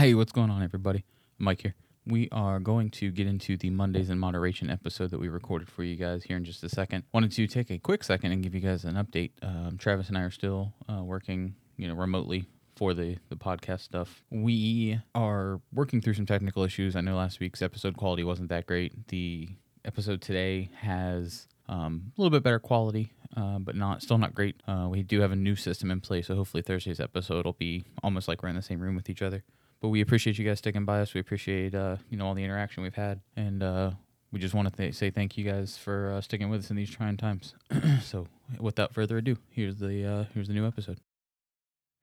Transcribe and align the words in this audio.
Hey, 0.00 0.14
what's 0.14 0.32
going 0.32 0.48
on, 0.48 0.62
everybody? 0.62 1.04
Mike 1.36 1.60
here. 1.60 1.74
We 2.06 2.30
are 2.32 2.58
going 2.58 2.88
to 2.92 3.10
get 3.10 3.26
into 3.26 3.58
the 3.58 3.68
Mondays 3.68 4.08
in 4.08 4.18
Moderation 4.18 4.70
episode 4.70 5.10
that 5.10 5.20
we 5.20 5.28
recorded 5.28 5.68
for 5.68 5.84
you 5.84 5.94
guys 5.94 6.24
here 6.24 6.38
in 6.38 6.44
just 6.46 6.64
a 6.64 6.70
second. 6.70 7.04
Wanted 7.12 7.32
to 7.32 7.46
take 7.46 7.70
a 7.70 7.76
quick 7.76 8.02
second 8.02 8.32
and 8.32 8.42
give 8.42 8.54
you 8.54 8.62
guys 8.62 8.86
an 8.86 8.94
update. 8.94 9.32
Um, 9.42 9.76
Travis 9.76 10.08
and 10.08 10.16
I 10.16 10.22
are 10.22 10.30
still 10.30 10.72
uh, 10.88 11.02
working, 11.02 11.54
you 11.76 11.86
know, 11.86 11.92
remotely 11.92 12.46
for 12.76 12.94
the 12.94 13.18
the 13.28 13.36
podcast 13.36 13.80
stuff. 13.80 14.22
We 14.30 14.98
are 15.14 15.60
working 15.70 16.00
through 16.00 16.14
some 16.14 16.24
technical 16.24 16.62
issues. 16.62 16.96
I 16.96 17.02
know 17.02 17.16
last 17.16 17.38
week's 17.38 17.60
episode 17.60 17.98
quality 17.98 18.24
wasn't 18.24 18.48
that 18.48 18.64
great. 18.64 19.08
The 19.08 19.50
episode 19.84 20.22
today 20.22 20.70
has 20.76 21.46
um, 21.68 22.10
a 22.16 22.22
little 22.22 22.30
bit 22.30 22.42
better 22.42 22.58
quality, 22.58 23.12
uh, 23.36 23.58
but 23.58 23.76
not 23.76 24.00
still 24.00 24.16
not 24.16 24.34
great. 24.34 24.62
Uh, 24.66 24.88
we 24.90 25.02
do 25.02 25.20
have 25.20 25.32
a 25.32 25.36
new 25.36 25.56
system 25.56 25.90
in 25.90 26.00
place, 26.00 26.28
so 26.28 26.36
hopefully 26.36 26.62
Thursday's 26.62 27.00
episode 27.00 27.44
will 27.44 27.52
be 27.52 27.84
almost 28.02 28.28
like 28.28 28.42
we're 28.42 28.48
in 28.48 28.56
the 28.56 28.62
same 28.62 28.80
room 28.80 28.96
with 28.96 29.10
each 29.10 29.20
other. 29.20 29.44
But 29.80 29.88
we 29.88 30.02
appreciate 30.02 30.38
you 30.38 30.44
guys 30.44 30.58
sticking 30.58 30.84
by 30.84 31.00
us. 31.00 31.14
We 31.14 31.20
appreciate 31.20 31.74
uh, 31.74 31.96
you 32.10 32.18
know 32.18 32.26
all 32.26 32.34
the 32.34 32.44
interaction 32.44 32.82
we've 32.82 32.94
had, 32.94 33.20
and 33.36 33.62
uh, 33.62 33.90
we 34.30 34.38
just 34.38 34.54
want 34.54 34.68
to 34.70 34.76
th- 34.76 34.94
say 34.94 35.10
thank 35.10 35.38
you 35.38 35.44
guys 35.44 35.78
for 35.78 36.12
uh, 36.12 36.20
sticking 36.20 36.50
with 36.50 36.60
us 36.60 36.70
in 36.70 36.76
these 36.76 36.90
trying 36.90 37.16
times. 37.16 37.54
so, 38.02 38.26
without 38.58 38.92
further 38.92 39.16
ado, 39.18 39.38
here's 39.50 39.76
the 39.78 40.04
uh, 40.04 40.24
here's 40.34 40.48
the 40.48 40.54
new 40.54 40.66
episode. 40.66 40.98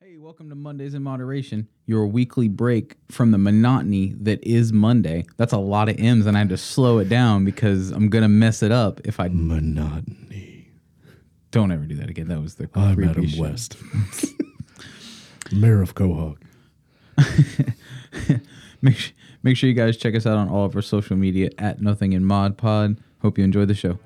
Hey, 0.02 0.18
welcome 0.18 0.50
to 0.50 0.56
Mondays 0.56 0.96
in 0.96 1.04
Moderation, 1.04 1.68
your 1.86 2.08
weekly 2.08 2.48
break 2.48 2.96
from 3.12 3.30
the 3.30 3.38
monotony 3.38 4.14
that 4.22 4.44
is 4.44 4.74
Monday. 4.74 5.26
That's 5.38 5.54
a 5.54 5.58
lot 5.60 5.88
of 5.88 6.00
M's, 6.00 6.26
and 6.26 6.36
I 6.36 6.40
had 6.40 6.50
to 6.50 6.58
slow 6.58 6.98
it 6.98 7.10
down 7.10 7.46
because 7.46 7.92
I'm 7.92 8.10
gonna 8.10 8.28
mess 8.30 8.64
it 8.64 8.72
up 8.72 9.02
if 9.06 9.20
I 9.20 9.28
Monotony. 9.28 10.72
don't 11.52 11.72
ever 11.72 11.86
do 11.86 11.96
that 11.98 12.10
again. 12.10 12.28
That 12.30 12.42
was 12.42 12.56
the 12.56 12.68
I'm 12.74 12.96
creepy 12.96 13.12
Adam 13.12 13.28
shit. 13.28 13.40
West, 13.40 13.78
Mayor 15.52 15.84
of 15.84 15.94
Quahog. 15.94 16.38
make 18.82 19.16
make 19.44 19.58
sure 19.58 19.70
you 19.70 19.76
guys 19.76 19.98
check 19.98 20.16
us 20.16 20.26
out 20.26 20.38
on 20.38 20.50
all 20.50 20.66
of 20.66 20.76
our 20.76 20.82
social 20.82 21.16
media 21.16 21.50
at 21.58 21.82
Nothing 21.82 22.14
in 22.14 22.26
Mod 22.26 22.58
Pod. 22.58 22.98
Hope 23.22 23.38
you 23.38 23.44
enjoy 23.44 23.66
the 23.66 23.76
show. 23.76 24.00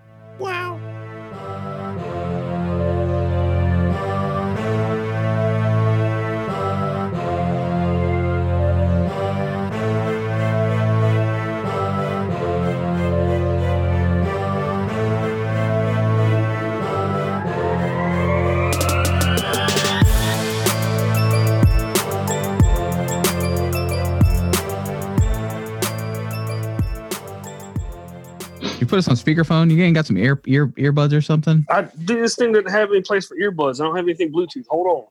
Speakerphone. 29.36 29.72
You 29.72 29.84
ain't 29.84 29.96
got 29.96 30.06
some 30.06 30.18
ear 30.18 30.42
ear 30.46 30.68
earbuds 30.68 31.14
or 31.14 31.22
something? 31.22 31.66
I 31.70 31.84
do 31.84 32.20
this 32.22 32.36
thing 32.36 32.54
doesn't 32.54 32.72
have 32.72 32.90
any 32.92 33.02
place 33.02 33.28
for 33.28 33.38
earbuds. 33.38 33.82
I 33.82 33.86
don't 33.86 33.96
have 33.96 34.06
anything 34.06 34.32
Bluetooth. 34.34 34.66
Hold 34.70 34.88
on. 34.88 35.06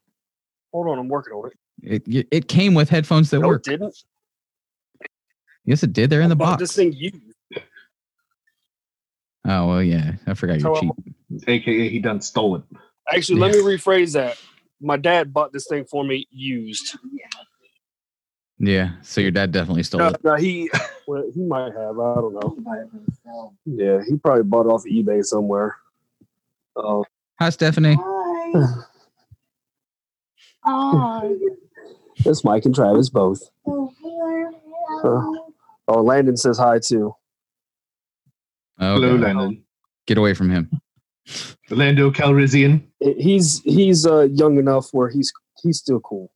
Hold 0.73 0.89
on, 0.89 0.99
I'm 0.99 1.09
working 1.09 1.35
on 1.35 1.51
it. 1.51 2.03
It 2.07 2.27
it 2.31 2.49
came 2.49 2.75
with 2.75 2.89
headphones 2.91 3.31
that 3.31 3.41
No, 3.41 3.49
work. 3.49 3.65
didn't. 3.65 3.97
Yes, 5.65 5.83
it 5.83 5.93
did. 5.93 6.11
They're 6.11 6.21
in 6.23 6.29
the 6.31 6.37
I 6.37 6.39
box. 6.39 6.61
This 6.61 6.75
thing 6.77 6.93
used. 6.93 7.17
Oh 9.47 9.69
well, 9.69 9.83
yeah. 9.83 10.13
I 10.27 10.35
forgot 10.35 10.61
you're 10.61 10.71
cheap. 10.71 10.91
Um, 10.91 11.41
AKA 11.47 11.89
he 11.89 11.99
done 12.01 12.21
stole 12.21 12.57
it. 12.57 12.63
Actually, 13.13 13.41
let 13.41 13.53
me 13.53 13.59
rephrase 13.59 14.15
that. 14.15 14.39
My 14.81 14.97
dad 14.97 15.33
bought 15.33 15.53
this 15.53 15.67
thing 15.69 15.85
for 15.85 16.05
me 16.05 16.27
used. 16.31 16.97
Yeah. 18.63 18.91
So 19.03 19.21
your 19.23 19.31
dad 19.31 19.53
definitely 19.53 19.83
stole 19.85 20.01
No, 20.01 20.09
it. 20.09 20.23
no, 20.23 20.35
he 20.37 20.71
well, 21.07 21.25
he 21.35 21.41
might 21.43 21.73
have. 21.75 21.99
I 21.99 22.15
don't 22.15 22.35
know. 22.35 23.55
Yeah, 23.65 24.01
he 24.07 24.17
probably 24.19 24.43
bought 24.45 24.67
it 24.67 24.69
off 24.69 24.85
eBay 24.85 25.25
somewhere. 25.25 25.77
Oh, 26.77 27.05
Hi, 27.41 27.49
Stephanie. 27.49 27.97
Hi. 27.99 28.65
Hi. 30.65 31.31
it's 32.17 32.45
Mike 32.45 32.67
and 32.67 32.75
Travis 32.75 33.09
both. 33.09 33.41
Oh, 33.67 33.91
hello. 35.03 35.47
Oh, 35.89 36.03
Landon 36.03 36.37
says 36.37 36.59
hi 36.59 36.79
too. 36.79 37.15
Oh, 38.79 38.95
Hello, 38.95 39.17
Landon. 39.17 39.65
Get 40.07 40.19
away 40.19 40.35
from 40.35 40.51
him. 40.51 40.71
Lando 41.71 42.11
Calrissian. 42.11 42.83
He's 43.01 43.61
he's 43.63 44.05
uh, 44.07 44.29
young 44.33 44.59
enough 44.59 44.89
where 44.93 45.09
he's 45.09 45.33
he's 45.63 45.79
still 45.79 46.01
cool. 46.01 46.31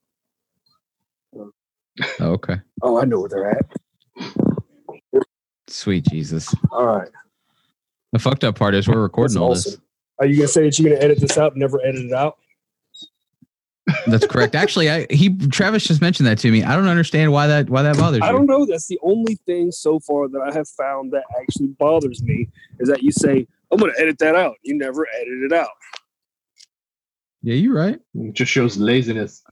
Oh, 2.21 2.33
okay. 2.33 2.57
Oh, 2.83 3.01
I 3.01 3.05
know 3.05 3.21
where 3.21 3.29
they're 3.29 3.51
at. 3.51 3.67
Sweet 5.69 6.05
Jesus. 6.07 6.55
All 6.73 6.87
right. 6.87 7.09
The 8.13 8.19
fucked 8.19 8.45
up 8.45 8.57
part 8.59 8.75
is 8.75 8.89
we're 8.89 9.01
recording 9.01 9.35
That's 9.35 9.43
all 9.43 9.51
awesome. 9.53 9.73
this. 9.73 9.81
Are 10.21 10.27
you 10.27 10.37
gonna 10.37 10.49
say 10.49 10.65
that 10.65 10.79
you're 10.79 10.91
gonna 10.91 11.05
edit 11.05 11.21
this 11.21 11.37
out 11.37 11.57
never 11.57 11.81
edit 11.85 12.05
it 12.05 12.13
out? 12.13 12.37
That's 14.07 14.27
correct. 14.27 14.55
Actually, 14.55 14.91
I 14.91 15.07
he 15.11 15.37
Travis 15.49 15.85
just 15.85 16.01
mentioned 16.01 16.27
that 16.27 16.39
to 16.39 16.51
me. 16.51 16.63
I 16.63 16.75
don't 16.75 16.89
understand 16.89 17.33
why 17.33 17.47
that 17.49 17.69
why 17.69 17.83
that 17.83 17.97
bothers 17.97 18.23
I 18.23 18.31
you. 18.31 18.37
don't 18.37 18.47
know. 18.47 18.65
That's 18.65 18.87
the 18.87 18.99
only 19.03 19.37
thing 19.47 19.71
so 19.73 19.99
far 20.01 20.29
that 20.29 20.41
I 20.41 20.53
have 20.53 20.69
found 20.69 21.13
that 21.13 21.25
actually 21.41 21.69
bothers 21.69 22.23
me 22.23 22.49
is 22.81 22.89
that 22.89 23.03
you 23.03 23.13
say, 23.13 23.47
I'm 23.71 23.79
going 23.79 23.93
to 23.93 24.01
edit 24.01 24.19
that 24.19 24.35
out. 24.37 24.55
You 24.63 24.77
never 24.79 25.07
edit 25.21 25.43
it 25.45 25.53
out. 25.53 25.69
Yeah, 27.43 27.55
you're 27.57 27.75
right. 27.75 27.99
It 28.15 28.33
just 28.33 28.51
shows 28.51 28.79
laziness. 28.79 29.43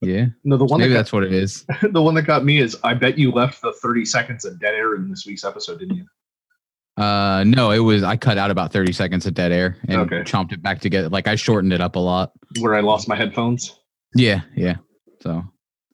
Yeah. 0.00 0.26
No, 0.44 0.56
the 0.56 0.64
one 0.64 0.80
Maybe 0.80 0.92
that 0.92 0.98
that's 0.98 1.12
what 1.12 1.24
it 1.24 1.32
is. 1.32 1.64
the 1.90 2.00
one 2.02 2.14
that 2.14 2.22
got 2.22 2.44
me 2.44 2.58
is 2.58 2.76
I 2.84 2.94
bet 2.94 3.18
you 3.18 3.32
left 3.32 3.62
the 3.62 3.72
30 3.72 4.04
seconds 4.04 4.44
of 4.44 4.60
dead 4.60 4.74
air 4.74 4.94
in 4.94 5.08
this 5.10 5.26
week's 5.26 5.44
episode, 5.44 5.80
didn't 5.80 5.96
you? 5.96 6.06
Uh, 7.02 7.44
no, 7.44 7.70
it 7.70 7.78
was 7.78 8.02
I 8.02 8.16
cut 8.16 8.38
out 8.38 8.50
about 8.50 8.72
30 8.72 8.92
seconds 8.92 9.26
of 9.26 9.34
dead 9.34 9.52
air 9.52 9.76
and 9.88 10.00
Okay. 10.02 10.20
chomped 10.22 10.52
it 10.52 10.62
back 10.62 10.80
together. 10.80 11.08
Like 11.08 11.28
I 11.28 11.34
shortened 11.36 11.72
it 11.72 11.80
up 11.80 11.96
a 11.96 12.00
lot. 12.00 12.32
Where 12.60 12.74
I 12.74 12.80
lost 12.80 13.08
my 13.08 13.16
headphones. 13.16 13.78
Yeah, 14.14 14.40
yeah. 14.56 14.76
So, 15.22 15.44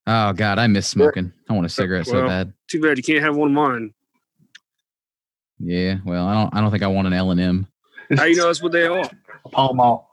oh 0.06 0.32
god, 0.32 0.58
I 0.58 0.66
miss 0.66 0.86
smoking. 0.86 1.32
I 1.48 1.52
want 1.52 1.66
a 1.66 1.70
cigarette 1.70 2.06
so 2.06 2.26
bad. 2.26 2.52
Too 2.68 2.80
bad 2.80 2.96
you 2.96 3.02
can't 3.02 3.22
have 3.22 3.36
one 3.36 3.48
of 3.48 3.54
mine. 3.54 3.92
Yeah. 5.58 5.96
Well, 6.04 6.26
I 6.26 6.34
don't. 6.34 6.54
I 6.54 6.60
don't 6.60 6.70
think 6.70 6.82
I 6.82 6.86
want 6.88 7.06
an 7.06 7.12
L 7.12 7.30
and 7.30 7.40
M. 7.40 7.66
How 8.16 8.24
you 8.24 8.36
know 8.36 8.46
that's 8.46 8.62
what 8.62 8.72
they 8.72 8.86
are? 8.86 9.08
A 9.44 9.48
Pall 9.48 9.74
Mall. 9.74 10.10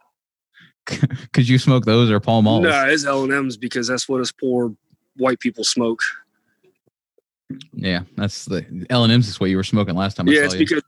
Could 1.33 1.47
you 1.47 1.57
smoke 1.57 1.85
those 1.85 2.09
or 2.09 2.19
Pall 2.19 2.41
Malls? 2.41 2.63
No, 2.63 2.85
it's 2.87 3.05
L 3.05 3.23
and 3.23 3.31
M's 3.33 3.57
because 3.57 3.87
that's 3.87 4.09
what 4.09 4.21
us 4.21 4.31
poor 4.31 4.75
white 5.17 5.39
people 5.39 5.63
smoke. 5.63 6.01
Yeah, 7.73 8.01
that's 8.15 8.45
the 8.45 8.65
L 8.89 9.03
and 9.03 9.11
M's. 9.13 9.27
Is 9.27 9.39
what 9.39 9.49
you 9.49 9.57
were 9.57 9.63
smoking 9.63 9.95
last 9.95 10.15
time. 10.17 10.27
I 10.29 10.31
yeah, 10.31 10.39
saw 10.39 10.45
it's 10.45 10.53
you. 10.55 10.59
because 10.59 10.83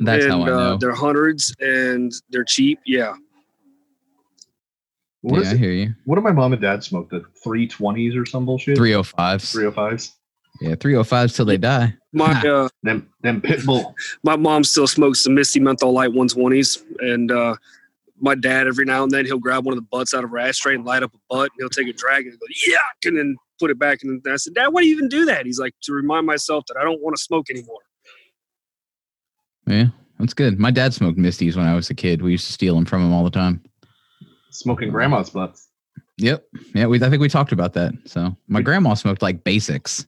That's 0.00 0.24
and, 0.24 0.32
how 0.32 0.42
I 0.42 0.46
know. 0.46 0.58
Uh, 0.58 0.76
they're 0.76 0.94
hundreds 0.94 1.54
and 1.60 2.12
they're 2.30 2.44
cheap. 2.44 2.78
Yeah, 2.84 3.14
What, 5.22 5.36
yeah, 5.36 5.40
is 5.42 5.48
I 5.48 5.52
it? 5.52 5.58
hear 5.58 5.70
you. 5.72 5.94
what 6.04 6.16
did 6.16 6.24
my 6.24 6.32
mom 6.32 6.52
and 6.52 6.60
dad 6.60 6.84
smoke? 6.84 7.08
The 7.10 7.24
320s 7.44 8.20
or 8.20 8.26
some 8.26 8.44
bullshit? 8.44 8.76
Three 8.76 8.92
hundred 8.92 9.04
fives. 9.04 9.54
305s? 9.54 10.10
Yeah, 10.60 10.74
three 10.76 10.92
hundred 10.94 11.04
fives 11.04 11.34
till 11.34 11.46
they 11.46 11.56
die. 11.56 11.94
my 12.12 12.32
uh, 12.46 12.68
Them, 12.82 13.08
them 13.22 13.40
Pitbull. 13.40 13.94
my 14.22 14.36
mom 14.36 14.62
still 14.64 14.86
smokes 14.86 15.24
the 15.24 15.30
Misty 15.30 15.58
Menthol 15.60 15.92
Light 15.92 16.10
120s, 16.10 16.82
and 17.00 17.32
uh, 17.32 17.56
my 18.20 18.34
dad 18.34 18.66
every 18.66 18.84
now 18.84 19.02
and 19.02 19.10
then 19.10 19.26
he'll 19.26 19.38
grab 19.38 19.64
one 19.64 19.72
of 19.72 19.76
the 19.76 19.88
butts 19.90 20.14
out 20.14 20.24
of 20.24 20.30
her 20.30 20.38
ashtray 20.38 20.74
and 20.74 20.84
light 20.84 21.02
up 21.02 21.12
a 21.14 21.18
butt, 21.28 21.50
and 21.52 21.58
he'll 21.58 21.68
take 21.68 21.88
a 21.88 21.92
drag 21.92 22.26
and 22.26 22.38
go 22.38 22.46
yuck, 22.68 23.08
and 23.08 23.18
then 23.18 23.36
put 23.58 23.70
it 23.70 23.78
back. 23.78 24.02
In 24.02 24.20
and 24.24 24.32
I 24.32 24.36
said, 24.36 24.54
Dad, 24.54 24.68
why 24.68 24.82
do 24.82 24.86
you 24.88 24.96
even 24.96 25.08
do 25.08 25.24
that? 25.26 25.46
He's 25.46 25.58
like, 25.58 25.74
to 25.82 25.92
remind 25.92 26.26
myself 26.26 26.64
that 26.68 26.76
I 26.76 26.84
don't 26.84 27.02
want 27.02 27.16
to 27.16 27.22
smoke 27.22 27.50
anymore. 27.50 27.80
Yeah, 29.66 29.86
that's 30.18 30.34
good. 30.34 30.58
My 30.58 30.70
dad 30.70 30.94
smoked 30.94 31.18
Misties 31.18 31.56
when 31.56 31.66
I 31.66 31.74
was 31.74 31.90
a 31.90 31.94
kid. 31.94 32.22
We 32.22 32.32
used 32.32 32.46
to 32.46 32.52
steal 32.52 32.74
them 32.74 32.84
from 32.84 33.02
him 33.02 33.12
all 33.12 33.24
the 33.24 33.30
time. 33.30 33.62
Smoking 34.50 34.90
grandma's 34.90 35.30
butts. 35.30 35.68
Yep. 36.18 36.44
Yeah, 36.74 36.86
we 36.86 37.02
I 37.02 37.10
think 37.10 37.20
we 37.20 37.28
talked 37.28 37.50
about 37.52 37.72
that. 37.72 37.92
So 38.04 38.36
my 38.46 38.60
grandma 38.62 38.94
smoked 38.94 39.22
like 39.22 39.42
basics, 39.42 40.06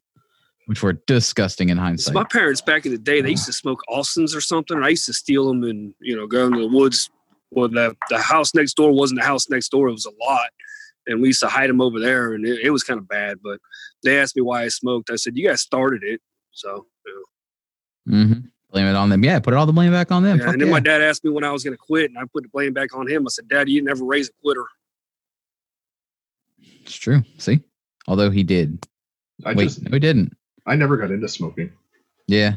which 0.66 0.82
were 0.82 0.92
disgusting 0.92 1.68
in 1.70 1.78
So 1.78 1.82
hindsight. 1.82 2.14
my 2.14 2.24
parents 2.24 2.60
back 2.60 2.86
in 2.86 2.92
the 2.92 2.98
day, 2.98 3.20
they 3.20 3.30
used 3.30 3.46
to 3.46 3.52
smoke 3.52 3.80
Austins 3.88 4.34
or 4.34 4.40
something, 4.40 4.76
and 4.76 4.86
I 4.86 4.90
used 4.90 5.06
to 5.06 5.14
steal 5.14 5.48
them 5.48 5.64
and 5.64 5.94
you 6.00 6.14
know 6.14 6.26
go 6.28 6.46
into 6.46 6.60
the 6.60 6.68
woods. 6.68 7.10
Well, 7.56 7.68
the 7.68 7.96
the 8.10 8.18
house 8.18 8.54
next 8.54 8.74
door 8.74 8.92
wasn't 8.92 9.20
the 9.20 9.26
house 9.26 9.48
next 9.48 9.70
door; 9.70 9.88
it 9.88 9.92
was 9.92 10.04
a 10.04 10.12
lot, 10.22 10.50
and 11.06 11.22
we 11.22 11.28
used 11.28 11.40
to 11.40 11.48
hide 11.48 11.70
them 11.70 11.80
over 11.80 11.98
there, 11.98 12.34
and 12.34 12.46
it, 12.46 12.60
it 12.64 12.70
was 12.70 12.84
kind 12.84 12.98
of 12.98 13.08
bad. 13.08 13.38
But 13.42 13.60
they 14.04 14.20
asked 14.20 14.36
me 14.36 14.42
why 14.42 14.64
I 14.64 14.68
smoked. 14.68 15.10
I 15.10 15.16
said, 15.16 15.38
"You 15.38 15.48
guys 15.48 15.62
started 15.62 16.02
it." 16.04 16.20
So, 16.52 16.86
you 17.06 17.26
know. 18.06 18.24
hmm 18.24 18.32
Blame 18.70 18.86
it 18.86 18.96
on 18.96 19.08
them. 19.08 19.24
Yeah, 19.24 19.38
put 19.38 19.54
all 19.54 19.64
the 19.64 19.72
blame 19.72 19.92
back 19.92 20.12
on 20.12 20.22
them. 20.22 20.38
Yeah, 20.38 20.50
and 20.50 20.60
then 20.60 20.68
yeah. 20.68 20.74
my 20.74 20.80
dad 20.80 21.00
asked 21.00 21.24
me 21.24 21.30
when 21.30 21.44
I 21.44 21.50
was 21.50 21.64
going 21.64 21.72
to 21.72 21.78
quit, 21.78 22.10
and 22.10 22.18
I 22.18 22.22
put 22.30 22.42
the 22.42 22.50
blame 22.50 22.74
back 22.74 22.94
on 22.94 23.08
him. 23.08 23.26
I 23.26 23.30
said, 23.30 23.48
"Dad, 23.48 23.70
you 23.70 23.82
never 23.82 24.04
raise 24.04 24.28
a 24.28 24.32
quitter." 24.42 24.66
It's 26.82 26.94
true. 26.94 27.22
See, 27.38 27.60
although 28.06 28.30
he 28.30 28.42
did. 28.42 28.86
I 29.46 29.54
Wait, 29.54 29.64
just, 29.64 29.82
no, 29.82 29.90
he 29.92 29.98
didn't. 29.98 30.36
I 30.66 30.76
never 30.76 30.98
got 30.98 31.10
into 31.10 31.28
smoking. 31.28 31.72
Yeah. 32.26 32.56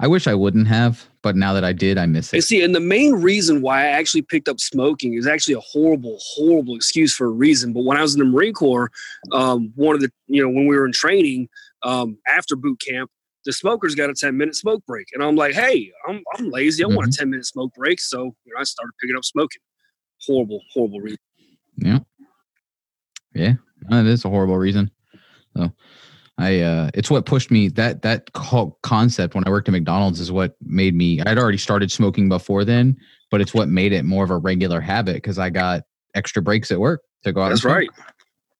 I 0.00 0.06
wish 0.06 0.26
I 0.26 0.34
wouldn't 0.34 0.68
have, 0.68 1.06
but 1.22 1.36
now 1.36 1.52
that 1.54 1.64
I 1.64 1.72
did, 1.72 1.96
I 1.96 2.06
miss 2.06 2.32
And 2.32 2.40
it. 2.40 2.42
see, 2.42 2.62
and 2.62 2.74
the 2.74 2.80
main 2.80 3.14
reason 3.14 3.62
why 3.62 3.82
I 3.82 3.86
actually 3.86 4.22
picked 4.22 4.48
up 4.48 4.60
smoking 4.60 5.14
is 5.14 5.26
actually 5.26 5.54
a 5.54 5.60
horrible, 5.60 6.18
horrible 6.20 6.74
excuse 6.76 7.14
for 7.14 7.26
a 7.26 7.30
reason. 7.30 7.72
But 7.72 7.84
when 7.84 7.96
I 7.96 8.02
was 8.02 8.14
in 8.14 8.18
the 8.18 8.24
Marine 8.26 8.52
Corps, 8.52 8.90
um, 9.32 9.72
one 9.76 9.94
of 9.94 10.00
the, 10.02 10.10
you 10.26 10.42
know, 10.42 10.48
when 10.48 10.66
we 10.66 10.76
were 10.76 10.84
in 10.86 10.92
training 10.92 11.48
um, 11.82 12.18
after 12.28 12.56
boot 12.56 12.80
camp, 12.86 13.10
the 13.44 13.52
smokers 13.52 13.94
got 13.94 14.10
a 14.10 14.14
10 14.14 14.36
minute 14.36 14.54
smoke 14.54 14.84
break. 14.86 15.06
And 15.14 15.22
I'm 15.22 15.36
like, 15.36 15.54
hey, 15.54 15.90
I'm, 16.08 16.22
I'm 16.36 16.50
lazy. 16.50 16.84
I 16.84 16.86
want 16.88 17.08
a 17.14 17.16
10 17.16 17.30
minute 17.30 17.46
smoke 17.46 17.72
break. 17.74 18.00
So, 18.00 18.24
you 18.44 18.52
know, 18.54 18.60
I 18.60 18.64
started 18.64 18.92
picking 19.00 19.16
up 19.16 19.24
smoking. 19.24 19.60
Horrible, 20.26 20.60
horrible 20.72 21.00
reason. 21.00 21.18
Yeah. 21.76 21.98
Yeah. 23.34 23.54
That 23.88 24.06
is 24.06 24.24
a 24.24 24.28
horrible 24.28 24.58
reason. 24.58 24.90
So 25.56 25.72
I 26.38 26.60
uh 26.60 26.90
it's 26.94 27.10
what 27.10 27.26
pushed 27.26 27.50
me 27.50 27.68
that 27.68 28.02
that 28.02 28.32
concept 28.82 29.34
when 29.34 29.46
I 29.46 29.50
worked 29.50 29.68
at 29.68 29.72
McDonald's 29.72 30.18
is 30.18 30.32
what 30.32 30.56
made 30.62 30.94
me 30.94 31.20
I'd 31.20 31.38
already 31.38 31.58
started 31.58 31.92
smoking 31.92 32.28
before 32.28 32.64
then, 32.64 32.96
but 33.30 33.40
it's 33.40 33.52
what 33.54 33.68
made 33.68 33.92
it 33.92 34.04
more 34.04 34.24
of 34.24 34.30
a 34.30 34.38
regular 34.38 34.80
habit 34.80 35.16
because 35.16 35.38
I 35.38 35.50
got 35.50 35.82
extra 36.14 36.42
breaks 36.42 36.70
at 36.70 36.78
work 36.80 37.02
to 37.24 37.32
go 37.32 37.40
out. 37.42 37.46
and 37.46 37.52
That's 37.52 37.62
smoke. 37.62 37.76
right. 37.76 37.88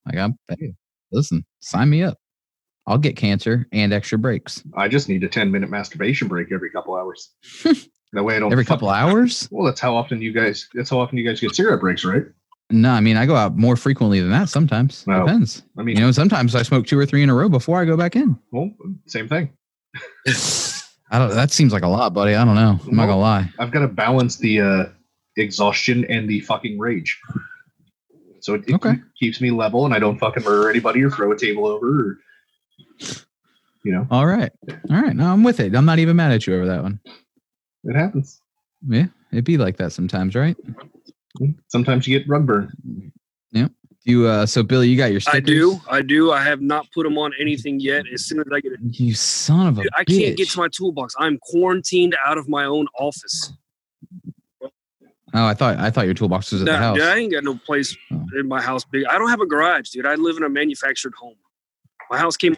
Like 0.06 0.16
I'm 0.16 0.38
hey, 0.48 0.74
listen, 1.10 1.44
sign 1.60 1.88
me 1.90 2.02
up. 2.02 2.19
I'll 2.86 2.98
get 2.98 3.16
cancer 3.16 3.66
and 3.72 3.92
extra 3.92 4.19
breaks. 4.19 4.62
I 4.76 4.88
just 4.88 5.08
need 5.08 5.22
a 5.24 5.28
10 5.28 5.50
minute 5.50 5.70
masturbation 5.70 6.28
break 6.28 6.50
every 6.52 6.70
couple 6.70 6.96
hours. 6.96 7.30
that 7.64 8.22
way 8.24 8.36
I 8.36 8.40
don't 8.40 8.52
Every 8.52 8.64
couple 8.64 8.90
hours? 8.90 9.48
Well, 9.50 9.66
that's 9.66 9.80
how 9.80 9.94
often 9.94 10.20
you 10.20 10.32
guys. 10.32 10.69
That's 10.74 10.90
how 10.90 10.98
often 10.98 11.16
you 11.16 11.26
guys 11.26 11.40
get 11.40 11.54
cigarette 11.54 11.80
breaks, 11.80 12.04
right? 12.04 12.24
No, 12.72 12.90
I 12.90 13.00
mean 13.00 13.16
I 13.16 13.26
go 13.26 13.36
out 13.36 13.56
more 13.56 13.76
frequently 13.76 14.20
than 14.20 14.30
that 14.30 14.48
sometimes. 14.48 15.06
No. 15.06 15.20
Depends. 15.20 15.62
I 15.78 15.82
mean, 15.82 15.96
You 15.96 16.02
know, 16.02 16.10
sometimes 16.12 16.54
I 16.54 16.62
smoke 16.62 16.86
two 16.86 16.98
or 16.98 17.06
three 17.06 17.22
in 17.22 17.30
a 17.30 17.34
row 17.34 17.48
before 17.48 17.80
I 17.80 17.84
go 17.84 17.96
back 17.96 18.16
in. 18.16 18.38
well, 18.50 18.70
same 19.06 19.28
thing. 19.28 19.50
I 21.10 21.19
don't 21.19 21.34
that 21.34 21.50
seems 21.50 21.72
like 21.72 21.82
a 21.82 21.88
lot, 21.88 22.14
buddy. 22.14 22.34
I 22.34 22.44
don't 22.44 22.54
know. 22.54 22.80
I'm 22.86 22.96
not 22.96 23.06
gonna 23.06 23.19
lie. 23.20 23.50
I've 23.58 23.70
got 23.70 23.80
to 23.80 23.88
balance 23.88 24.36
the 24.38 24.60
uh, 24.60 24.84
exhaustion 25.36 26.04
and 26.06 26.28
the 26.28 26.40
fucking 26.40 26.78
rage. 26.78 27.20
So 28.40 28.54
it, 28.54 28.64
it 28.66 28.74
Okay. 28.74 28.94
keeps 29.19 29.40
me 29.40 29.50
level, 29.50 29.84
and 29.84 29.94
I 29.94 29.98
don't 29.98 30.19
fucking 30.19 30.42
murder 30.42 30.70
anybody 30.70 31.02
or 31.02 31.10
throw 31.10 31.30
a 31.30 31.36
table 31.38 31.66
over. 31.66 31.86
Or, 31.86 32.19
you 33.84 33.92
know, 33.92 34.06
All 34.10 34.26
right. 34.26 34.50
All 34.90 35.02
right. 35.02 35.14
No, 35.14 35.30
I'm 35.32 35.42
with 35.44 35.60
it. 35.60 35.74
I'm 35.74 35.84
not 35.84 35.98
even 35.98 36.16
mad 36.16 36.32
at 36.32 36.46
you 36.46 36.54
over 36.54 36.66
that 36.66 36.82
one. 36.82 36.98
it 37.84 37.94
happens. 37.94 38.40
Yeah. 38.88 39.06
It'd 39.32 39.44
be 39.44 39.58
like 39.58 39.76
that 39.76 39.92
sometimes, 39.92 40.34
right? 40.34 40.56
Sometimes 41.69 42.06
you 42.06 42.19
get 42.19 42.29
rug 42.29 42.46
burn. 42.46 42.73
Yeah. 43.52 43.69
You 44.05 44.26
uh 44.26 44.46
so 44.46 44.62
Billy, 44.62 44.88
you 44.88 44.96
got 44.96 45.12
your 45.12 45.20
stickers? 45.20 45.38
I 45.38 45.40
do. 45.40 45.81
I 45.88 46.02
do. 46.02 46.32
I 46.32 46.43
have 46.43 46.61
not 46.61 46.87
put 46.93 47.05
them 47.05 47.17
on 47.19 47.32
anything 47.40 47.79
yet. 47.79 48.05
As 48.12 48.25
soon 48.26 48.40
as 48.40 48.46
I 48.52 48.61
get 48.61 48.73
it, 48.73 48.81
You 48.82 49.14
son 49.14 49.69
of 49.69 49.79
a 49.79 49.82
Dude, 49.82 49.93
I 49.96 50.05
can't 50.05 50.37
get 50.37 50.49
to 50.50 50.58
my 50.58 50.69
toolbox. 50.69 51.14
I'm 51.19 51.38
quarantined 51.38 52.17
out 52.26 52.37
of 52.37 52.49
my 52.49 52.64
own 52.64 52.87
office. 52.99 53.52
Oh, 55.34 55.46
I 55.46 55.55
thought 55.55 55.79
I 55.79 55.90
thought 55.90 56.05
your 56.05 56.14
toolbox 56.14 56.52
was 56.52 56.62
at 56.62 56.67
the 56.67 56.76
house. 56.76 56.96
dude, 56.96 57.06
I 57.06 57.17
ain't 57.17 57.32
got 57.32 57.44
no 57.44 57.55
place 57.55 57.96
Oh. 58.11 58.23
in 58.38 58.46
my 58.49 58.61
house 58.61 58.84
big. 58.84 59.05
I 59.06 59.17
don't 59.19 59.31
have 59.31 59.40
a 59.40 59.46
garage, 59.46 59.90
dude. 59.90 60.05
I 60.05 60.17
live 60.17 60.37
in 60.37 60.43
a 60.43 60.49
manufactured 60.49 61.14
home. 61.14 61.37
My 62.11 62.19
house 62.19 62.37
came. 62.37 62.55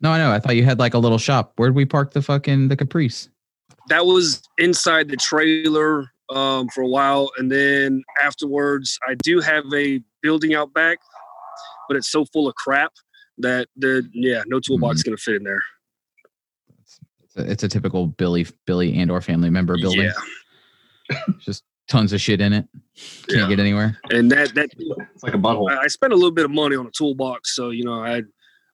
No, 0.00 0.10
I 0.10 0.18
know. 0.18 0.30
I 0.30 0.38
thought 0.38 0.54
you 0.54 0.64
had 0.64 0.78
like 0.78 0.94
a 0.94 0.98
little 0.98 1.18
shop. 1.18 1.54
Where'd 1.56 1.74
we 1.74 1.84
park 1.86 2.12
the 2.12 2.22
fucking 2.22 2.68
the 2.68 2.76
Caprice? 2.76 3.30
That 3.88 4.06
was 4.06 4.42
inside 4.58 5.08
the 5.08 5.16
trailer 5.16 6.12
um, 6.30 6.68
for 6.68 6.82
a 6.82 6.88
while, 6.88 7.30
and 7.38 7.50
then 7.50 8.02
afterwards, 8.22 8.98
I 9.08 9.14
do 9.22 9.40
have 9.40 9.64
a 9.74 10.00
building 10.22 10.54
out 10.54 10.72
back, 10.72 10.98
but 11.88 11.96
it's 11.96 12.10
so 12.10 12.24
full 12.26 12.48
of 12.48 12.54
crap 12.54 12.92
that 13.38 13.68
the 13.76 14.08
yeah, 14.12 14.42
no 14.46 14.60
toolbox 14.60 14.96
is 14.96 15.02
Mm-hmm. 15.02 15.10
gonna 15.10 15.16
fit 15.18 15.36
in 15.36 15.42
there. 15.44 15.62
It's 17.24 17.36
a, 17.36 17.50
it's 17.50 17.62
a 17.64 17.68
typical 17.68 18.06
Billy 18.06 18.46
Billy 18.66 18.98
and 18.98 19.10
or 19.10 19.20
family 19.20 19.50
member 19.50 19.76
building. 19.76 20.10
Yeah, 21.10 21.16
Just 21.40 21.64
tons 21.88 22.12
of 22.12 22.20
shit 22.20 22.40
in 22.40 22.52
it. 22.52 22.66
Can't 23.28 23.40
Yeah. 23.42 23.48
get 23.48 23.60
anywhere. 23.60 23.98
and 24.10 24.30
that 24.30 24.54
that 24.54 24.70
It's 25.14 25.22
like 25.22 25.34
a 25.34 25.38
butthole. 25.38 25.70
I 25.70 25.82
I 25.82 25.86
spent 25.88 26.12
a 26.12 26.16
little 26.16 26.30
bit 26.30 26.44
of 26.44 26.50
money 26.50 26.76
on 26.76 26.86
a 26.86 26.90
toolbox, 26.90 27.54
so 27.54 27.70
you 27.70 27.84
know, 27.84 28.02
I 28.04 28.22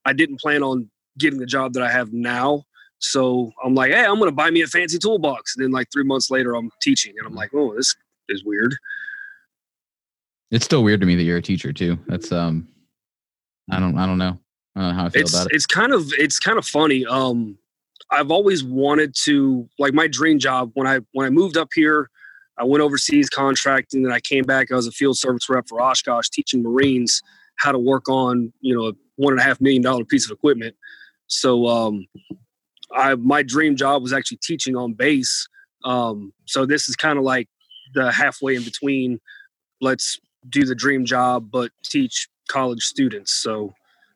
I 0.04 0.12
didn't 0.12 0.40
plan 0.40 0.62
on 0.62 0.90
getting 1.18 1.38
the 1.40 1.46
job 1.46 1.72
that 1.74 1.82
I 1.82 1.90
have 1.90 2.12
now. 2.12 2.64
So 3.00 3.50
I'm 3.64 3.74
like, 3.74 3.90
hey, 3.92 4.04
I'm 4.04 4.18
gonna 4.18 4.30
buy 4.32 4.50
me 4.50 4.62
a 4.62 4.66
fancy 4.66 4.98
toolbox. 4.98 5.56
And 5.56 5.64
then 5.64 5.72
like 5.72 5.88
three 5.92 6.04
months 6.04 6.30
later, 6.30 6.54
I'm 6.54 6.70
teaching, 6.80 7.14
and 7.18 7.26
I'm 7.26 7.34
like, 7.34 7.50
oh, 7.54 7.74
this 7.74 7.96
is 8.28 8.44
weird. 8.44 8.74
It's 10.50 10.64
still 10.64 10.82
weird 10.82 11.00
to 11.00 11.06
me 11.06 11.16
that 11.16 11.22
you're 11.22 11.38
a 11.38 11.42
teacher 11.42 11.72
too. 11.72 11.98
That's 12.06 12.30
um 12.32 12.68
I 13.70 13.80
don't 13.80 13.96
I 13.98 14.06
don't 14.06 14.18
know. 14.18 14.38
I 14.76 14.80
don't 14.80 14.90
know 14.90 14.94
how 14.94 15.06
I 15.06 15.08
feel 15.10 15.22
It's 15.22 15.34
about 15.34 15.46
it. 15.46 15.54
it's 15.54 15.66
kind 15.66 15.92
of 15.92 16.12
it's 16.18 16.38
kind 16.38 16.58
of 16.58 16.66
funny. 16.66 17.06
Um, 17.06 17.56
I've 18.10 18.30
always 18.30 18.64
wanted 18.64 19.14
to 19.24 19.68
like 19.78 19.94
my 19.94 20.06
dream 20.08 20.38
job 20.38 20.70
when 20.74 20.86
I 20.86 21.00
when 21.12 21.26
I 21.26 21.30
moved 21.30 21.56
up 21.56 21.68
here. 21.74 22.10
I 22.58 22.64
went 22.64 22.82
overseas 22.82 23.30
contracting, 23.30 24.04
and 24.04 24.12
I 24.12 24.20
came 24.20 24.44
back. 24.44 24.70
I 24.70 24.74
was 24.74 24.86
a 24.86 24.92
field 24.92 25.16
service 25.16 25.48
rep 25.48 25.66
for 25.68 25.80
Oshkosh, 25.80 26.28
teaching 26.28 26.62
Marines 26.62 27.22
how 27.56 27.72
to 27.72 27.78
work 27.78 28.08
on 28.08 28.52
you 28.60 28.74
know 28.76 28.88
a 28.88 28.92
one 29.16 29.32
and 29.32 29.40
a 29.40 29.44
half 29.44 29.60
million 29.60 29.82
dollar 29.82 30.04
piece 30.04 30.24
of 30.28 30.34
equipment. 30.36 30.74
So 31.28 31.66
um, 31.68 32.06
I 32.94 33.14
my 33.14 33.42
dream 33.42 33.76
job 33.76 34.02
was 34.02 34.12
actually 34.12 34.38
teaching 34.38 34.76
on 34.76 34.94
base. 34.94 35.48
Um, 35.84 36.32
so 36.46 36.66
this 36.66 36.88
is 36.88 36.96
kind 36.96 37.18
of 37.18 37.24
like 37.24 37.48
the 37.94 38.10
halfway 38.12 38.54
in 38.56 38.62
between. 38.62 39.20
Let's 39.80 40.20
do 40.48 40.64
the 40.64 40.74
dream 40.74 41.04
job, 41.04 41.50
but 41.50 41.70
teach 41.84 42.28
college 42.48 42.82
students. 42.82 43.32
So 43.32 43.72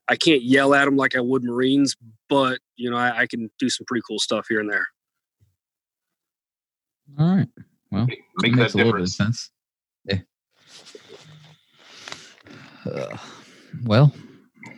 I 0.08 0.16
can't 0.16 0.42
yell 0.42 0.74
at 0.74 0.84
them 0.84 0.96
like 0.96 1.16
I 1.16 1.20
would 1.20 1.44
Marines, 1.44 1.96
but 2.28 2.58
you 2.76 2.90
know 2.90 2.96
I, 2.96 3.20
I 3.20 3.26
can 3.26 3.50
do 3.58 3.68
some 3.68 3.84
pretty 3.86 4.02
cool 4.06 4.18
stuff 4.18 4.46
here 4.48 4.60
and 4.60 4.70
there. 4.70 4.86
All 7.18 7.36
right. 7.36 7.48
Well, 7.90 8.06
Make 8.06 8.56
makes 8.56 8.72
that 8.72 8.74
a 8.74 8.76
little 8.78 8.92
bit 8.92 9.02
of 9.02 9.08
sense. 9.08 9.50
Yeah. 10.04 10.18
Uh, 12.84 13.16
well, 13.84 14.12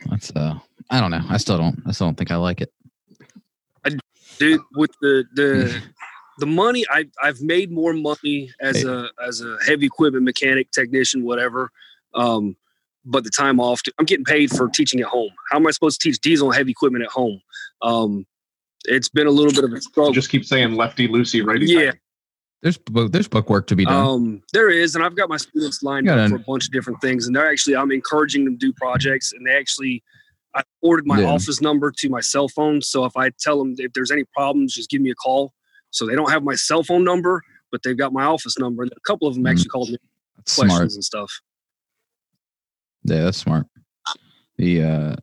that's 0.09 0.31
uh 0.35 0.59
I 0.89 1.01
don't 1.01 1.11
know. 1.11 1.23
I 1.29 1.37
still 1.37 1.57
don't 1.57 1.79
I 1.85 1.91
still 1.91 2.07
don't 2.07 2.15
think 2.15 2.31
I 2.31 2.35
like 2.35 2.61
it. 2.61 2.71
Dude 4.39 4.61
with 4.75 4.91
the 5.01 5.25
the 5.33 5.81
the 6.39 6.45
money 6.45 6.85
I 6.89 7.05
I've 7.21 7.41
made 7.41 7.71
more 7.71 7.93
money 7.93 8.51
as 8.61 8.83
a 8.83 9.09
as 9.25 9.41
a 9.41 9.57
heavy 9.65 9.85
equipment 9.87 10.23
mechanic 10.25 10.71
technician 10.71 11.23
whatever 11.23 11.71
um 12.13 12.55
but 13.05 13.23
the 13.23 13.29
time 13.29 13.59
off 13.59 13.81
I'm 13.97 14.05
getting 14.05 14.25
paid 14.25 14.51
for 14.51 14.67
teaching 14.69 14.99
at 14.99 15.07
home 15.07 15.31
how 15.49 15.57
am 15.57 15.65
I 15.67 15.71
supposed 15.71 15.99
to 16.01 16.09
teach 16.09 16.19
diesel 16.19 16.49
and 16.49 16.55
heavy 16.55 16.71
equipment 16.71 17.03
at 17.03 17.09
home 17.09 17.41
um 17.81 18.25
it's 18.85 19.09
been 19.09 19.27
a 19.27 19.31
little 19.31 19.51
bit 19.51 19.63
of 19.63 19.73
a 19.73 19.81
struggle 19.81 20.13
Just 20.13 20.29
keep 20.29 20.45
saying 20.45 20.75
lefty 20.75 21.07
loosey, 21.09 21.45
righty. 21.45 21.65
Yeah. 21.65 21.91
There's 22.61 22.77
book 22.77 23.11
there's 23.11 23.27
book 23.27 23.49
work 23.49 23.67
to 23.67 23.75
be 23.75 23.85
done. 23.85 23.95
um 23.95 24.43
there 24.53 24.69
is 24.69 24.95
and 24.95 25.03
I've 25.03 25.15
got 25.15 25.29
my 25.29 25.37
students 25.37 25.81
lined 25.83 26.09
up 26.09 26.29
for 26.29 26.35
a 26.35 26.39
bunch 26.39 26.65
of 26.65 26.71
different 26.71 27.01
things 27.01 27.25
and 27.27 27.35
they're 27.35 27.49
actually 27.49 27.75
I'm 27.75 27.91
encouraging 27.91 28.45
them 28.45 28.57
to 28.59 28.65
do 28.67 28.73
projects 28.73 29.33
and 29.33 29.45
they 29.45 29.55
actually 29.57 30.03
I 30.53 30.63
forwarded 30.81 31.05
my 31.05 31.21
Yeah. 31.21 31.27
office 31.27 31.61
number 31.61 31.91
to 31.91 32.09
my 32.09 32.21
cell 32.21 32.47
phone 32.47 32.81
so 32.81 33.05
if 33.05 33.15
I 33.17 33.29
tell 33.39 33.57
them 33.59 33.75
if 33.77 33.93
there's 33.93 34.11
any 34.11 34.23
problems 34.35 34.73
just 34.73 34.89
give 34.89 35.01
me 35.01 35.09
a 35.11 35.15
call 35.15 35.53
so 35.91 36.05
they 36.05 36.15
don't 36.15 36.29
have 36.31 36.43
my 36.43 36.55
cell 36.55 36.83
phone 36.83 37.03
number 37.03 37.41
but 37.71 37.83
they've 37.83 37.97
got 37.97 38.13
my 38.13 38.23
office 38.23 38.57
number 38.57 38.83
and 38.83 38.91
a 38.91 38.99
couple 39.01 39.27
of 39.27 39.35
them 39.35 39.43
Mm. 39.43 39.49
actually 39.51 39.69
called 39.69 39.89
me 39.89 39.97
That's 40.37 40.55
questions 40.55 40.77
smart. 40.77 40.93
and 40.93 41.03
stuff 41.03 41.31
Yeah, 43.03 43.23
that's 43.23 43.37
smart. 43.37 43.67
The 44.57 44.83
uh 44.83 45.15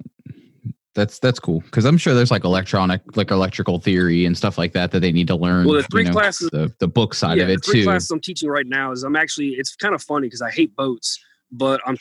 that's 0.95 1.19
that's 1.19 1.40
cool 1.40 1.59
because 1.61 1.85
I'm 1.87 1.99
sure 1.99 2.14
there's 2.14 2.31
like 2.31 2.45
electronic 2.45 3.00
like 3.16 3.33
electrical 3.33 3.81
theory 3.81 4.26
and 4.26 4.37
stuff 4.38 4.57
like 4.59 4.73
that 4.75 4.93
that 4.93 5.00
they 5.00 5.11
need 5.11 5.26
to 5.26 5.35
learn. 5.35 5.64
well 5.66 5.75
the 5.75 5.81
you 5.81 5.87
three 5.90 6.04
know, 6.04 6.12
classes 6.12 6.50
the 6.52 6.73
the 6.78 6.87
book 6.87 7.14
side 7.14 7.38
yeah, 7.38 7.45
of 7.45 7.50
it 7.50 7.64
the 7.64 7.73
three 7.73 7.81
too. 7.81 7.87
classes 7.87 8.11
I'm 8.12 8.21
teaching 8.21 8.49
right 8.49 8.66
now 8.66 8.93
is 8.93 9.02
I'm 9.02 9.16
actually 9.16 9.49
it's 9.54 9.75
kind 9.75 9.93
of 9.95 10.02
funny 10.02 10.28
because 10.28 10.40
I 10.43 10.50
hate 10.52 10.75
boats 10.76 11.19
but 11.50 11.81
I'm 11.87 11.97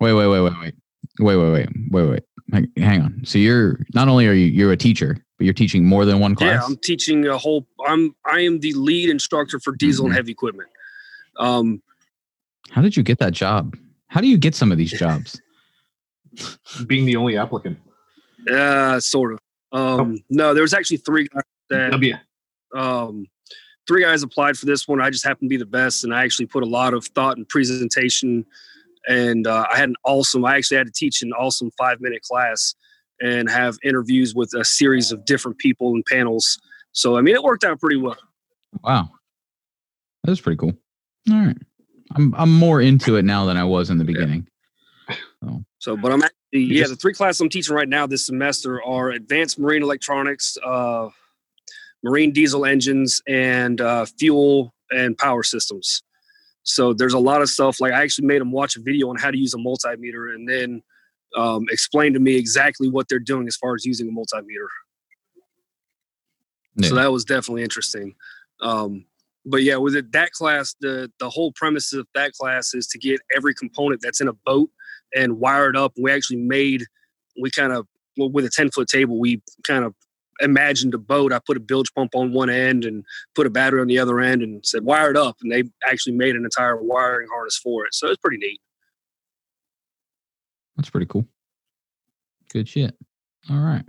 Wait, 0.00 0.12
wait, 0.14 0.26
wait, 0.28 0.40
wait, 0.40 0.52
wait, 0.60 0.74
wait, 1.18 1.36
wait, 1.36 1.52
wait, 1.52 1.68
wait, 1.90 2.08
wait. 2.10 2.22
Hang- 2.52 2.70
Hang 2.76 3.00
on. 3.02 3.20
So 3.24 3.38
you're 3.38 3.78
not 3.94 4.08
only 4.08 4.26
are 4.26 4.32
you 4.32 4.46
you're 4.46 4.72
a 4.72 4.76
teacher, 4.76 5.16
but 5.38 5.44
you're 5.44 5.54
teaching 5.54 5.84
more 5.84 6.04
than 6.04 6.20
one 6.20 6.34
class. 6.34 6.46
Yeah, 6.52 6.58
class. 6.58 6.68
I'm 6.70 6.76
teaching 6.78 7.26
a 7.26 7.36
whole. 7.38 7.66
I'm 7.86 8.14
I 8.24 8.40
am 8.40 8.60
the 8.60 8.72
lead 8.74 9.10
instructor 9.10 9.58
for 9.60 9.74
diesel 9.74 10.04
Mhm. 10.04 10.08
and 10.08 10.16
heavy 10.16 10.32
equipment. 10.32 10.68
Um, 11.38 11.82
How 12.70 12.82
did 12.82 12.96
you 12.96 13.02
get 13.02 13.18
that 13.18 13.32
job? 13.32 13.76
How 14.08 14.20
do 14.20 14.28
you 14.28 14.38
get 14.38 14.54
some 14.54 14.70
of 14.72 14.78
these 14.78 14.90
jobs? 14.98 15.40
Being 16.86 17.06
the 17.06 17.16
only 17.16 17.36
applicant. 17.36 17.78
uh, 18.50 19.00
sort 19.00 19.32
of. 19.32 19.40
Um, 19.72 20.18
no, 20.30 20.54
there 20.54 20.62
was 20.62 20.72
actually 20.74 20.98
three 20.98 21.26
guys 21.28 21.42
that 21.70 21.90
W. 21.90 22.14
um, 22.74 23.26
three 23.88 24.02
guys 24.02 24.22
applied 24.22 24.56
for 24.56 24.66
this 24.66 24.86
one. 24.86 25.00
I 25.00 25.10
just 25.10 25.24
happened 25.24 25.48
to 25.48 25.52
be 25.52 25.56
the 25.56 25.66
best, 25.66 26.04
and 26.04 26.14
I 26.14 26.22
actually 26.24 26.46
put 26.46 26.62
a 26.62 26.66
lot 26.66 26.94
of 26.94 27.04
thought 27.06 27.36
and 27.36 27.48
presentation. 27.48 28.44
And 29.08 29.46
uh, 29.46 29.66
I 29.72 29.76
had 29.76 29.88
an 29.88 29.96
awesome. 30.04 30.44
I 30.44 30.56
actually 30.56 30.78
had 30.78 30.86
to 30.86 30.92
teach 30.92 31.22
an 31.22 31.32
awesome 31.32 31.70
five 31.78 32.00
minute 32.00 32.22
class 32.22 32.74
and 33.20 33.48
have 33.48 33.76
interviews 33.82 34.34
with 34.34 34.52
a 34.54 34.64
series 34.64 35.12
of 35.12 35.24
different 35.24 35.58
people 35.58 35.94
and 35.94 36.04
panels. 36.06 36.58
So 36.92 37.16
I 37.16 37.20
mean, 37.20 37.34
it 37.34 37.42
worked 37.42 37.64
out 37.64 37.80
pretty 37.80 37.96
well. 37.96 38.16
Wow, 38.82 39.10
that 40.24 40.30
was 40.30 40.40
pretty 40.40 40.56
cool. 40.56 40.72
All 41.30 41.46
right, 41.46 41.56
I'm 42.14 42.34
I'm 42.36 42.52
more 42.52 42.80
into 42.80 43.16
it 43.16 43.24
now 43.24 43.44
than 43.44 43.56
I 43.56 43.64
was 43.64 43.90
in 43.90 43.98
the 43.98 44.04
beginning. 44.04 44.46
So, 45.78 45.96
but 45.96 46.10
I'm 46.10 46.22
actually, 46.22 46.62
yeah, 46.62 46.88
the 46.88 46.96
three 46.96 47.14
classes 47.14 47.40
I'm 47.40 47.48
teaching 47.48 47.74
right 47.74 47.88
now 47.88 48.08
this 48.08 48.26
semester 48.26 48.82
are 48.82 49.10
advanced 49.10 49.56
marine 49.56 49.84
electronics, 49.84 50.58
uh, 50.66 51.10
marine 52.02 52.32
diesel 52.32 52.64
engines, 52.64 53.22
and 53.28 53.80
uh, 53.80 54.04
fuel 54.18 54.74
and 54.90 55.16
power 55.16 55.44
systems. 55.44 56.02
So 56.66 56.92
there's 56.92 57.14
a 57.14 57.18
lot 57.18 57.42
of 57.42 57.48
stuff. 57.48 57.80
Like 57.80 57.92
I 57.92 58.02
actually 58.02 58.26
made 58.26 58.40
them 58.40 58.50
watch 58.50 58.76
a 58.76 58.80
video 58.80 59.08
on 59.08 59.16
how 59.16 59.30
to 59.30 59.38
use 59.38 59.54
a 59.54 59.58
multimeter, 59.58 60.34
and 60.34 60.48
then 60.48 60.82
um, 61.36 61.64
explain 61.70 62.12
to 62.12 62.18
me 62.18 62.34
exactly 62.36 62.88
what 62.88 63.08
they're 63.08 63.18
doing 63.18 63.46
as 63.46 63.56
far 63.56 63.74
as 63.74 63.86
using 63.86 64.08
a 64.08 64.12
multimeter. 64.12 64.66
Yeah. 66.76 66.88
So 66.88 66.94
that 66.96 67.12
was 67.12 67.24
definitely 67.24 67.62
interesting. 67.62 68.16
Um, 68.60 69.06
but 69.44 69.62
yeah, 69.62 69.76
with 69.76 69.94
it, 69.94 70.10
that 70.12 70.32
class, 70.32 70.74
the 70.80 71.10
the 71.20 71.30
whole 71.30 71.52
premise 71.52 71.92
of 71.92 72.06
that 72.14 72.32
class 72.32 72.74
is 72.74 72.88
to 72.88 72.98
get 72.98 73.20
every 73.34 73.54
component 73.54 74.00
that's 74.02 74.20
in 74.20 74.26
a 74.26 74.32
boat 74.32 74.68
and 75.14 75.38
wire 75.38 75.70
it 75.70 75.76
up. 75.76 75.92
We 75.96 76.10
actually 76.10 76.38
made, 76.38 76.84
we 77.40 77.52
kind 77.52 77.72
of 77.72 77.86
well, 78.16 78.30
with 78.30 78.44
a 78.44 78.50
ten 78.50 78.72
foot 78.72 78.88
table, 78.88 79.20
we 79.20 79.40
kind 79.64 79.84
of 79.84 79.94
imagined 80.40 80.94
a 80.94 80.98
boat. 80.98 81.32
I 81.32 81.38
put 81.38 81.56
a 81.56 81.60
bilge 81.60 81.92
pump 81.94 82.14
on 82.14 82.32
one 82.32 82.50
end 82.50 82.84
and 82.84 83.04
put 83.34 83.46
a 83.46 83.50
battery 83.50 83.80
on 83.80 83.86
the 83.86 83.98
other 83.98 84.20
end, 84.20 84.42
and 84.42 84.64
said 84.64 84.84
wire 84.84 85.10
it 85.10 85.16
up, 85.16 85.36
and 85.42 85.50
they 85.50 85.64
actually 85.88 86.16
made 86.16 86.36
an 86.36 86.44
entire 86.44 86.76
wiring 86.76 87.28
harness 87.32 87.56
for 87.56 87.86
it. 87.86 87.94
So 87.94 88.08
it's 88.08 88.20
pretty 88.20 88.38
neat. 88.38 88.60
That's 90.76 90.90
pretty 90.90 91.06
cool. 91.06 91.26
Good 92.52 92.68
shit. 92.68 92.94
All 93.50 93.58
right. 93.58 93.84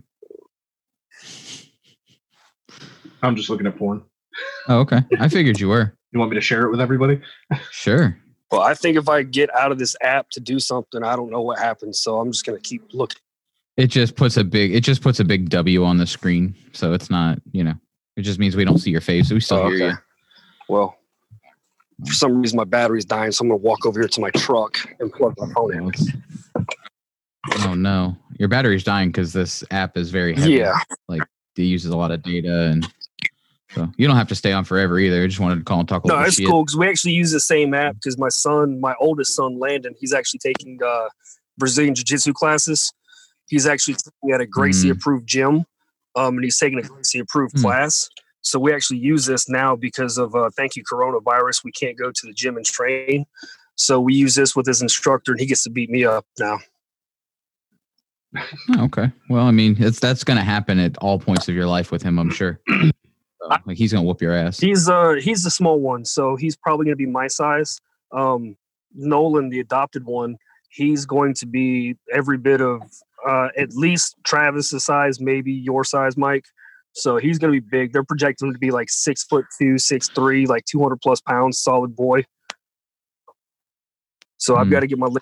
I'm 3.21 3.35
just 3.35 3.49
looking 3.49 3.67
at 3.67 3.77
porn. 3.77 4.03
Oh, 4.67 4.79
okay. 4.79 5.01
I 5.19 5.27
figured 5.27 5.59
you 5.59 5.69
were. 5.69 5.93
You 6.13 6.19
want 6.19 6.31
me 6.31 6.35
to 6.35 6.41
share 6.41 6.63
it 6.63 6.71
with 6.71 6.79
everybody? 6.79 7.19
Sure. 7.69 8.17
Well, 8.49 8.61
I 8.61 8.75
think 8.75 8.95
if 8.95 9.09
I 9.09 9.23
get 9.23 9.53
out 9.53 9.73
of 9.73 9.77
this 9.77 9.93
app 10.01 10.29
to 10.31 10.39
do 10.39 10.57
something, 10.57 11.03
I 11.03 11.17
don't 11.17 11.29
know 11.29 11.41
what 11.41 11.59
happens. 11.59 11.99
So 11.99 12.21
I'm 12.21 12.31
just 12.31 12.45
gonna 12.45 12.61
keep 12.61 12.81
looking. 12.93 13.19
It 13.77 13.87
just 13.87 14.15
puts 14.15 14.37
a 14.37 14.43
big 14.43 14.73
it 14.73 14.81
just 14.81 15.01
puts 15.01 15.19
a 15.19 15.23
big 15.23 15.49
W 15.49 15.83
on 15.83 15.97
the 15.97 16.07
screen. 16.07 16.55
So 16.73 16.93
it's 16.93 17.09
not, 17.09 17.39
you 17.51 17.63
know, 17.63 17.75
it 18.15 18.23
just 18.23 18.39
means 18.39 18.55
we 18.55 18.65
don't 18.65 18.79
see 18.79 18.89
your 18.91 19.01
face. 19.01 19.31
We 19.31 19.39
still 19.39 19.57
Oh, 19.59 19.69
hear 19.69 19.89
you. 19.89 19.97
Well, 20.67 20.97
for 22.05 22.13
some 22.13 22.41
reason 22.41 22.57
my 22.57 22.63
battery's 22.63 23.05
dying, 23.05 23.31
so 23.31 23.43
I'm 23.43 23.49
gonna 23.49 23.57
walk 23.57 23.85
over 23.85 23.99
here 23.99 24.07
to 24.09 24.21
my 24.21 24.31
truck 24.31 24.77
and 24.99 25.11
plug 25.13 25.33
my 25.37 25.51
phone 25.53 25.73
in. 25.75 25.91
Oh 27.61 27.73
no. 27.75 28.17
Your 28.39 28.49
battery's 28.49 28.83
dying 28.83 29.09
because 29.09 29.33
this 29.33 29.63
app 29.71 29.95
is 29.97 30.09
very 30.11 30.35
heavy. 30.35 30.53
Yeah, 30.53 30.73
like 31.07 31.23
It 31.55 31.63
uses 31.63 31.91
a 31.91 31.97
lot 31.97 32.11
of 32.11 32.21
data 32.23 32.63
and 32.71 32.87
so 33.75 33.87
you 33.97 34.07
don't 34.07 34.15
have 34.15 34.27
to 34.29 34.35
stay 34.35 34.53
on 34.53 34.63
forever 34.63 34.97
either. 34.99 35.23
I 35.23 35.27
just 35.27 35.39
wanted 35.39 35.57
to 35.59 35.63
call 35.63 35.79
and 35.79 35.87
talk 35.89 36.03
a 36.05 36.07
no, 36.07 36.19
it's 36.21 36.35
shit. 36.35 36.47
cool 36.47 36.63
because 36.63 36.77
we 36.77 36.87
actually 36.89 37.13
use 37.13 37.31
the 37.31 37.39
same 37.39 37.73
app 37.73 37.95
because 37.95 38.17
my 38.17 38.29
son, 38.29 38.79
my 38.79 38.95
oldest 38.99 39.35
son, 39.35 39.59
Landon, 39.59 39.93
he's 39.99 40.13
actually 40.13 40.39
taking 40.39 40.79
uh, 40.83 41.09
Brazilian 41.57 41.93
Jiu 41.93 42.03
Jitsu 42.03 42.33
classes. 42.33 42.91
He's 43.47 43.65
actually 43.65 43.95
at 44.31 44.41
a 44.41 44.45
Gracie 44.45 44.89
Mm. 44.89 44.91
approved 44.91 45.27
gym, 45.27 45.65
um, 46.15 46.35
and 46.35 46.43
he's 46.43 46.57
taking 46.57 46.79
a 46.79 46.83
Gracie 46.83 47.19
approved 47.19 47.55
Mm. 47.55 47.61
class. 47.61 48.09
So 48.41 48.59
we 48.59 48.73
actually 48.73 48.99
use 48.99 49.25
this 49.25 49.49
now 49.49 49.75
because 49.75 50.17
of 50.17 50.35
uh, 50.35 50.49
thank 50.55 50.75
you 50.75 50.83
coronavirus. 50.83 51.63
We 51.63 51.71
can't 51.71 51.97
go 51.97 52.11
to 52.11 52.27
the 52.27 52.33
gym 52.33 52.55
and 52.57 52.65
train, 52.65 53.25
so 53.75 53.99
we 53.99 54.13
use 54.13 54.35
this 54.35 54.55
with 54.55 54.65
his 54.67 54.81
instructor, 54.81 55.31
and 55.31 55.39
he 55.39 55.45
gets 55.45 55.63
to 55.63 55.69
beat 55.69 55.89
me 55.89 56.05
up 56.05 56.25
now. 56.39 56.59
Oh, 58.69 58.83
okay. 58.85 59.11
Well, 59.29 59.45
I 59.45 59.51
mean, 59.51 59.77
it's 59.79 59.99
that's 59.99 60.23
gonna 60.23 60.43
happen 60.43 60.79
at 60.79 60.97
all 60.97 61.17
points 61.17 61.47
of 61.47 61.55
your 61.55 61.65
life 61.65 61.91
with 61.91 62.01
him, 62.03 62.19
I'm 62.19 62.29
sure. 62.29 62.59
So, 63.39 63.49
like 63.67 63.77
he's 63.77 63.93
gonna 63.93 64.03
whoop 64.03 64.19
your 64.21 64.33
ass. 64.33 64.59
He's 64.59 64.89
uh 64.89 65.13
he's 65.13 65.43
the 65.43 65.51
small 65.51 65.79
one, 65.79 66.03
so 66.05 66.35
he's 66.35 66.55
probably 66.57 66.85
gonna 66.87 66.95
be 66.95 67.05
my 67.05 67.27
size. 67.27 67.79
Um, 68.11 68.57
Nolan, 68.95 69.49
the 69.49 69.59
adopted 69.59 70.05
one, 70.05 70.37
he's 70.69 71.05
going 71.05 71.35
to 71.35 71.45
be 71.45 71.95
every 72.11 72.39
bit 72.39 72.61
of 72.61 72.81
uh, 73.27 73.47
at 73.57 73.73
least 73.73 74.15
Travis's 74.25 74.83
size, 74.85 75.19
maybe 75.21 75.51
your 75.53 75.83
size, 75.83 76.17
Mike. 76.17 76.45
So 76.93 77.17
he's 77.17 77.37
gonna 77.39 77.53
be 77.53 77.59
big. 77.59 77.93
They're 77.93 78.03
projecting 78.03 78.47
him 78.47 78.53
to 78.53 78.59
be 78.59 78.71
like 78.71 78.89
six 78.89 79.23
foot 79.23 79.45
two, 79.59 79.77
six 79.77 80.09
three, 80.09 80.45
like 80.47 80.65
two 80.65 80.81
hundred 80.81 80.99
plus 81.01 81.21
pounds, 81.21 81.59
solid 81.59 81.95
boy. 81.95 82.23
So 84.37 84.55
I've 84.55 84.67
Hmm. 84.67 84.71
got 84.73 84.79
to 84.81 84.87
get 84.87 84.97
my 84.99 85.07
li- 85.07 85.21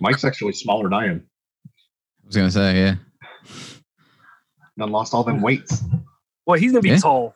Mike's 0.00 0.24
actually 0.24 0.52
smaller 0.52 0.84
than 0.84 0.92
I 0.94 1.06
am. 1.06 1.26
I 1.66 2.26
was 2.26 2.36
gonna 2.36 2.50
say, 2.50 2.76
yeah. 2.76 2.94
Done 4.78 4.90
lost 4.90 5.14
all 5.14 5.24
them 5.24 5.40
weights. 5.40 5.82
well, 6.46 6.58
he's 6.58 6.72
gonna 6.72 6.82
be 6.82 6.90
Yeah. 6.90 6.98
tall. 6.98 7.34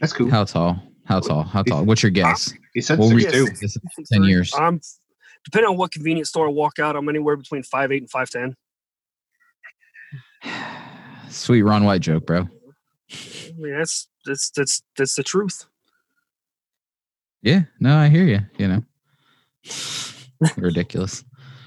That's 0.00 0.12
cool. 0.12 0.30
How 0.30 0.44
tall? 0.44 0.82
How 1.04 1.20
tall? 1.20 1.42
How 1.44 1.62
tall? 1.62 1.84
What's 1.84 2.02
your 2.02 2.10
guess? 2.10 2.52
He 2.74 2.80
said 2.80 2.98
We'll 2.98 3.10
six 3.10 3.24
read 3.24 3.32
two. 3.32 3.46
this 3.60 3.76
ten 4.12 4.24
years. 4.24 4.52
I'm 4.56 4.80
depending 5.44 5.70
on 5.70 5.76
what 5.76 5.92
convenience 5.92 6.28
store 6.28 6.46
I 6.46 6.50
walk 6.50 6.78
out, 6.78 6.96
I'm 6.96 7.08
anywhere 7.08 7.36
between 7.36 7.62
five 7.62 7.92
eight 7.92 8.02
and 8.02 8.10
five 8.10 8.30
ten. 8.30 8.56
Sweet 11.28 11.62
Ron 11.62 11.84
White 11.84 12.02
joke, 12.02 12.26
bro. 12.26 12.48
I 13.10 13.52
mean, 13.58 13.76
that's 13.76 14.08
that's 14.24 14.50
that's 14.50 14.82
that's 14.96 15.14
the 15.14 15.22
truth. 15.22 15.66
Yeah, 17.42 17.62
no, 17.80 17.96
I 17.96 18.08
hear 18.08 18.24
you. 18.24 18.40
You 18.58 18.68
know, 18.68 18.84
ridiculous. 20.56 21.24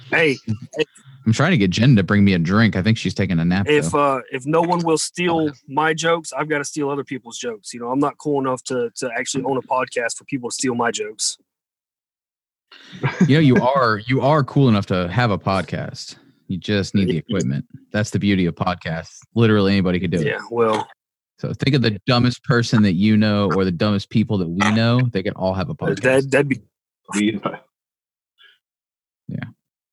Hey, 0.10 0.38
I'm 1.26 1.34
trying 1.34 1.52
to 1.52 1.58
get 1.58 1.72
Jen 1.72 1.96
to 1.96 2.04
bring 2.04 2.24
me 2.24 2.34
a 2.34 2.40
drink. 2.40 2.76
I 2.76 2.82
think 2.84 2.98
she's 2.98 3.14
taking 3.14 3.40
a 3.40 3.46
nap. 3.46 3.68
if 3.68 3.92
though. 3.92 4.00
uh 4.00 4.22
if 4.32 4.46
no 4.46 4.62
one 4.62 4.80
will 4.84 4.98
steal 4.98 5.50
my 5.68 5.94
jokes 5.94 6.32
i've 6.34 6.48
got 6.48 6.60
to 6.60 6.64
steal 6.64 6.90
other 6.90 7.04
people's 7.04 7.38
jokes 7.38 7.74
you 7.74 7.80
know 7.80 7.90
i'm 7.90 8.00
not 8.00 8.18
cool 8.20 8.40
enough 8.40 8.64
to 8.64 8.92
to 8.96 9.10
actually 9.18 9.44
own 9.44 9.58
a 9.58 9.62
podcast 9.62 10.16
for 10.16 10.24
people 10.26 10.50
to 10.50 10.54
steal 10.54 10.76
my 10.76 10.92
jokes 10.92 11.38
you 13.28 13.36
know, 13.36 13.40
you 13.40 13.56
are 13.58 14.00
you 14.08 14.22
are 14.22 14.44
cool 14.44 14.70
enough 14.70 14.86
to 14.88 15.08
have 15.10 15.32
a 15.32 15.38
podcast. 15.40 16.18
You 16.48 16.58
just 16.58 16.94
need 16.94 17.08
the 17.10 17.18
equipment. 17.18 17.66
That's 17.92 18.12
the 18.12 18.20
beauty 18.20 18.46
of 18.46 18.56
podcasts. 18.56 19.18
Literally 19.34 19.72
anybody 19.74 20.00
could 20.00 20.12
do 20.12 20.20
it. 20.20 20.28
yeah 20.28 20.40
well 20.52 20.88
So 21.40 21.54
think 21.54 21.76
of 21.76 21.82
the 21.82 22.00
dumbest 22.06 22.44
person 22.44 22.84
that 22.84 22.94
you 22.94 23.18
know 23.18 23.52
or 23.56 23.66
the 23.66 23.72
dumbest 23.72 24.10
people 24.10 24.38
that 24.40 24.48
we 24.48 24.60
know. 24.72 25.02
They 25.12 25.24
could 25.24 25.34
all 25.34 25.54
have 25.54 25.70
a 25.70 25.76
podcast. 25.76 26.02
that 26.02 26.32
that'd 26.32 26.50
be 26.50 26.62
We, 27.16 27.42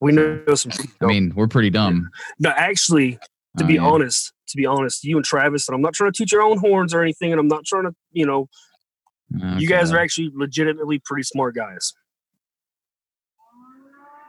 we 0.01 0.11
know 0.11 0.43
some 0.55 0.71
people 0.71 0.93
I 1.01 1.05
mean, 1.07 1.33
we're 1.35 1.47
pretty 1.47 1.69
dumb. 1.69 2.09
no 2.39 2.49
actually 2.51 3.17
to 3.57 3.63
Uh, 3.63 3.67
be 3.67 3.75
yeah. 3.75 3.81
honest 3.85 4.33
to 4.49 4.57
be 4.57 4.65
honest 4.65 5.03
you 5.03 5.15
and 5.15 5.23
travis 5.25 5.67
and 5.67 5.75
i'm 5.75 5.81
not 5.81 5.93
trying 5.93 6.11
to 6.11 6.17
toot 6.17 6.31
your 6.31 6.41
own 6.41 6.57
horns 6.59 6.93
or 6.93 7.01
anything 7.01 7.31
and 7.31 7.39
i'm 7.39 7.47
not 7.47 7.63
trying 7.65 7.83
to 7.83 7.95
you 8.11 8.25
know 8.25 8.49
you 9.57 9.67
guys 9.67 9.91
are 9.91 9.97
actually 9.97 10.29
legitimately 10.35 10.99
pretty 11.05 11.23
smart 11.23 11.55
guys 11.55 11.93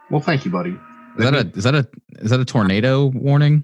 well, 0.09 0.21
thank 0.21 0.45
you, 0.45 0.51
buddy. 0.51 0.77
Is 1.17 1.23
that 1.29 1.33
a 1.33 1.51
is 1.57 1.63
that 1.63 1.75
a 1.75 1.87
is 2.19 2.29
that 2.31 2.39
a 2.39 2.45
tornado 2.45 3.07
warning? 3.07 3.63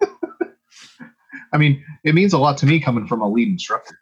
I 1.52 1.58
mean, 1.58 1.84
it 2.04 2.14
means 2.14 2.32
a 2.32 2.38
lot 2.38 2.58
to 2.58 2.66
me 2.66 2.80
coming 2.80 3.06
from 3.06 3.20
a 3.22 3.28
lead 3.28 3.48
instructor. 3.48 3.98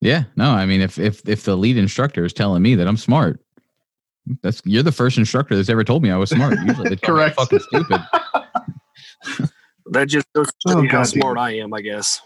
Yeah, 0.00 0.24
no. 0.36 0.50
I 0.50 0.66
mean, 0.66 0.80
if 0.80 0.98
if 0.98 1.26
if 1.28 1.44
the 1.44 1.56
lead 1.56 1.76
instructor 1.78 2.24
is 2.24 2.32
telling 2.32 2.62
me 2.62 2.74
that 2.74 2.86
I'm 2.86 2.96
smart, 2.98 3.40
that's 4.42 4.60
you're 4.64 4.82
the 4.82 4.92
first 4.92 5.16
instructor 5.18 5.56
that's 5.56 5.68
ever 5.70 5.84
told 5.84 6.02
me 6.02 6.10
I 6.10 6.16
was 6.16 6.30
smart. 6.30 6.58
Usually, 6.60 6.88
they 6.88 6.96
tell 6.96 7.14
me 7.14 7.22
I'm 7.22 7.32
Correct. 7.32 7.36
fucking 7.36 7.60
stupid. 7.60 8.00
that 9.86 10.08
just 10.08 10.26
shows 10.34 10.52
Oh, 10.66 10.82
you 10.82 10.88
how 10.88 10.98
God, 10.98 11.06
smart 11.08 11.38
i 11.38 11.52
am 11.56 11.72
i 11.74 11.80
guess 11.80 12.20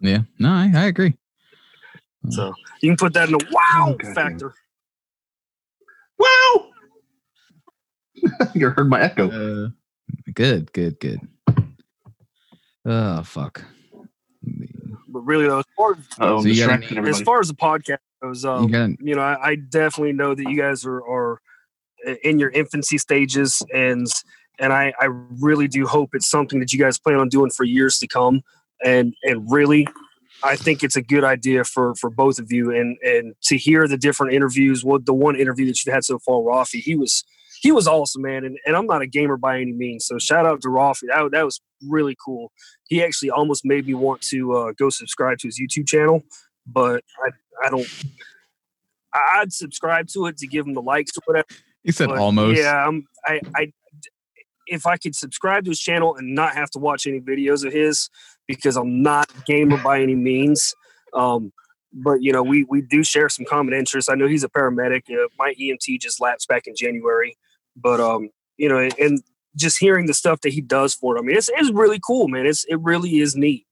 Yeah, 0.00 0.20
no, 0.38 0.50
I, 0.50 0.70
I 0.74 0.84
agree. 0.86 1.14
so 2.30 2.54
you 2.80 2.90
can 2.90 2.96
put 2.96 3.12
that 3.14 3.28
in 3.28 3.34
a 3.34 3.38
wow 3.38 3.86
Oh, 3.88 3.92
God 3.94 4.02
damn. 4.02 4.14
factor 4.14 4.54
Wow! 6.18 6.70
you 8.54 8.70
heard 8.70 8.88
my 8.88 9.00
echo. 9.00 9.28
Uh, 9.28 9.68
good, 10.32 10.72
good, 10.72 10.98
good. 11.00 11.20
Oh 12.84 13.22
fuck. 13.22 13.64
but 15.08 15.20
really 15.20 15.46
though 15.46 15.58
as 15.58 15.64
far 15.76 15.92
as, 15.92 15.98
Oh, 16.20 16.40
So 16.42 16.48
you 16.48 16.66
got 16.66 16.80
distracting 16.80 17.06
as 17.06 17.20
far 17.22 17.40
as 17.40 17.48
the 17.48 17.54
podcast 17.54 17.98
goes 18.22 18.44
um, 18.44 18.64
You 18.64 18.70
got 18.70 18.90
you 19.00 19.14
know, 19.14 19.22
I, 19.22 19.50
I 19.50 19.54
definitely 19.56 20.12
know 20.12 20.34
that 20.34 20.48
you 20.48 20.56
guys 20.56 20.84
are, 20.86 21.02
are 21.06 21.40
in 22.22 22.38
your 22.38 22.50
infancy 22.50 22.98
stages, 22.98 23.62
and 23.74 24.06
and 24.58 24.72
I, 24.72 24.94
I 25.00 25.08
really 25.40 25.68
do 25.68 25.86
hope 25.86 26.10
it's 26.14 26.28
something 26.28 26.60
that 26.60 26.72
you 26.72 26.78
guys 26.78 26.98
plan 26.98 27.16
on 27.16 27.28
doing 27.28 27.50
for 27.50 27.64
years 27.64 27.98
to 27.98 28.06
come. 28.06 28.42
And 28.84 29.14
and 29.22 29.50
really, 29.50 29.86
I 30.42 30.56
think 30.56 30.82
it's 30.82 30.96
a 30.96 31.02
good 31.02 31.24
idea 31.24 31.64
for 31.64 31.94
for 31.96 32.10
both 32.10 32.38
of 32.38 32.52
you. 32.52 32.70
And 32.70 32.96
and 33.02 33.34
to 33.44 33.56
hear 33.56 33.88
the 33.88 33.96
different 33.98 34.32
interviews, 34.32 34.84
what 34.84 35.06
the 35.06 35.14
one 35.14 35.36
interview 35.36 35.66
that 35.66 35.84
you've 35.84 35.94
had 35.94 36.04
so 36.04 36.18
far, 36.18 36.40
Rafi, 36.40 36.80
he 36.80 36.94
was 36.94 37.24
he 37.60 37.72
was 37.72 37.86
awesome, 37.86 38.22
man. 38.22 38.44
And, 38.44 38.58
and 38.66 38.76
I'm 38.76 38.86
not 38.86 39.02
a 39.02 39.06
gamer 39.06 39.36
by 39.36 39.60
any 39.60 39.72
means, 39.72 40.06
so 40.06 40.18
shout 40.18 40.46
out 40.46 40.60
to 40.62 40.68
Rafi. 40.68 41.08
That 41.08 41.30
that 41.32 41.44
was 41.44 41.60
really 41.86 42.16
cool. 42.24 42.52
He 42.88 43.02
actually 43.02 43.30
almost 43.30 43.64
made 43.64 43.86
me 43.86 43.94
want 43.94 44.22
to 44.22 44.52
uh, 44.52 44.72
go 44.78 44.90
subscribe 44.90 45.38
to 45.38 45.48
his 45.48 45.60
YouTube 45.60 45.86
channel, 45.86 46.22
but 46.66 47.02
I 47.24 47.30
I 47.66 47.70
don't. 47.70 47.86
I'd 49.12 49.52
subscribe 49.52 50.08
to 50.08 50.26
it 50.26 50.36
to 50.38 50.46
give 50.46 50.66
him 50.66 50.74
the 50.74 50.82
likes 50.82 51.12
or 51.16 51.22
whatever. 51.24 51.46
He 51.82 51.92
said 51.92 52.08
but 52.08 52.18
almost. 52.18 52.60
Yeah, 52.60 52.86
I'm, 52.86 53.06
I, 53.24 53.40
I, 53.54 53.72
if 54.66 54.86
I 54.86 54.96
could 54.96 55.14
subscribe 55.14 55.64
to 55.64 55.70
his 55.70 55.80
channel 55.80 56.16
and 56.16 56.34
not 56.34 56.54
have 56.54 56.68
to 56.70 56.78
watch 56.78 57.06
any 57.06 57.20
videos 57.20 57.64
of 57.64 57.72
his, 57.72 58.10
because 58.46 58.76
I'm 58.76 59.02
not 59.02 59.30
a 59.30 59.42
gamer 59.46 59.78
by 59.78 60.02
any 60.02 60.14
means. 60.14 60.74
Um, 61.14 61.52
but 61.92 62.22
you 62.22 62.32
know, 62.32 62.42
we 62.42 62.64
we 62.64 62.82
do 62.82 63.02
share 63.02 63.28
some 63.28 63.46
common 63.46 63.72
interests. 63.72 64.10
I 64.10 64.14
know 64.14 64.26
he's 64.26 64.44
a 64.44 64.48
paramedic. 64.48 65.02
Uh, 65.10 65.28
my 65.38 65.54
EMT 65.60 66.00
just 66.00 66.20
lapsed 66.20 66.48
back 66.48 66.66
in 66.66 66.74
January, 66.76 67.36
but 67.76 68.00
um, 68.00 68.30
you 68.56 68.68
know, 68.68 68.88
and 68.98 69.22
just 69.56 69.78
hearing 69.78 70.06
the 70.06 70.14
stuff 70.14 70.40
that 70.42 70.52
he 70.52 70.60
does 70.60 70.94
for 70.94 71.16
it. 71.16 71.20
I 71.20 71.22
mean, 71.22 71.36
it's 71.36 71.50
it's 71.54 71.70
really 71.70 72.00
cool, 72.04 72.28
man. 72.28 72.46
It's 72.46 72.64
it 72.64 72.80
really 72.80 73.18
is 73.20 73.36
neat. 73.36 73.66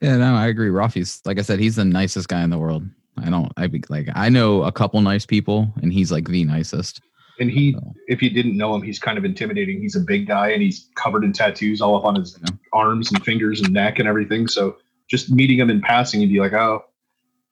Yeah, 0.00 0.16
no, 0.16 0.34
I 0.34 0.48
agree. 0.48 0.68
Rafi's 0.70 1.20
like 1.24 1.38
I 1.38 1.42
said, 1.42 1.60
he's 1.60 1.76
the 1.76 1.84
nicest 1.84 2.28
guy 2.28 2.42
in 2.42 2.50
the 2.50 2.58
world. 2.58 2.84
I 3.18 3.30
don't. 3.30 3.52
I 3.56 3.66
be 3.68 3.82
like 3.88 4.08
I 4.14 4.28
know 4.28 4.64
a 4.64 4.72
couple 4.72 5.00
nice 5.00 5.24
people, 5.24 5.72
and 5.82 5.92
he's 5.92 6.10
like 6.10 6.28
the 6.28 6.44
nicest. 6.44 7.00
And 7.40 7.50
he, 7.50 7.72
So, 7.72 7.94
if 8.06 8.22
you 8.22 8.30
didn't 8.30 8.56
know 8.56 8.74
him, 8.76 8.82
he's 8.82 9.00
kind 9.00 9.18
of 9.18 9.24
intimidating. 9.24 9.80
He's 9.80 9.96
a 9.96 10.00
big 10.00 10.28
guy 10.28 10.50
and 10.50 10.62
he's 10.62 10.88
covered 10.94 11.24
in 11.24 11.32
tattoos 11.32 11.80
all 11.80 11.96
up 11.96 12.04
on 12.04 12.14
his 12.14 12.38
Yeah. 12.40 12.54
arms 12.72 13.10
and 13.10 13.24
fingers 13.24 13.60
and 13.60 13.72
neck 13.72 13.98
and 13.98 14.06
everything. 14.06 14.46
So 14.46 14.76
just 15.10 15.30
meeting 15.32 15.58
him 15.58 15.68
in 15.68 15.80
passing, 15.80 16.20
you'd 16.20 16.30
be 16.32 16.38
like, 16.38 16.52
oh, 16.52 16.84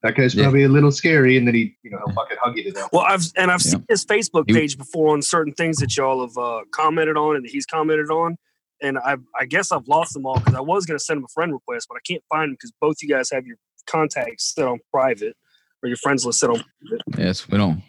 that 0.02 0.14
guy's 0.16 0.34
Yeah. 0.34 0.44
probably 0.44 0.64
a 0.64 0.68
little 0.68 0.90
scary. 0.92 1.36
And 1.36 1.46
then 1.46 1.54
he, 1.54 1.76
you 1.82 1.90
know, 1.90 1.98
he'll 2.04 2.14
fucking 2.14 2.36
hug 2.40 2.56
you 2.56 2.64
to 2.64 2.70
death. 2.72 2.88
Well, 2.92 3.02
I've 3.06 3.24
and 3.36 3.50
I've 3.50 3.62
Yeah. 3.64 3.70
seen 3.72 3.84
his 3.88 4.04
Facebook 4.04 4.48
page 4.48 4.76
before 4.76 5.12
on 5.12 5.22
certain 5.22 5.52
things 5.54 5.76
that 5.78 5.96
y'all 5.96 6.20
have 6.26 6.36
uh, 6.36 6.62
commented 6.72 7.16
on 7.16 7.36
and 7.36 7.44
that 7.44 7.50
he's 7.50 7.66
commented 7.66 8.10
on. 8.10 8.36
And 8.80 8.98
I 8.98 9.16
I 9.38 9.44
guess 9.46 9.70
I've 9.72 9.86
lost 9.86 10.12
them 10.14 10.26
all 10.26 10.38
because 10.38 10.54
I 10.54 10.60
was 10.60 10.86
gonna 10.86 10.98
send 10.98 11.18
him 11.18 11.24
a 11.24 11.32
friend 11.32 11.52
request, 11.52 11.86
but 11.88 11.96
I 11.96 12.00
can't 12.06 12.22
find 12.28 12.50
him 12.50 12.54
because 12.54 12.72
both 12.80 12.96
you 13.02 13.08
guys 13.08 13.30
have 13.30 13.46
your 13.46 13.56
contacts 13.86 14.54
set 14.54 14.66
on 14.66 14.80
private 14.92 15.36
or 15.82 15.88
your 15.88 15.96
friends 15.98 16.24
list 16.26 16.40
set 16.40 16.50
on. 16.50 16.64
yes, 17.16 17.48
we 17.48 17.58
don't. 17.58 17.82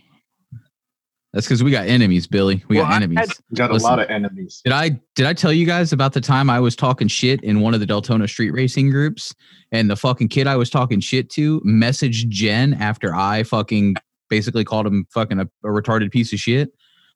That's 1.33 1.47
because 1.47 1.63
we 1.63 1.71
got 1.71 1.87
enemies, 1.87 2.27
Billy. 2.27 2.63
We 2.67 2.77
Well, 2.77 2.85
got 2.85 2.93
enemies. 2.97 3.17
had- 3.19 3.29
got 3.55 3.71
a 3.71 3.73
Listen. 3.73 3.89
lot 3.89 3.99
of 3.99 4.09
enemies. 4.09 4.61
Did 4.63 4.71
I 4.73 4.99
did 5.15 5.25
I 5.25 5.33
tell 5.33 5.51
you 5.51 5.65
guys 5.65 5.91
about 5.91 6.13
the 6.13 6.21
time 6.21 6.47
I 6.49 6.59
was 6.59 6.75
talking 6.75 7.07
shit 7.07 7.43
in 7.43 7.59
one 7.61 7.73
of 7.73 7.79
the 7.79 7.87
Deltona 7.87 8.29
street 8.29 8.51
racing 8.51 8.91
groups 8.91 9.33
and 9.71 9.89
the 9.89 9.95
fucking 9.95 10.27
kid 10.27 10.45
I 10.45 10.55
was 10.57 10.69
talking 10.69 10.99
shit 10.99 11.31
to 11.31 11.59
messaged 11.61 12.29
Jen 12.29 12.75
after 12.75 13.15
I 13.15 13.43
fucking 13.43 13.95
basically 14.29 14.63
called 14.63 14.85
him 14.85 15.05
fucking 15.11 15.39
a, 15.39 15.43
a 15.63 15.67
retarded 15.69 16.11
piece 16.11 16.31
of 16.33 16.39
shit? 16.39 16.69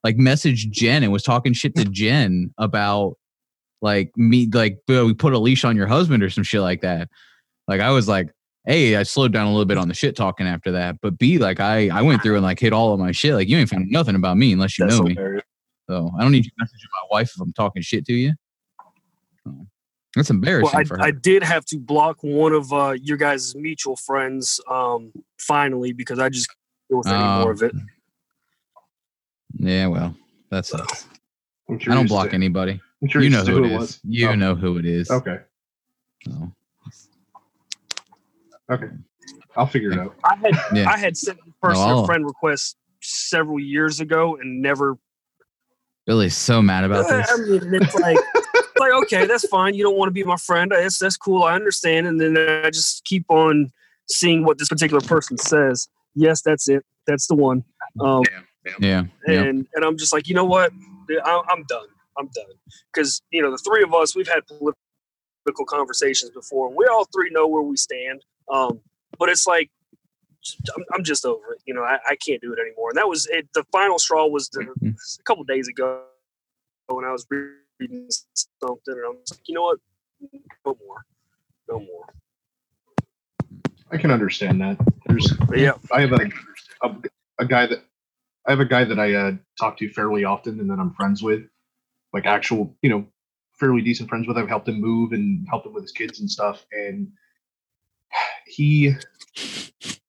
Like 0.04 0.18
messaged 0.18 0.72
Jen 0.72 1.04
and 1.04 1.12
was 1.12 1.24
talking 1.24 1.54
shit 1.54 1.76
to 1.76 1.86
Jen 1.86 2.52
about 2.58 3.18
like 3.84 4.12
me 4.18 4.48
like 4.52 4.80
we 4.88 5.14
put 5.14 5.34
a 5.34 5.40
leash 5.40 5.64
on 5.64 5.76
your 5.76 5.86
husband 5.88 6.24
or 6.24 6.30
some 6.32 6.44
shit 6.44 6.62
like 6.62 6.82
that. 6.82 7.08
Like 7.68 7.82
I 7.82 7.92
was 7.92 8.08
like, 8.08 8.30
A, 8.68 8.98
I 8.98 9.04
slowed 9.04 9.32
down 9.32 9.48
a 9.48 9.50
little 9.52 9.66
bit 9.66 9.78
on 9.78 9.88
the 9.88 9.94
shit 9.94 10.16
talking 10.16 10.46
after 10.46 10.72
that. 10.74 10.98
But 11.02 11.18
B, 11.18 11.38
like 11.38 11.60
I 11.60 11.88
I 11.90 12.02
went 12.02 12.22
through 12.22 12.36
and 12.36 12.44
like 12.44 12.60
hit 12.60 12.74
all 12.74 12.94
of 12.94 13.00
my 13.00 13.12
shit. 13.12 13.34
Like 13.34 13.48
you 13.48 13.58
ain't 13.58 13.70
found 13.70 13.90
nothing 13.90 14.16
about 14.16 14.38
me 14.38 14.52
unless 14.54 14.78
you 14.78 14.86
That's 14.86 14.98
know 14.98 15.04
me. 15.06 15.14
hilarious. 15.16 15.44
So 15.90 16.12
I 16.18 16.22
don't 16.22 16.32
need 16.34 16.44
you 16.46 16.52
to 16.52 16.56
message 16.60 16.86
my 17.02 17.08
wife 17.18 17.32
if 17.34 17.42
I'm 17.42 17.54
talking 17.54 17.82
shit 17.82 18.06
to 18.08 18.14
you. 18.14 18.34
That's 20.16 20.30
embarrassing 20.30 20.72
Well, 20.74 20.86
for 20.86 20.98
her. 20.98 21.04
I, 21.04 21.08
I 21.08 21.12
did 21.12 21.44
have 21.44 21.64
to 21.66 21.78
block 21.80 22.18
one 22.24 22.52
of 22.52 22.74
uh, 22.74 22.96
your 23.02 23.18
guys' 23.18 23.56
mutual 23.56 23.96
friends 23.96 24.60
um, 24.70 25.12
finally 25.38 25.94
because 25.94 26.20
I 26.20 26.30
just 26.30 26.50
couldn't 26.50 26.90
deal 26.90 26.98
with 26.98 27.08
any 27.08 27.24
Oh. 27.24 27.40
more 27.44 27.52
of 27.52 27.62
it. 27.64 27.72
yeah, 29.54 29.88
well, 29.88 30.16
that 30.50 30.66
sucks. 30.66 31.06
I'm 31.70 31.76
I 31.88 31.94
don't 31.96 32.08
block 32.08 32.30
to- 32.30 32.34
anybody. 32.36 32.80
I'm 33.04 33.22
You 33.22 33.30
know 33.30 33.42
as 33.42 33.48
who 33.48 33.64
it 33.64 33.72
it 33.72 33.82
is. 33.82 34.00
You 34.04 34.30
Oh, 34.30 34.36
know 34.36 34.56
who 34.56 34.78
it 34.78 34.86
is. 34.86 35.12
Okay. 35.12 35.38
So, 36.26 36.52
Okay. 38.70 38.88
I'll 39.56 39.68
figure 39.68 39.92
it 39.92 40.00
out. 40.00 40.16
I 40.24 40.36
had 40.36 40.52
Yeah. 40.74 40.90
I 40.90 40.98
had 40.98 41.18
sent 41.18 41.38
this 41.44 41.54
person 41.62 41.84
I'll- 41.84 42.06
friend 42.06 42.26
request 42.26 42.78
several 43.02 43.60
years 43.60 44.00
ago 44.00 44.36
and 44.38 44.62
never 44.62 44.98
Billy's 46.06 46.36
so 46.38 46.62
mad 46.62 46.84
about 46.86 47.06
Uh, 47.12 47.18
this. 47.18 47.32
I 47.32 47.38
mean, 47.38 47.74
it's 47.82 47.96
like, 47.96 48.18
it's 48.36 48.80
like 48.80 48.94
okay, 49.04 49.26
that's 49.26 49.46
fine. 49.48 49.74
You 49.74 49.84
don't 49.84 49.98
want 49.98 50.08
to 50.08 50.14
be 50.14 50.24
my 50.24 50.38
friend. 50.38 50.72
That's 50.72 51.00
that's 51.00 51.18
cool. 51.18 51.44
I 51.44 51.54
understand. 51.56 52.08
And 52.08 52.20
then 52.20 52.38
I 52.38 52.70
just 52.70 53.04
keep 53.04 53.26
on 53.30 53.72
seeing 54.10 54.46
what 54.46 54.58
this 54.58 54.70
particular 54.70 55.02
person 55.02 55.38
says. 55.38 55.88
Yes, 56.16 56.42
that's 56.42 56.70
it. 56.70 56.86
That's 57.08 57.28
the 57.28 57.36
one. 57.36 57.64
Um, 58.00 58.24
Yeah. 58.80 59.04
Yeah. 59.28 59.42
and 59.44 59.68
and 59.76 59.84
I'm 59.86 59.98
just 59.98 60.14
like, 60.14 60.28
you 60.30 60.34
know 60.36 60.46
what? 60.46 60.72
I, 61.26 61.42
I'm 61.50 61.64
done. 61.64 61.88
I'm 62.18 62.28
done. 62.34 62.46
Because 62.94 63.22
you 63.32 63.42
know, 63.42 63.52
the 63.52 63.58
three 63.58 63.84
of 63.84 63.94
us, 63.94 64.16
we've 64.16 64.28
had 64.30 64.46
political 64.48 65.66
conversations 65.68 66.32
before, 66.32 66.68
and 66.68 66.76
we 66.78 66.86
all 66.86 67.06
three 67.14 67.30
know 67.32 67.48
where 67.48 67.62
we 67.64 67.76
stand. 67.78 68.24
Um, 68.52 68.80
but 69.20 69.30
it's 69.30 69.48
like, 69.48 69.70
I'm, 70.76 70.86
I'm 70.94 71.04
just 71.04 71.26
over 71.26 71.54
it. 71.54 71.62
You 71.66 71.74
know, 71.74 71.84
I, 71.84 71.98
I 72.08 72.16
can't 72.16 72.42
do 72.42 72.54
it 72.54 72.60
anymore. 72.60 72.90
And 72.90 72.98
that 72.98 73.08
was 73.08 73.28
it. 73.28 73.48
The 73.54 73.64
final 73.72 74.00
straw 74.00 74.28
was 74.28 74.50
the, 74.50 74.62
Mhm. 74.82 74.96
a 75.20 75.24
couple 75.24 75.44
days 75.44 75.68
ago 75.68 76.04
when 76.88 77.04
I 77.04 77.12
was 77.12 77.28
reading 77.30 78.08
something, 78.34 78.80
and 78.88 79.06
I'm 79.06 79.16
like, 79.30 79.40
you 79.46 79.56
know 79.56 79.64
what? 79.64 79.80
No 80.66 80.78
more. 80.86 81.06
No 81.70 81.80
more. 81.80 82.06
I 83.92 83.98
can 83.98 84.12
understand 84.12 84.62
that. 84.62 84.78
There's, 85.06 85.34
yeah, 85.54 85.74
I 85.92 86.02
have 86.02 86.14
a, 86.14 86.30
a, 86.82 86.96
a 87.40 87.46
guy 87.46 87.68
that, 87.68 87.84
I 88.46 88.52
have 88.52 88.60
a 88.60 88.66
guy 88.66 88.86
that 88.86 89.00
I 89.00 89.14
uh, 89.14 89.32
talk 89.60 89.78
to 89.78 89.90
fairly 89.90 90.24
often 90.24 90.60
and 90.60 90.70
that 90.70 90.80
I'm 90.80 90.94
friends 90.94 91.22
with, 91.22 91.44
like 92.14 92.26
actual, 92.26 92.76
you 92.82 92.90
know, 92.90 93.06
fairly 93.60 93.82
decent 93.82 94.08
friends 94.10 94.28
with. 94.28 94.38
I've 94.38 94.48
helped 94.48 94.70
him 94.70 94.80
move 94.80 95.12
and 95.12 95.46
helped 95.50 95.66
him 95.66 95.74
with 95.74 95.84
his 95.84 95.92
kids 95.92 96.20
and 96.22 96.30
stuff. 96.30 96.66
And 96.72 97.10
he, 98.48 98.94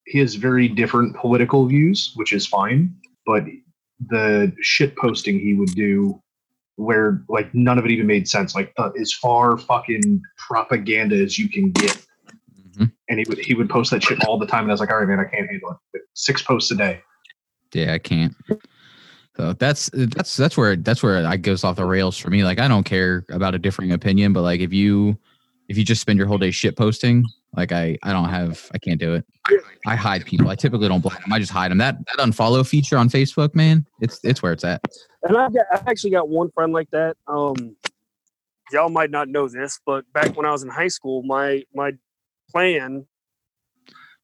he 0.06 0.18
has 0.18 0.34
very 0.36 0.68
different 0.68 1.16
political 1.16 1.66
views, 1.66 2.12
which 2.16 2.32
is 2.32 2.46
fine. 2.46 2.94
But 3.26 3.44
the 4.08 4.52
shit 4.60 4.96
posting 4.96 5.38
he 5.38 5.54
would 5.54 5.74
do 5.74 6.20
where 6.76 7.22
like 7.28 7.52
none 7.54 7.78
of 7.78 7.84
it 7.84 7.90
even 7.90 8.06
made 8.06 8.28
sense, 8.28 8.54
like 8.54 8.72
uh, 8.78 8.90
as 9.00 9.12
far 9.12 9.58
fucking 9.58 10.22
propaganda 10.36 11.16
as 11.22 11.38
you 11.38 11.48
can 11.48 11.70
get 11.72 12.04
Mhm. 12.76 12.92
and 13.08 13.18
he 13.18 13.24
would 13.28 13.38
he 13.38 13.54
would 13.54 13.68
post 13.68 13.90
that 13.90 14.02
shit 14.02 14.24
all 14.24 14.38
the 14.38 14.46
time, 14.46 14.62
and 14.62 14.70
I 14.70 14.74
was 14.74 14.80
like, 14.80 14.90
all 14.90 14.98
right, 14.98 15.08
man, 15.08 15.18
I 15.18 15.24
can't 15.24 15.50
handle 15.50 15.78
it. 15.94 16.02
Six 16.14 16.42
posts 16.42 16.70
a 16.70 16.76
day. 16.76 17.00
Yeah, 17.74 17.92
I 17.94 17.98
can't. 17.98 18.34
So 19.36 19.52
that's 19.54 19.90
that's 19.92 20.36
that's 20.36 20.56
where 20.56 20.76
that's 20.76 21.02
where 21.02 21.20
it 21.20 21.42
goes 21.42 21.64
off 21.64 21.76
the 21.76 21.84
rails 21.84 22.16
for 22.16 22.30
me. 22.30 22.44
Like 22.44 22.58
I 22.60 22.68
don't 22.68 22.84
care 22.84 23.24
about 23.30 23.54
a 23.54 23.58
differing 23.58 23.92
opinion, 23.92 24.32
but 24.32 24.42
like 24.42 24.60
if 24.60 24.72
you 24.72 25.18
if 25.68 25.76
you 25.76 25.84
just 25.84 26.00
spend 26.00 26.18
your 26.18 26.26
whole 26.28 26.38
day 26.38 26.50
shit 26.50 26.76
posting, 26.76 27.24
like 27.56 27.72
I 27.72 27.98
I 28.02 28.12
don't 28.12 28.28
have 28.28 28.70
I 28.74 28.78
can't 28.78 29.00
do 29.00 29.14
it. 29.14 29.24
I 29.86 29.96
hide 29.96 30.24
people. 30.26 30.48
I 30.48 30.54
typically 30.54 30.88
don't 30.88 31.00
block 31.00 31.20
them. 31.20 31.32
I 31.32 31.38
just 31.38 31.52
hide 31.52 31.70
them. 31.70 31.78
That 31.78 31.98
that 32.06 32.24
unfollow 32.24 32.66
feature 32.66 32.98
on 32.98 33.08
Facebook, 33.08 33.54
man, 33.54 33.86
it's 34.00 34.20
it's 34.22 34.42
where 34.42 34.52
it's 34.52 34.64
at. 34.64 34.82
and 35.22 35.36
I've 35.36 35.54
got 35.54 35.66
I've 35.72 35.86
actually 35.88 36.10
got 36.10 36.28
one 36.28 36.50
friend 36.50 36.72
like 36.72 36.90
that. 36.90 37.16
Um, 37.26 37.76
y'all 38.72 38.90
might 38.90 39.10
not 39.10 39.28
know 39.28 39.48
this, 39.48 39.80
but 39.86 40.04
back 40.12 40.36
when 40.36 40.46
I 40.46 40.50
was 40.50 40.62
in 40.62 40.68
high 40.68 40.88
school, 40.88 41.22
my 41.22 41.64
my 41.74 41.92
plan 42.50 43.06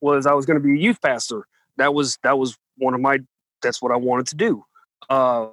was 0.01 0.27
I 0.27 0.35
was 0.35 0.47
going 0.47 0.61
to 0.61 0.65
be 0.65 0.75
a 0.75 0.83
youth 0.83 1.01
pastor. 1.01 1.47
That 1.77 1.95
was 1.95 2.19
that 2.23 2.39
was 2.39 2.57
one 2.77 2.95
of 2.95 3.01
my 3.01 3.21
that's 3.63 3.81
what 3.81 3.93
I 3.93 3.97
wanted 3.97 4.27
to 4.29 4.37
do. 4.37 4.65
Uh, 5.09 5.49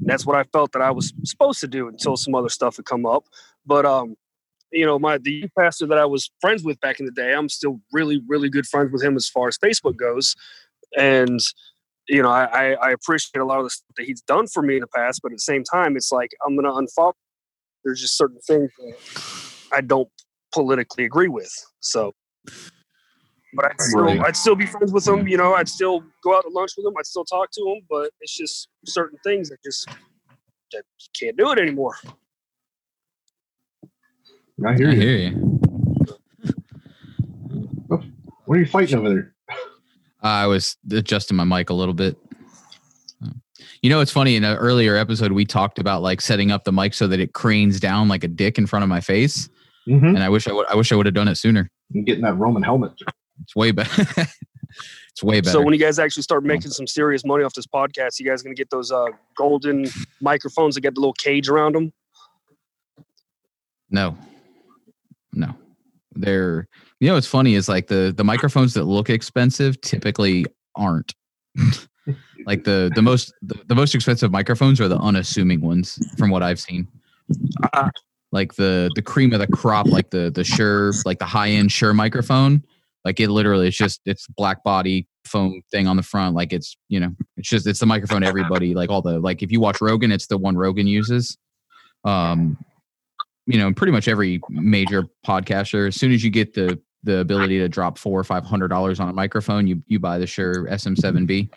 that's 0.00 0.26
what 0.26 0.36
I 0.36 0.44
felt 0.44 0.72
that 0.72 0.82
I 0.82 0.90
was 0.90 1.12
supposed 1.24 1.60
to 1.60 1.68
do 1.68 1.88
until 1.88 2.16
some 2.16 2.34
other 2.34 2.48
stuff 2.48 2.76
had 2.76 2.84
come 2.84 3.06
up. 3.06 3.24
But 3.66 3.86
um, 3.86 4.16
you 4.74 4.84
know, 4.84 4.98
my 4.98 5.18
the 5.18 5.32
youth 5.32 5.50
pastor 5.58 5.86
that 5.86 5.98
I 5.98 6.04
was 6.04 6.30
friends 6.40 6.64
with 6.64 6.80
back 6.80 7.00
in 7.00 7.06
the 7.06 7.12
day, 7.12 7.32
I'm 7.32 7.48
still 7.48 7.80
really 7.92 8.20
really 8.28 8.48
good 8.48 8.66
friends 8.66 8.90
with 8.92 9.02
him 9.02 9.16
as 9.16 9.28
far 9.28 9.48
as 9.48 9.58
Facebook 9.58 9.96
goes, 9.96 10.34
and 10.96 11.40
you 12.08 12.22
know, 12.22 12.28
I, 12.28 12.72
I, 12.72 12.90
appreciate 12.90 13.40
a 13.40 13.46
lot 13.46 13.60
of 13.60 13.64
the 13.64 13.70
stuff 13.70 13.94
that 13.96 14.04
he's 14.04 14.20
done 14.20 14.46
for 14.46 14.62
me 14.62 14.74
in 14.74 14.80
the 14.82 14.86
past, 14.88 15.20
but 15.22 15.32
at 15.32 15.36
the 15.36 15.40
same 15.40 15.64
time, 15.64 15.96
it's 15.96 16.12
like 16.12 16.32
I'm 16.46 16.54
gonna 16.54 16.72
unfollow. 16.72 17.14
There's 17.82 18.00
just 18.00 18.18
certain 18.18 18.38
things 18.46 18.70
that 18.78 19.76
I 19.76 19.80
don't 19.80 20.08
politically 20.52 21.04
agree 21.04 21.28
with. 21.28 21.52
So, 21.80 22.12
but 23.54 23.66
I'd 23.66 23.80
still, 23.80 24.02
Right. 24.02 24.20
I'd 24.20 24.36
still 24.36 24.54
be 24.54 24.66
friends 24.66 24.92
with 24.92 25.06
him. 25.06 25.26
You 25.28 25.36
know, 25.36 25.54
I'd 25.54 25.68
still 25.68 26.04
go 26.22 26.36
out 26.36 26.42
to 26.42 26.50
lunch 26.50 26.72
with 26.76 26.86
him. 26.86 26.92
I'd 26.98 27.06
still 27.06 27.24
talk 27.24 27.50
to 27.52 27.60
him. 27.60 27.86
But 27.88 28.10
it's 28.20 28.36
just 28.36 28.68
certain 28.86 29.18
things 29.24 29.48
that 29.50 29.58
just 29.64 29.88
that 30.72 30.84
can't 31.18 31.36
do 31.36 31.50
it 31.52 31.58
anymore. 31.58 31.96
I 34.66 34.74
hear 34.74 34.88
I 34.88 34.92
you. 34.92 35.00
hear 35.00 35.16
you. 35.16 35.60
What 38.46 38.58
are 38.58 38.60
you 38.60 38.66
fighting 38.66 38.98
over 38.98 39.08
there? 39.08 39.34
I 40.22 40.46
was 40.46 40.76
adjusting 40.92 41.36
my 41.36 41.44
mic 41.44 41.70
a 41.70 41.74
little 41.74 41.94
bit. 41.94 42.16
You 43.82 43.90
know, 43.90 44.00
it's 44.00 44.10
funny. 44.12 44.36
In 44.36 44.44
an 44.44 44.56
earlier 44.56 44.96
episode, 44.96 45.32
we 45.32 45.44
talked 45.44 45.78
about 45.78 46.02
like 46.02 46.20
setting 46.20 46.50
up 46.50 46.64
the 46.64 46.72
mic 46.72 46.94
so 46.94 47.06
that 47.06 47.20
it 47.20 47.32
cranes 47.34 47.80
down 47.80 48.08
like 48.08 48.24
a 48.24 48.28
dick 48.28 48.56
in 48.58 48.66
front 48.66 48.82
of 48.82 48.88
my 48.88 49.00
face, 49.00 49.48
Mm-hmm. 49.86 50.06
and 50.06 50.20
I 50.20 50.30
wish 50.30 50.48
I 50.48 50.52
would. 50.52 50.66
I 50.68 50.74
wish 50.76 50.92
I 50.92 50.96
would 50.96 51.04
have 51.04 51.14
done 51.14 51.28
it 51.28 51.34
sooner. 51.34 51.70
Getting 52.06 52.22
that 52.24 52.38
Roman 52.38 52.62
helmet. 52.62 52.92
It's 53.42 53.54
way 53.54 53.70
better. 53.70 54.02
it's 55.10 55.22
way 55.22 55.40
better. 55.42 55.50
So 55.52 55.60
when 55.60 55.74
you 55.74 55.78
guys 55.80 55.98
actually 55.98 56.22
start 56.22 56.42
making 56.42 56.70
some 56.70 56.86
serious 56.86 57.22
money 57.22 57.44
off 57.44 57.52
this 57.52 57.66
podcast, 57.66 58.18
you 58.18 58.24
guys 58.26 58.42
gonna 58.42 58.54
get 58.54 58.70
those 58.70 58.90
uh, 58.90 59.06
golden 59.36 59.86
microphones 60.22 60.74
that 60.76 60.80
get 60.80 60.94
the 60.94 61.00
little 61.02 61.12
cage 61.12 61.50
around 61.50 61.74
them. 61.74 61.92
No, 63.90 64.16
no, 65.34 65.54
they're. 66.12 66.68
You 67.00 67.08
know 67.08 67.14
what's 67.14 67.26
funny 67.26 67.54
is 67.54 67.68
like 67.68 67.88
the 67.88 68.12
the 68.16 68.24
microphones 68.24 68.74
that 68.74 68.84
look 68.84 69.10
expensive 69.10 69.80
typically 69.80 70.46
aren't. 70.74 71.14
like 72.46 72.64
the 72.64 72.90
the 72.94 73.02
most 73.02 73.34
the, 73.42 73.58
the 73.66 73.74
most 73.74 73.94
expensive 73.94 74.30
microphones 74.30 74.80
are 74.80 74.88
the 74.88 74.98
unassuming 74.98 75.60
ones 75.60 75.98
from 76.16 76.30
what 76.30 76.42
I've 76.42 76.60
seen. 76.60 76.88
Like 78.32 78.54
the 78.54 78.90
the 78.94 79.02
cream 79.02 79.32
of 79.32 79.40
the 79.40 79.46
crop, 79.46 79.86
like 79.86 80.10
the 80.10 80.30
the 80.30 80.44
Shure, 80.44 80.92
like 81.04 81.18
the 81.18 81.24
high 81.24 81.50
end 81.50 81.70
Shure 81.70 81.94
microphone. 81.94 82.64
Like 83.04 83.20
it 83.20 83.28
literally, 83.30 83.68
it's 83.68 83.76
just 83.76 84.00
it's 84.06 84.26
black 84.28 84.64
body, 84.64 85.06
foam 85.24 85.62
thing 85.70 85.86
on 85.86 85.96
the 85.96 86.02
front. 86.02 86.34
Like 86.34 86.52
it's 86.52 86.76
you 86.88 87.00
know 87.00 87.14
it's 87.36 87.48
just 87.48 87.66
it's 87.66 87.80
the 87.80 87.86
microphone 87.86 88.24
everybody 88.24 88.74
like 88.74 88.90
all 88.90 89.02
the 89.02 89.18
like 89.18 89.42
if 89.42 89.52
you 89.52 89.60
watch 89.60 89.80
Rogan, 89.80 90.10
it's 90.10 90.26
the 90.26 90.38
one 90.38 90.56
Rogan 90.56 90.86
uses. 90.86 91.36
Um, 92.04 92.58
you 93.46 93.58
know, 93.58 93.72
pretty 93.72 93.92
much 93.92 94.08
every 94.08 94.40
major 94.48 95.04
podcaster, 95.26 95.88
as 95.88 95.96
soon 95.96 96.12
as 96.12 96.24
you 96.24 96.30
get 96.30 96.54
the 96.54 96.80
the 97.02 97.18
ability 97.18 97.58
to 97.58 97.68
drop 97.68 97.98
four 97.98 98.18
or 98.18 98.24
five 98.24 98.44
hundred 98.44 98.68
dollars 98.68 98.98
on 99.00 99.08
a 99.08 99.12
microphone, 99.12 99.66
you 99.66 99.82
you 99.86 99.98
buy 99.98 100.18
the 100.18 100.26
Shure 100.26 100.66
SM7B. 100.66 101.50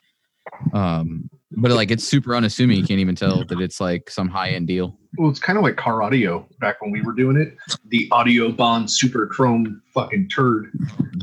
Um, 0.74 1.30
but 1.52 1.72
like 1.72 1.92
it's 1.92 2.04
super 2.04 2.36
unassuming. 2.36 2.78
You 2.78 2.84
can't 2.84 3.00
even 3.00 3.16
tell 3.16 3.46
that 3.46 3.60
it's 3.62 3.80
like 3.80 4.10
some 4.10 4.28
high 4.28 4.50
end 4.50 4.68
deal. 4.68 4.98
Well, 5.18 5.30
it's 5.30 5.40
kind 5.40 5.58
of 5.58 5.64
like 5.64 5.78
car 5.78 6.04
audio 6.04 6.48
back 6.60 6.82
when 6.82 6.92
we 6.92 7.02
were 7.02 7.14
doing 7.14 7.38
it. 7.38 7.56
The 7.88 8.08
Audiobahn 8.10 8.90
super 8.90 9.28
chrome 9.28 9.82
fucking 9.94 10.30
turd. 10.30 10.72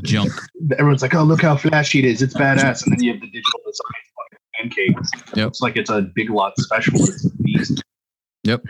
Junk. 0.03 0.31
Everyone's 0.73 1.01
like, 1.01 1.13
"Oh, 1.13 1.23
look 1.23 1.41
how 1.41 1.55
flashy 1.55 1.99
it 1.99 2.05
is! 2.05 2.21
It's 2.21 2.33
badass!" 2.33 2.83
And 2.83 2.93
then 2.93 3.03
you 3.03 3.13
have 3.13 3.21
the 3.21 3.27
digital 3.27 3.59
design 3.65 4.71
fucking 4.71 4.95
pancakes. 4.95 5.11
Yep. 5.35 5.47
It's 5.49 5.61
like 5.61 5.77
it's 5.77 5.89
a 5.91 6.01
big 6.15 6.29
lot 6.29 6.53
special. 6.57 6.95
It's 6.95 7.25
a 7.25 7.29
beast. 7.43 7.83
Yep. 8.43 8.63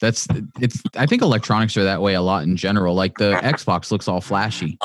That's 0.00 0.26
it's 0.60 0.82
I 0.96 1.06
think 1.06 1.22
electronics 1.22 1.76
are 1.76 1.84
that 1.84 2.00
way 2.00 2.14
a 2.14 2.22
lot 2.22 2.42
in 2.44 2.56
general. 2.56 2.94
Like 2.94 3.18
the 3.18 3.34
Xbox 3.42 3.90
looks 3.90 4.08
all 4.08 4.20
flashy. 4.20 4.78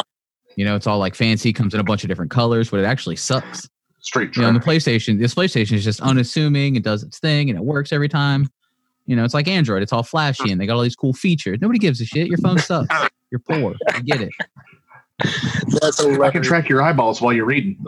You 0.56 0.66
know, 0.66 0.76
it's 0.76 0.88
all 0.88 1.00
like 1.00 1.16
fancy, 1.16 1.52
comes 1.54 1.74
in 1.74 1.80
a 1.80 1.84
bunch 1.84 2.04
of 2.04 2.10
different 2.10 2.32
colors, 2.32 2.70
but 2.70 2.80
it 2.80 2.86
actually 2.86 3.16
sucks. 3.16 3.70
Straight 4.00 4.36
You 4.36 4.44
know, 4.44 4.50
and 4.50 4.58
the. 4.58 4.62
PlayStation, 4.62 5.20
this 5.20 5.34
PlayStation 5.34 5.74
is 5.74 5.84
just 5.84 6.00
unassuming, 6.02 6.76
it 6.76 6.84
does 6.84 7.02
its 7.04 7.20
thing 7.20 7.50
and 7.50 7.58
it 7.58 7.64
works 7.64 7.92
every 7.92 8.08
time. 8.08 8.50
You 9.06 9.16
know, 9.16 9.24
it's 9.24 9.34
like 9.34 9.48
Android, 9.48 9.82
it's 9.84 9.92
all 9.94 10.04
flashy 10.04 10.52
and 10.52 10.62
they 10.62 10.66
got 10.66 10.76
all 10.76 10.82
these 10.82 10.96
cool 10.96 11.14
features. 11.14 11.60
Nobody 11.62 11.80
gives 11.80 12.00
a 12.02 12.06
shit. 12.06 12.28
Your 12.28 12.38
phone 12.38 12.58
sucks. 12.60 13.10
You're 13.32 13.40
poor. 13.40 13.74
I 13.90 14.00
get 14.02 14.22
it. 14.22 14.30
That's 15.82 16.00
I 16.04 16.30
can 16.30 16.44
track 16.44 16.70
your 16.70 16.82
eyeballs 16.82 17.22
while 17.22 17.34
you're 17.34 17.46
reading. 17.46 17.84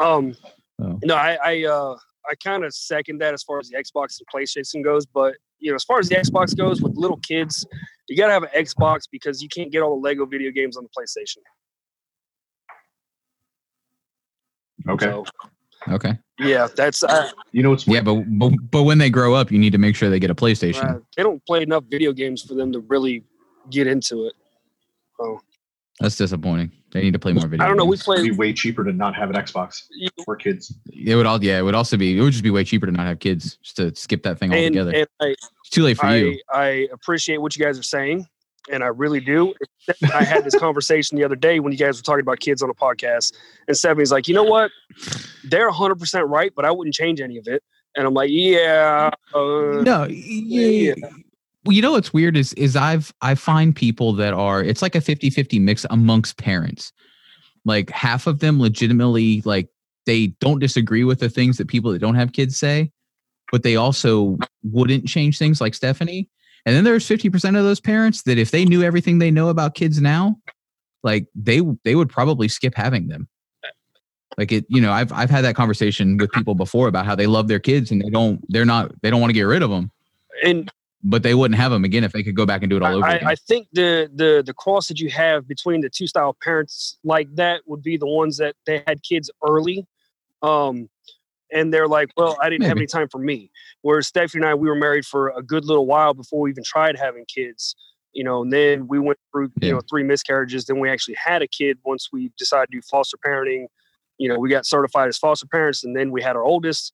Um, 0.00 0.34
Oh. 0.80 0.96
no, 1.02 1.16
I, 1.16 1.36
I, 1.44 1.64
uh, 1.64 1.96
I 2.28 2.34
kind 2.42 2.64
of 2.64 2.74
second 2.74 3.18
that 3.18 3.34
as 3.34 3.42
far 3.42 3.58
as 3.58 3.68
the 3.68 3.76
Xbox 3.76 4.18
and 4.20 4.26
PlayStation 4.32 4.84
goes. 4.84 5.06
But 5.06 5.34
you 5.58 5.70
know, 5.70 5.76
as 5.76 5.84
far 5.84 5.98
as 5.98 6.08
the 6.08 6.16
Xbox 6.16 6.56
goes, 6.56 6.82
with 6.82 6.96
little 6.96 7.18
kids, 7.18 7.66
you 8.08 8.16
gotta 8.16 8.32
have 8.32 8.42
an 8.42 8.50
Xbox 8.56 9.02
because 9.10 9.42
you 9.42 9.48
can't 9.48 9.72
get 9.72 9.82
all 9.82 10.00
the 10.00 10.02
Lego 10.02 10.26
video 10.26 10.50
games 10.50 10.76
on 10.76 10.84
the 10.84 10.90
PlayStation. 10.90 11.38
Okay. 14.88 15.06
So 15.06 15.24
Okay. 15.90 16.18
yeah, 16.38 16.68
that's 16.76 17.02
uh, 17.02 17.30
You 17.52 17.62
know 17.62 17.70
what's 17.70 17.86
Yeah, 17.86 18.02
but, 18.02 18.24
but 18.38 18.52
but 18.70 18.82
when 18.82 18.98
they 18.98 19.10
grow 19.10 19.34
up, 19.34 19.50
you 19.50 19.58
need 19.58 19.72
to 19.72 19.78
make 19.78 19.96
sure 19.96 20.10
they 20.10 20.18
get 20.18 20.30
a 20.30 20.34
PlayStation. 20.34 20.96
uh, 20.96 20.98
they 21.16 21.22
don't 21.22 21.44
play 21.46 21.62
enough 21.62 21.84
video 21.88 22.12
games 22.12 22.42
for 22.42 22.54
them 22.54 22.72
to 22.72 22.80
really 22.80 23.24
get 23.70 23.86
into 23.86 24.26
it. 24.26 24.34
That's 26.00 26.16
disappointing. 26.16 26.70
They 26.92 27.02
need 27.02 27.12
to 27.12 27.18
play 27.18 27.32
more 27.32 27.46
video. 27.48 27.64
I 27.64 27.68
don't 27.68 27.76
know. 27.76 27.84
We 27.84 27.96
games. 27.96 28.08
It'd 28.08 28.20
play. 28.22 28.30
be 28.30 28.36
way 28.36 28.52
cheaper 28.52 28.84
to 28.84 28.92
not 28.92 29.14
have 29.16 29.30
an 29.30 29.36
Xbox 29.36 29.82
for 30.24 30.36
kids. 30.36 30.72
It 30.92 31.16
would 31.16 31.26
all 31.26 31.42
yeah. 31.42 31.58
It 31.58 31.62
would 31.62 31.74
also 31.74 31.96
be. 31.96 32.16
It 32.16 32.22
would 32.22 32.32
just 32.32 32.44
be 32.44 32.50
way 32.50 32.64
cheaper 32.64 32.86
to 32.86 32.92
not 32.92 33.06
have 33.06 33.18
kids. 33.18 33.56
Just 33.62 33.76
to 33.76 33.94
skip 33.94 34.22
that 34.22 34.38
thing 34.38 34.52
And, 34.52 34.76
altogether. 34.78 34.92
and 34.92 35.06
I, 35.20 35.26
it's 35.28 35.70
too 35.70 35.82
late 35.82 35.96
for 35.98 36.06
I, 36.06 36.14
you. 36.16 36.40
I 36.52 36.88
appreciate 36.92 37.38
what 37.38 37.56
you 37.56 37.64
guys 37.64 37.78
are 37.78 37.82
saying, 37.82 38.26
and 38.72 38.82
I 38.84 38.86
really 38.88 39.20
do. 39.20 39.54
I 40.14 40.22
had 40.24 40.44
this 40.44 40.54
conversation 40.54 41.18
the 41.18 41.24
other 41.24 41.36
day 41.36 41.58
when 41.60 41.72
you 41.72 41.78
guys 41.78 41.98
were 41.98 42.02
talking 42.04 42.20
about 42.22 42.38
kids 42.40 42.62
on 42.62 42.70
a 42.70 42.74
podcast, 42.74 43.34
and 43.66 43.76
Stephanie's 43.76 44.12
like, 44.12 44.28
you 44.28 44.34
know 44.34 44.44
what? 44.44 44.70
They're 45.44 45.70
100% 45.70 46.28
right, 46.28 46.52
but 46.54 46.64
I 46.64 46.70
wouldn't 46.70 46.94
change 46.94 47.20
any 47.20 47.38
of 47.38 47.48
it. 47.48 47.62
And 47.96 48.06
I'm 48.06 48.14
like, 48.14 48.30
yeah. 48.30 49.10
Uh, 49.34 49.82
No, 49.82 50.06
yeah. 50.08 50.94
yeah. 50.94 51.08
You 51.70 51.82
know 51.82 51.92
what's 51.92 52.12
weird 52.12 52.36
is 52.36 52.52
is 52.54 52.76
I've 52.76 53.12
I 53.20 53.34
find 53.34 53.74
people 53.74 54.12
that 54.14 54.34
are 54.34 54.62
it's 54.62 54.82
like 54.82 54.94
a 54.94 55.00
50-50 55.00 55.60
mix 55.60 55.86
amongst 55.90 56.38
parents. 56.38 56.92
Like 57.64 57.90
half 57.90 58.26
of 58.26 58.38
them 58.38 58.60
legitimately 58.60 59.42
like 59.44 59.68
they 60.06 60.28
don't 60.40 60.58
disagree 60.58 61.04
with 61.04 61.20
the 61.20 61.28
things 61.28 61.58
that 61.58 61.68
people 61.68 61.92
that 61.92 61.98
don't 61.98 62.14
have 62.14 62.32
kids 62.32 62.56
say, 62.56 62.90
but 63.52 63.62
they 63.62 63.76
also 63.76 64.38
wouldn't 64.62 65.06
change 65.06 65.38
things 65.38 65.60
like 65.60 65.74
Stephanie. 65.74 66.28
And 66.64 66.74
then 66.74 66.84
there's 66.84 67.06
50% 67.06 67.56
of 67.56 67.64
those 67.64 67.80
parents 67.80 68.22
that 68.22 68.38
if 68.38 68.50
they 68.50 68.64
knew 68.64 68.82
everything 68.82 69.18
they 69.18 69.30
know 69.30 69.48
about 69.48 69.74
kids 69.74 70.00
now, 70.00 70.36
like 71.02 71.26
they 71.34 71.60
they 71.84 71.94
would 71.94 72.08
probably 72.08 72.48
skip 72.48 72.74
having 72.74 73.08
them. 73.08 73.28
Like 74.36 74.52
it, 74.52 74.64
you 74.68 74.80
know, 74.80 74.92
I've 74.92 75.12
I've 75.12 75.30
had 75.30 75.44
that 75.44 75.56
conversation 75.56 76.16
with 76.16 76.30
people 76.32 76.54
before 76.54 76.88
about 76.88 77.06
how 77.06 77.14
they 77.14 77.26
love 77.26 77.48
their 77.48 77.58
kids 77.58 77.90
and 77.90 78.00
they 78.00 78.10
don't 78.10 78.40
they're 78.48 78.64
not 78.64 78.92
they 79.02 79.10
don't 79.10 79.20
want 79.20 79.30
to 79.30 79.34
get 79.34 79.42
rid 79.42 79.62
of 79.62 79.70
them 79.70 79.90
and 80.42 80.70
but 81.02 81.22
they 81.22 81.34
wouldn't 81.34 81.58
have 81.58 81.70
them 81.70 81.84
again 81.84 82.04
if 82.04 82.12
they 82.12 82.22
could 82.22 82.34
go 82.34 82.44
back 82.44 82.62
and 82.62 82.70
do 82.70 82.76
it 82.76 82.82
all 82.82 82.96
over 82.96 83.06
I, 83.06 83.16
again. 83.16 83.28
I 83.28 83.34
think 83.36 83.68
the, 83.72 84.10
the 84.14 84.42
the 84.44 84.54
cross 84.54 84.88
that 84.88 84.98
you 84.98 85.10
have 85.10 85.46
between 85.46 85.80
the 85.80 85.90
two 85.90 86.06
style 86.06 86.36
parents 86.42 86.98
like 87.04 87.28
that 87.36 87.62
would 87.66 87.82
be 87.82 87.96
the 87.96 88.06
ones 88.06 88.36
that 88.38 88.56
they 88.66 88.82
had 88.86 89.02
kids 89.02 89.30
early, 89.46 89.86
um, 90.42 90.88
and 91.52 91.72
they're 91.72 91.88
like, 91.88 92.10
well, 92.16 92.36
I 92.42 92.50
didn't 92.50 92.66
have 92.66 92.76
any 92.76 92.86
time 92.86 93.08
for 93.08 93.18
me. 93.18 93.50
Whereas 93.82 94.08
Stephanie 94.08 94.42
and 94.42 94.50
I, 94.50 94.54
we 94.54 94.68
were 94.68 94.74
married 94.74 95.06
for 95.06 95.28
a 95.30 95.42
good 95.42 95.64
little 95.64 95.86
while 95.86 96.14
before 96.14 96.40
we 96.40 96.50
even 96.50 96.64
tried 96.64 96.98
having 96.98 97.24
kids. 97.32 97.76
You 98.12 98.24
know, 98.24 98.42
and 98.42 98.52
then 98.52 98.88
we 98.88 98.98
went 98.98 99.18
through 99.30 99.50
you 99.60 99.72
know 99.72 99.80
three 99.88 100.02
miscarriages. 100.02 100.64
Then 100.64 100.80
we 100.80 100.90
actually 100.90 101.16
had 101.22 101.42
a 101.42 101.48
kid 101.48 101.78
once 101.84 102.08
we 102.12 102.32
decided 102.36 102.70
to 102.72 102.78
do 102.78 102.82
foster 102.82 103.18
parenting. 103.24 103.66
You 104.16 104.28
know, 104.28 104.38
we 104.38 104.48
got 104.48 104.66
certified 104.66 105.08
as 105.08 105.16
foster 105.16 105.46
parents, 105.46 105.84
and 105.84 105.94
then 105.96 106.10
we 106.10 106.22
had 106.22 106.34
our 106.34 106.42
oldest. 106.42 106.92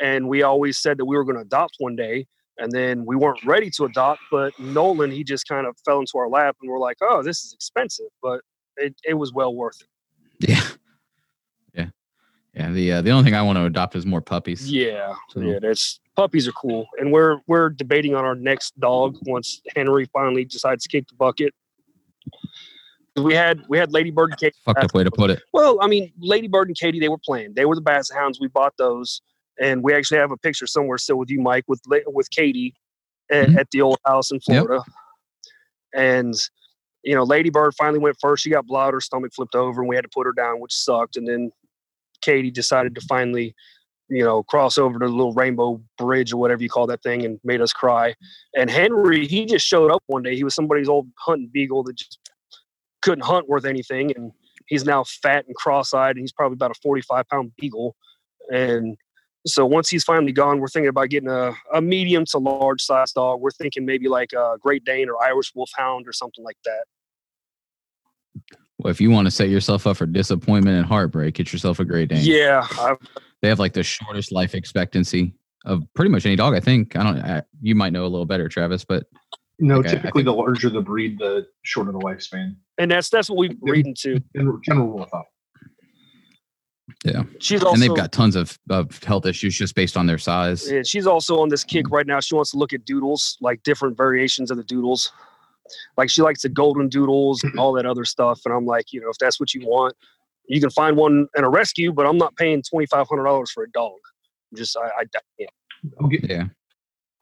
And 0.00 0.28
we 0.28 0.42
always 0.42 0.78
said 0.78 0.96
that 0.98 1.04
we 1.04 1.16
were 1.16 1.24
going 1.24 1.36
to 1.36 1.42
adopt 1.42 1.74
one 1.78 1.94
day 1.94 2.26
and 2.58 2.70
then 2.72 3.04
we 3.06 3.16
weren't 3.16 3.42
ready 3.44 3.70
to 3.70 3.84
adopt 3.84 4.20
but 4.30 4.58
nolan 4.58 5.10
he 5.10 5.22
just 5.24 5.46
kind 5.48 5.66
of 5.66 5.76
fell 5.84 6.00
into 6.00 6.12
our 6.16 6.28
lap 6.28 6.56
and 6.60 6.70
we're 6.70 6.78
like 6.78 6.96
oh 7.02 7.22
this 7.22 7.44
is 7.44 7.52
expensive 7.54 8.06
but 8.22 8.40
it, 8.76 8.94
it 9.04 9.14
was 9.14 9.32
well 9.32 9.54
worth 9.54 9.80
it 9.80 9.86
yeah, 10.48 10.62
yeah, 11.74 11.86
yeah. 12.54 12.70
The 12.70 12.92
uh, 12.92 13.02
the 13.02 13.10
only 13.10 13.24
thing 13.24 13.34
I 13.34 13.42
want 13.42 13.56
to 13.58 13.64
adopt 13.66 13.94
is 13.94 14.06
more 14.06 14.20
puppies. 14.22 14.70
yeah 14.70 15.14
So- 15.30 15.40
yeah 15.40 15.58
that's 15.60 16.00
puppies 16.16 16.48
are 16.48 16.52
cool 16.52 16.86
and 16.98 17.12
we're 17.12 17.38
we're 17.46 17.68
debating 17.70 18.14
on 18.14 18.24
our 18.24 18.34
next 18.34 18.78
dog 18.80 19.16
once 19.22 19.60
henry 19.76 20.06
finally 20.12 20.44
decides 20.44 20.82
to 20.84 20.88
kick 20.88 21.08
the 21.08 21.14
bucket 21.14 21.54
we 23.16 23.34
had 23.34 23.62
we 23.68 23.78
had 23.78 23.92
ladybird 23.92 24.30
and 24.30 24.38
katie 24.38 24.56
Fucked 24.64 24.84
up 24.84 24.94
way 24.94 25.04
to 25.04 25.10
put 25.10 25.30
it. 25.30 25.42
well 25.52 25.78
i 25.82 25.86
mean 25.86 26.12
ladybird 26.20 26.68
and 26.68 26.76
katie 26.76 27.00
they 27.00 27.08
were 27.08 27.18
playing 27.18 27.52
they 27.54 27.64
were 27.64 27.74
the 27.74 27.80
basset 27.80 28.16
hounds 28.16 28.38
we 28.40 28.48
bought 28.48 28.74
those 28.78 29.20
and 29.60 29.82
we 29.82 29.94
actually 29.94 30.18
have 30.18 30.32
a 30.32 30.36
picture 30.36 30.66
somewhere 30.66 30.98
still 30.98 31.16
with 31.16 31.30
you 31.30 31.40
mike 31.40 31.64
with 31.68 31.80
with 32.06 32.30
katie 32.30 32.74
at, 33.30 33.48
Mhm. 33.50 33.58
at 33.58 33.70
the 33.70 33.80
old 33.82 33.98
house 34.06 34.30
in 34.30 34.40
Yep. 34.48 34.64
florida. 34.64 34.84
And 35.94 36.34
you 37.02 37.14
know 37.14 37.22
ladybird 37.24 37.74
finally 37.74 37.98
went 37.98 38.16
first. 38.20 38.42
She 38.42 38.50
got 38.50 38.66
blood 38.66 38.92
her 38.94 39.00
stomach 39.00 39.32
flipped 39.34 39.54
over 39.54 39.80
and 39.80 39.88
we 39.88 39.96
had 39.96 40.02
to 40.04 40.10
put 40.14 40.26
her 40.26 40.32
down 40.32 40.60
which 40.60 40.74
sucked. 40.74 41.16
And 41.16 41.26
then 41.26 41.50
katie 42.22 42.50
decided 42.50 42.94
to 42.94 43.00
finally 43.02 43.54
you 44.08 44.24
know 44.24 44.42
cross 44.42 44.76
over 44.78 44.98
to 44.98 45.06
the 45.06 45.12
little 45.12 45.32
rainbow 45.34 45.80
bridge 45.98 46.32
or 46.32 46.36
whatever 46.36 46.62
you 46.62 46.68
call 46.68 46.86
that 46.88 47.02
thing 47.02 47.24
and 47.24 47.40
made 47.44 47.60
us 47.60 47.72
cry. 47.72 48.14
And 48.56 48.70
henry 48.70 49.26
he 49.26 49.46
just 49.46 49.66
showed 49.66 49.90
up 49.90 50.02
one 50.06 50.22
day. 50.22 50.36
He 50.36 50.44
was 50.44 50.54
somebody's 50.54 50.88
old 50.88 51.08
hunting 51.18 51.50
beagle 51.52 51.82
that 51.84 51.96
just 51.96 52.18
couldn't 53.02 53.24
hunt 53.24 53.48
worth 53.48 53.64
anything. 53.64 54.14
And 54.14 54.32
he's 54.66 54.84
now 54.84 55.04
fat 55.04 55.46
and 55.46 55.54
cross-eyed 55.56 56.16
and 56.16 56.22
he's 56.22 56.32
probably 56.32 56.54
about 56.54 56.70
a 56.72 56.80
45 56.82 57.26
pound 57.28 57.52
beagle. 57.56 57.96
And 58.52 58.96
so 59.46 59.64
once 59.66 59.88
he's 59.88 60.04
finally 60.04 60.32
gone 60.32 60.60
we're 60.60 60.68
thinking 60.68 60.88
about 60.88 61.08
getting 61.08 61.28
a, 61.30 61.52
a 61.74 61.80
medium 61.80 62.24
to 62.24 62.38
large 62.38 62.82
size 62.82 63.12
dog 63.12 63.40
we're 63.40 63.50
thinking 63.50 63.84
maybe 63.86 64.08
like 64.08 64.32
a 64.32 64.56
great 64.60 64.84
dane 64.84 65.08
or 65.08 65.22
irish 65.24 65.52
wolfhound 65.54 66.06
or 66.06 66.12
something 66.12 66.44
like 66.44 66.58
that 66.64 66.84
Well, 68.78 68.90
if 68.90 69.00
you 69.00 69.10
want 69.10 69.26
to 69.26 69.30
set 69.30 69.48
yourself 69.48 69.86
up 69.86 69.96
for 69.98 70.06
disappointment 70.06 70.76
and 70.76 70.86
heartbreak, 70.86 71.34
get 71.34 71.52
yourself 71.52 71.80
a 71.80 71.84
Great 71.84 72.08
Dane. 72.08 72.22
yeah 72.24 72.66
I, 72.72 72.94
They 73.42 73.48
have 73.48 73.58
like 73.58 73.72
the 73.74 73.82
shortest 73.82 74.32
life 74.32 74.54
expectancy 74.54 75.34
of 75.66 75.82
pretty 75.94 76.10
much 76.10 76.24
any 76.24 76.36
dog. 76.36 76.54
I 76.54 76.60
think. 76.60 76.96
I 76.96 77.02
don't. 77.02 77.18
I, 77.18 77.42
you 77.60 77.74
might 77.74 77.92
know 77.92 78.04
a 78.04 78.08
little 78.08 78.24
better, 78.24 78.48
Travis, 78.48 78.82
but 78.84 79.04
No, 79.58 79.76
Okay, 79.80 79.90
I 79.90 79.92
typically 79.96 80.22
the 80.22 80.32
larger 80.32 80.70
the 80.70 80.80
breed, 80.80 81.18
the 81.18 81.46
shorter 81.62 81.92
the 81.92 81.98
lifespan. 81.98 82.56
and 82.78 82.90
that's 82.90 83.10
that's 83.10 83.28
what 83.28 83.38
we've 83.38 83.60
been 83.60 83.70
reading 83.72 83.94
too 83.98 84.18
In 84.34 84.60
general 84.64 84.86
rule 84.88 85.02
of 85.02 85.10
thumb. 85.10 85.24
She's 87.38 87.62
also 87.62 87.74
and 87.74 87.82
they've 87.82 87.96
got 87.96 88.12
tons 88.12 88.36
of, 88.36 88.58
of 88.68 89.02
health 89.04 89.26
issues 89.26 89.56
just 89.56 89.74
based 89.74 89.96
on 89.96 90.06
their 90.06 90.18
size. 90.18 90.66
and 90.68 90.86
she's 90.86 91.06
also 91.06 91.40
on 91.40 91.48
this 91.48 91.64
kick 91.64 91.90
right 91.90 92.06
now 92.06 92.20
she 92.20 92.34
wants 92.34 92.50
to 92.50 92.56
look 92.56 92.72
at 92.72 92.84
doodles 92.84 93.36
like 93.40 93.62
different 93.62 93.96
variations 93.96 94.50
of 94.50 94.56
the 94.56 94.64
doodles 94.64 95.12
like 95.96 96.10
she 96.10 96.22
likes 96.22 96.42
the 96.42 96.48
golden 96.48 96.88
doodles 96.88 97.42
and 97.44 97.54
all 97.58 97.72
that 97.72 97.86
other 97.86 98.04
stuff 98.04 98.40
and 98.44 98.54
i'm 98.54 98.66
like 98.66 98.92
you 98.92 99.00
know 99.00 99.08
if 99.08 99.18
that's 99.18 99.38
what 99.40 99.54
you 99.54 99.66
want 99.66 99.94
you 100.48 100.60
can 100.60 100.70
find 100.70 100.96
one 100.96 101.26
in 101.36 101.44
a 101.44 101.48
rescue 101.48 101.92
but 101.92 102.06
i'm 102.06 102.18
not 102.18 102.34
paying 102.36 102.62
$2500 102.62 103.48
for 103.50 103.62
a 103.64 103.70
dog 103.70 103.98
just 104.54 104.76
i, 104.76 104.86
I 104.86 105.04
can't 105.38 105.50
I'll 106.00 106.08
get 106.08 106.28
Yeah. 106.28 106.44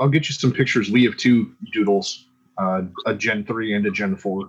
I'll 0.00 0.09
get 0.09 0.28
you 0.28 0.35
some 0.35 0.52
pictures. 0.52 0.90
We 0.90 1.04
have 1.04 1.16
two 1.16 1.54
doodles, 1.72 2.28
uh, 2.59 2.83
a 3.07 3.14
Gen 3.14 3.44
three 3.44 3.74
and 3.74 3.85
a 3.87 3.90
Gen 3.90 4.16
four. 4.16 4.48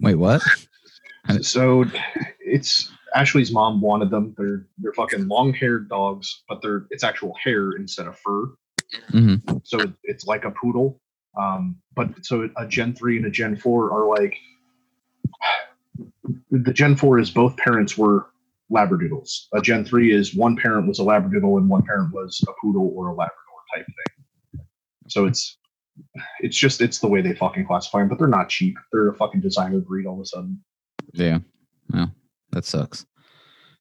Wait, 0.00 0.16
what? 0.16 0.42
So 1.40 1.84
it's 2.40 2.90
Ashley's 3.14 3.52
mom 3.52 3.80
wanted 3.80 4.10
them. 4.10 4.34
They're 4.38 4.66
they're 4.78 4.92
fucking 4.92 5.28
long 5.28 5.52
haired 5.52 5.88
dogs, 5.88 6.42
but 6.48 6.62
they're 6.62 6.86
it's 6.90 7.04
actual 7.04 7.34
hair 7.42 7.72
instead 7.72 8.06
of 8.06 8.18
fur. 8.18 8.54
hmm 9.10 9.34
So 9.64 9.78
it- 9.80 9.92
it's 10.04 10.26
like 10.26 10.44
a 10.44 10.50
poodle. 10.50 11.00
Um, 11.40 11.76
but 11.94 12.08
so 12.24 12.48
a 12.56 12.66
Gen 12.66 12.94
three 12.94 13.16
and 13.16 13.26
a 13.26 13.30
Gen 13.30 13.56
four 13.56 13.92
are 13.92 14.08
like 14.08 14.36
the 16.50 16.72
Gen 16.72 16.96
four 16.96 17.18
is 17.18 17.30
both 17.30 17.56
parents 17.56 17.96
were 17.96 18.26
labradoodles. 18.72 19.46
A 19.54 19.60
Gen 19.60 19.84
three 19.84 20.12
is 20.12 20.34
one 20.34 20.56
parent 20.56 20.86
was 20.86 20.98
a 20.98 21.02
labradoodle 21.02 21.58
and 21.58 21.68
one 21.68 21.82
parent 21.82 22.12
was 22.12 22.42
a 22.48 22.52
poodle 22.60 22.92
or 22.94 23.08
a 23.08 23.14
labrador 23.14 23.36
type 23.74 23.86
thing. 23.86 24.64
So 25.08 25.26
it's 25.26 25.56
it's 26.40 26.56
just 26.56 26.80
it's 26.80 26.98
the 26.98 27.08
way 27.08 27.20
they 27.20 27.34
fucking 27.34 27.66
classify 27.66 27.98
them, 28.00 28.08
but 28.08 28.18
they're 28.18 28.28
not 28.28 28.48
cheap. 28.48 28.76
They're 28.92 29.08
a 29.08 29.14
fucking 29.14 29.40
designer 29.40 29.80
breed 29.80 30.06
all 30.06 30.14
of 30.14 30.20
a 30.20 30.26
sudden. 30.26 30.62
Yeah. 31.12 31.38
Well, 31.92 32.12
that 32.52 32.64
sucks. 32.64 33.06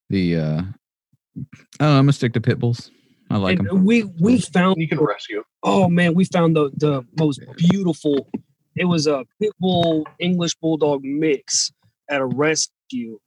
The 0.09 0.35
uh 0.37 0.41
I 0.41 1.83
don't 1.83 1.89
know, 1.91 1.97
I'm 1.97 2.03
gonna 2.03 2.13
stick 2.13 2.33
to 2.33 2.41
pit 2.41 2.59
bulls. 2.59 2.91
I 3.29 3.37
like 3.37 3.59
and 3.59 3.67
them. 3.67 3.85
we 3.85 4.03
we 4.19 4.39
found 4.39 4.77
You 4.77 4.87
can 4.87 4.99
rescue. 4.99 5.43
oh 5.63 5.87
man, 5.89 6.13
we 6.15 6.25
found 6.25 6.55
the 6.55 6.71
the 6.77 7.03
most 7.17 7.41
beautiful. 7.57 8.29
It 8.75 8.85
was 8.85 9.07
a 9.07 9.23
pit 9.41 9.51
bull 9.59 10.05
English 10.19 10.55
bulldog 10.55 11.03
mix 11.03 11.71
at 12.09 12.21
a 12.21 12.25
rescue, 12.25 13.19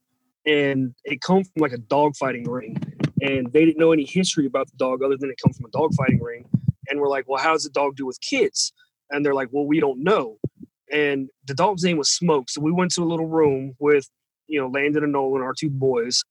and 0.45 0.93
it 1.05 1.21
come 1.21 1.43
from 1.43 1.61
like 1.61 1.71
a 1.73 1.77
dog 1.77 2.15
fighting 2.17 2.49
ring, 2.49 2.75
and 3.21 3.51
they 3.53 3.63
didn't 3.65 3.77
know 3.79 3.91
any 3.93 4.03
history 4.05 4.45
about 4.45 4.67
the 4.67 4.77
dog 4.77 5.01
other 5.03 5.15
than 5.17 5.29
it 5.29 5.37
come 5.43 5.53
from 5.53 5.65
a 5.65 5.69
dog 5.71 5.93
fighting 5.95 6.21
ring, 6.21 6.45
and 6.89 6.99
we're 6.99 7.07
like, 7.09 7.25
well, 7.29 7.41
how 7.41 7.53
does 7.53 7.63
the 7.63 7.69
dog 7.69 7.95
do 7.95 8.05
with 8.05 8.19
kids? 8.19 8.73
And 9.09 9.25
they're 9.25 9.33
like, 9.35 9.49
well, 9.51 9.65
we 9.65 9.79
don't 9.79 10.03
know, 10.03 10.37
and 10.91 11.29
the 11.45 11.53
dog's 11.53 11.83
name 11.83 11.97
was 11.97 12.09
Smoke, 12.09 12.49
so 12.49 12.59
we 12.59 12.71
went 12.71 12.91
to 12.95 13.03
a 13.03 13.05
little 13.05 13.27
room 13.27 13.73
with 13.79 14.09
you 14.47 14.59
know 14.59 14.67
Landon 14.67 15.03
and 15.03 15.13
Nolan, 15.13 15.41
our 15.41 15.53
two 15.53 15.69
boys, 15.69 16.23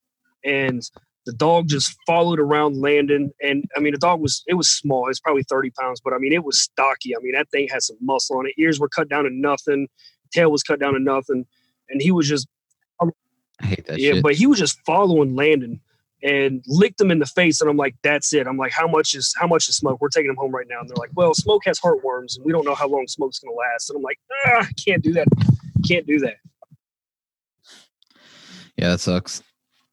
and 0.45 0.83
the 1.25 1.33
dog 1.33 1.69
just 1.69 1.97
followed 2.07 2.41
around 2.41 2.81
Landon, 2.81 3.33
and 3.41 3.65
I 3.77 3.81
mean 3.81 3.93
the 3.93 3.99
dog 3.99 4.21
was 4.21 4.43
it 4.47 4.55
was 4.55 4.69
small. 4.69 5.09
It's 5.09 5.21
probably 5.21 5.45
thirty 5.45 5.71
pounds, 5.71 6.01
but 6.03 6.13
I 6.13 6.19
mean 6.19 6.33
it 6.33 6.45
was 6.45 6.61
stocky. 6.61 7.15
I 7.17 7.21
mean 7.21 7.33
that 7.33 7.51
thing 7.51 7.69
had 7.71 7.83
some 7.83 7.97
muscle 8.01 8.39
on 8.39 8.47
it. 8.47 8.55
Ears 8.59 8.81
were 8.81 8.89
cut 8.89 9.09
down 9.09 9.25
to 9.25 9.31
nothing. 9.31 9.89
Tail 10.33 10.51
was 10.51 10.63
cut 10.63 10.81
down 10.81 10.95
to 10.95 11.01
nothing, 11.01 11.47
and 11.89 12.01
he 12.01 12.11
was 12.11 12.29
just 12.29 12.49
I 13.63 13.67
hate 13.67 13.87
that 13.87 13.99
yeah. 13.99 14.15
shit. 14.15 14.23
But 14.23 14.35
he 14.35 14.47
was 14.47 14.59
just 14.59 14.79
following 14.85 15.35
Landon 15.37 15.81
and 16.23 16.63
licked 16.69 17.01
him 17.01 17.11
in 17.11 17.19
the 17.19 17.27
face, 17.27 17.61
and 17.61 17.69
I'm 17.69 17.77
like, 17.77 17.97
that's 18.03 18.33
it. 18.33 18.47
I'm 18.47 18.57
like, 18.57 18.73
how 18.73 18.87
much 18.87 19.15
is 19.15 19.35
how 19.39 19.47
much 19.47 19.69
is 19.69 19.77
smoke? 19.77 20.01
We're 20.01 20.09
taking 20.09 20.31
him 20.31 20.37
home 20.37 20.53
right 20.53 20.67
now, 20.69 20.81
and 20.81 20.89
they're 20.89 20.97
like, 20.97 21.11
well, 21.15 21.35
smoke 21.35 21.63
has 21.67 21.81
heartworms, 21.81 22.37
and 22.37 22.45
we 22.45 22.53
don't 22.53 22.65
know 22.65 22.75
how 22.75 22.89
long 22.89 23.07
smoke's 23.07 23.39
gonna 23.39 23.55
last. 23.55 23.91
And 23.91 23.97
I'm 23.97 24.03
like, 24.03 24.19
ah, 24.47 24.67
can't 24.85 25.03
do 25.03 25.13
that. 25.15 25.29
Can't 25.87 26.07
do 26.07 26.19
that. 26.21 26.37
Yeah, 28.83 28.89
that 28.91 28.99
sucks. 28.99 29.43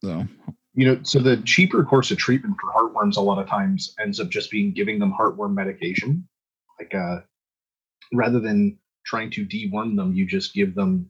So 0.03 0.27
You 0.73 0.85
know, 0.87 0.99
so 1.03 1.19
the 1.19 1.37
cheaper 1.37 1.83
course 1.83 2.09
of 2.09 2.17
treatment 2.17 2.55
for 2.59 2.71
heartworms 2.73 3.17
a 3.17 3.21
lot 3.21 3.37
of 3.37 3.47
times 3.47 3.93
ends 3.99 4.19
up 4.19 4.29
just 4.29 4.49
being 4.49 4.73
giving 4.73 4.97
them 4.97 5.13
heartworm 5.13 5.53
medication. 5.53 6.27
Like 6.79 6.95
uh 6.95 7.19
rather 8.11 8.39
than 8.39 8.79
trying 9.05 9.29
to 9.31 9.45
deworm 9.45 9.95
them, 9.95 10.13
you 10.13 10.25
just 10.25 10.55
give 10.55 10.73
them 10.73 11.07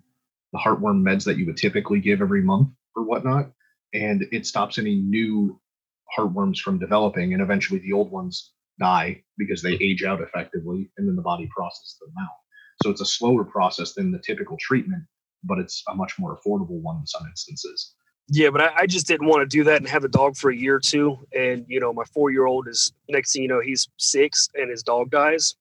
the 0.52 0.60
heartworm 0.60 1.04
meds 1.04 1.24
that 1.24 1.38
you 1.38 1.46
would 1.46 1.56
typically 1.56 2.02
give 2.02 2.22
every 2.22 2.42
month 2.42 2.68
or 2.98 3.04
whatnot. 3.04 3.52
And 3.94 4.26
it 4.34 4.46
stops 4.46 4.78
any 4.78 4.96
new 4.96 5.58
heartworms 6.18 6.58
from 6.58 6.80
developing 6.80 7.32
and 7.32 7.42
eventually 7.42 7.80
the 7.80 7.94
old 7.94 8.12
ones 8.12 8.52
die 8.78 9.24
because 9.38 9.62
they 9.62 9.78
age 9.80 10.04
out 10.04 10.20
effectively 10.20 10.92
and 10.98 11.08
then 11.08 11.16
the 11.16 11.22
body 11.22 11.50
processes 11.56 11.98
them 12.02 12.14
out. 12.22 12.36
So 12.84 12.90
it's 12.90 13.02
a 13.02 13.06
slower 13.06 13.46
process 13.46 13.94
than 13.94 14.12
the 14.12 14.20
typical 14.20 14.58
treatment, 14.60 15.04
but 15.44 15.60
it's 15.60 15.84
a 15.88 15.96
much 15.96 16.18
more 16.20 16.38
affordable 16.38 16.82
one 16.82 16.98
in 16.98 17.08
some 17.08 17.26
instances. 17.28 17.94
Yeah, 18.32 18.52
but 18.52 18.62
I, 18.62 18.72
I 18.80 18.86
just 18.86 19.08
didn't 19.08 19.28
want 19.28 19.42
to 19.42 19.58
do 19.58 19.64
that 19.64 19.78
and 19.78 19.88
have 19.88 20.04
a 20.04 20.08
dog 20.08 20.38
for 20.38 20.52
a 20.52 20.56
year 20.56 20.76
or 20.76 20.80
two. 20.80 21.18
And 21.36 21.66
you 21.68 21.80
know, 21.80 21.92
my 21.92 22.04
four 22.14 22.32
year 22.32 22.46
old 22.46 22.68
is 22.68 22.94
next 23.08 23.34
thing 23.34 23.42
you 23.42 23.48
know, 23.48 23.60
he's 23.60 23.88
six 23.98 24.50
and 24.54 24.70
his 24.70 24.84
dog 24.84 25.10
dies. 25.10 25.56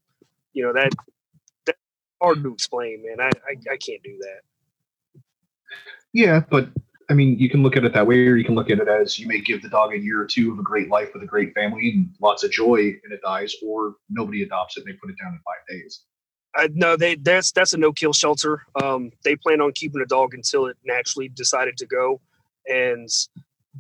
You 0.52 0.64
know 0.64 0.72
that 0.74 0.92
that's 1.64 1.78
hard 2.20 2.42
to 2.42 2.52
explain, 2.52 3.04
man. 3.06 3.20
I, 3.20 3.30
I 3.48 3.72
I 3.72 3.76
can't 3.76 4.02
do 4.02 4.18
that. 4.20 5.22
Yeah, 6.12 6.40
but 6.50 6.68
I 7.10 7.14
mean, 7.14 7.38
you 7.38 7.48
can 7.48 7.62
look 7.62 7.76
at 7.76 7.84
it 7.84 7.94
that 7.94 8.06
way, 8.06 8.26
or 8.26 8.36
you 8.36 8.44
can 8.44 8.54
look 8.54 8.70
at 8.70 8.80
it 8.80 8.88
as 8.88 9.18
you 9.18 9.26
may 9.26 9.40
give 9.40 9.62
the 9.62 9.68
dog 9.68 9.94
a 9.94 9.98
year 9.98 10.20
or 10.20 10.26
two 10.26 10.52
of 10.52 10.58
a 10.58 10.62
great 10.62 10.90
life 10.90 11.08
with 11.14 11.22
a 11.22 11.26
great 11.26 11.54
family 11.54 11.90
and 11.90 12.10
lots 12.20 12.44
of 12.44 12.50
joy, 12.50 12.78
and 13.02 13.12
it 13.12 13.20
dies, 13.22 13.54
or 13.64 13.96
nobody 14.10 14.42
adopts 14.42 14.76
it 14.76 14.84
and 14.84 14.92
they 14.92 14.98
put 14.98 15.10
it 15.10 15.16
down 15.22 15.32
in 15.32 15.38
five 15.38 15.64
days. 15.68 16.02
I 16.56 16.68
no, 16.72 16.96
they 16.96 17.16
that's 17.16 17.52
that's 17.52 17.72
a 17.72 17.78
no 17.78 17.92
kill 17.92 18.12
shelter. 18.12 18.62
Um, 18.82 19.10
they 19.24 19.36
plan 19.36 19.60
on 19.60 19.72
keeping 19.72 20.00
the 20.00 20.06
dog 20.06 20.34
until 20.34 20.66
it 20.66 20.76
naturally 20.84 21.28
decided 21.28 21.76
to 21.78 21.86
go. 21.86 22.20
And 22.66 23.08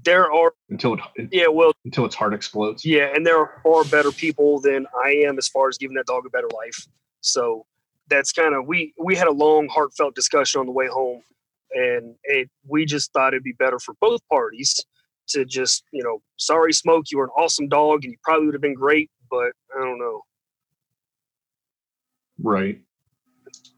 there 0.04 0.30
are 0.32 0.52
Until 0.68 0.94
it 0.94 1.28
yeah, 1.32 1.48
well, 1.48 1.72
until 1.84 2.04
its 2.04 2.14
heart 2.14 2.34
explodes. 2.34 2.84
Yeah, 2.84 3.10
and 3.14 3.26
there 3.26 3.38
are 3.38 3.60
far 3.62 3.84
better 3.84 4.12
people 4.12 4.60
than 4.60 4.86
I 5.04 5.10
am 5.26 5.38
as 5.38 5.48
far 5.48 5.68
as 5.68 5.78
giving 5.78 5.96
that 5.96 6.06
dog 6.06 6.24
a 6.26 6.30
better 6.30 6.48
life. 6.54 6.86
So 7.20 7.66
that's 8.08 8.32
kind 8.32 8.54
of 8.54 8.66
we 8.66 8.94
we 8.98 9.16
had 9.16 9.28
a 9.28 9.32
long, 9.32 9.68
heartfelt 9.68 10.14
discussion 10.14 10.60
on 10.60 10.66
the 10.66 10.72
way 10.72 10.86
home, 10.86 11.22
and 11.72 12.14
it 12.24 12.50
we 12.66 12.84
just 12.84 13.12
thought 13.12 13.34
it'd 13.34 13.42
be 13.42 13.52
better 13.52 13.78
for 13.78 13.94
both 14.00 14.20
parties 14.30 14.84
to 15.28 15.44
just 15.44 15.84
you 15.92 16.02
know, 16.02 16.22
sorry, 16.36 16.72
Smoke, 16.72 17.06
you 17.10 17.18
were 17.18 17.24
an 17.24 17.30
awesome 17.36 17.68
dog, 17.68 18.04
and 18.04 18.12
you 18.12 18.18
probably 18.22 18.46
would 18.46 18.54
have 18.54 18.62
been 18.62 18.74
great, 18.74 19.10
but 19.30 19.52
I 19.76 19.84
don't 19.84 19.98
know. 19.98 20.22
Right. 22.42 22.80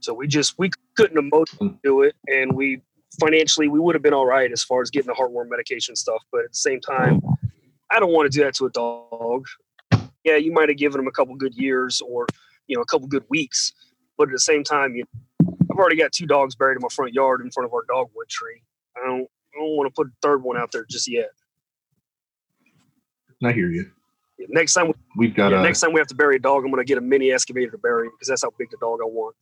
So 0.01 0.15
we 0.15 0.27
just 0.27 0.59
we 0.59 0.71
couldn't 0.97 1.19
emotionally 1.19 1.75
mm. 1.75 1.79
do 1.83 2.03
it, 2.03 2.15
and 2.27 2.53
we 2.53 2.81
financially 3.19 3.69
we 3.69 3.79
would 3.79 3.95
have 3.95 4.03
been 4.03 4.15
all 4.15 4.27
right 4.27 4.51
as 4.51 4.63
far 4.63 4.83
as 4.83 4.91
getting 4.91 5.09
the 5.09 5.15
heartworm 5.15 5.49
medication 5.49 5.97
stuff. 5.97 6.23
But 6.33 6.45
at 6.45 6.51
the 6.51 6.57
same 6.57 6.81
time, 6.81 7.21
I 7.91 8.01
don't 8.01 8.13
want 8.13 8.31
to 8.31 8.37
do 8.37 8.45
that 8.45 8.55
to 8.57 8.67
a 8.67 8.71
dog. 8.71 9.47
Yeah, 10.25 10.37
you 10.37 10.53
might 10.53 10.69
have 10.69 10.79
given 10.79 11.01
him 11.01 11.07
a 11.07 11.13
couple 11.13 11.35
good 11.35 11.55
years 11.55 12.01
or 12.01 12.27
you 12.67 12.77
know 12.77 12.83
a 12.83 12.87
couple 12.87 13.09
good 13.09 13.25
weeks, 13.29 13.73
but 14.17 14.29
at 14.29 14.33
the 14.33 14.41
same 14.41 14.65
time, 14.65 14.95
you, 14.95 15.05
I've 15.43 15.79
already 15.79 15.97
got 15.97 16.13
two 16.13 16.27
dogs 16.27 16.55
buried 16.55 16.77
in 16.77 16.83
my 16.83 16.89
front 16.89 17.15
yard 17.15 17.41
in 17.41 17.51
front 17.51 17.67
of 17.67 17.73
our 17.73 17.85
dogwood 17.89 18.29
tree. 18.29 18.63
I 18.97 19.07
don't 19.07 19.27
I 19.55 19.59
don't 19.59 19.77
want 19.77 19.89
to 19.89 19.95
put 19.95 20.09
a 20.09 20.11
third 20.23 20.43
one 20.43 20.57
out 20.57 20.73
there 20.73 20.87
just 20.89 21.09
yet. 21.09 21.31
I 23.43 23.53
hear 23.53 23.69
you. 23.69 23.91
Next 24.49 24.73
time, 24.75 24.93
We've 25.17 25.35
got 25.35 25.53
yeah, 25.53 25.61
a 25.61 25.63
next 25.63 25.81
time 25.81 25.93
we 25.93 26.01
have 26.01 26.07
to 26.09 26.15
bury 26.15 26.37
a 26.37 26.39
dog, 26.39 26.65
I'm 26.65 26.71
going 26.71 26.85
to 26.85 26.89
get 26.89 26.99
a 26.99 27.03
mini 27.03 27.31
excavator 27.33 27.71
to 27.73 27.79
bury 27.79 28.09
because 28.09 28.29
that's 28.29 28.43
how 28.43 28.51
big 28.59 28.71
the 28.71 28.77
dog 28.81 29.01
I 29.03 29.07
want. 29.07 29.37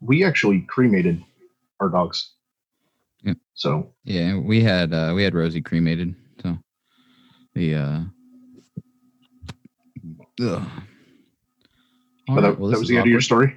we 0.00 0.24
actually 0.24 0.60
cremated 0.62 1.22
our 1.80 1.88
dogs. 1.88 2.32
Yeah. 3.22 3.34
So 3.54 3.92
yeah, 4.04 4.36
we 4.36 4.62
had 4.62 4.92
uh 4.92 5.12
we 5.14 5.22
had 5.22 5.34
Rosie 5.34 5.60
cremated. 5.60 6.14
So 6.42 6.58
the 7.54 7.74
uh 7.74 8.00
ugh. 10.42 10.62
All 12.28 12.34
but 12.36 12.42
right, 12.42 12.42
that, 12.42 12.58
well, 12.58 12.70
that 12.70 12.78
was 12.78 12.82
is 12.82 12.88
the 12.88 12.96
end 12.96 13.06
of 13.06 13.10
your 13.10 13.20
story. 13.20 13.56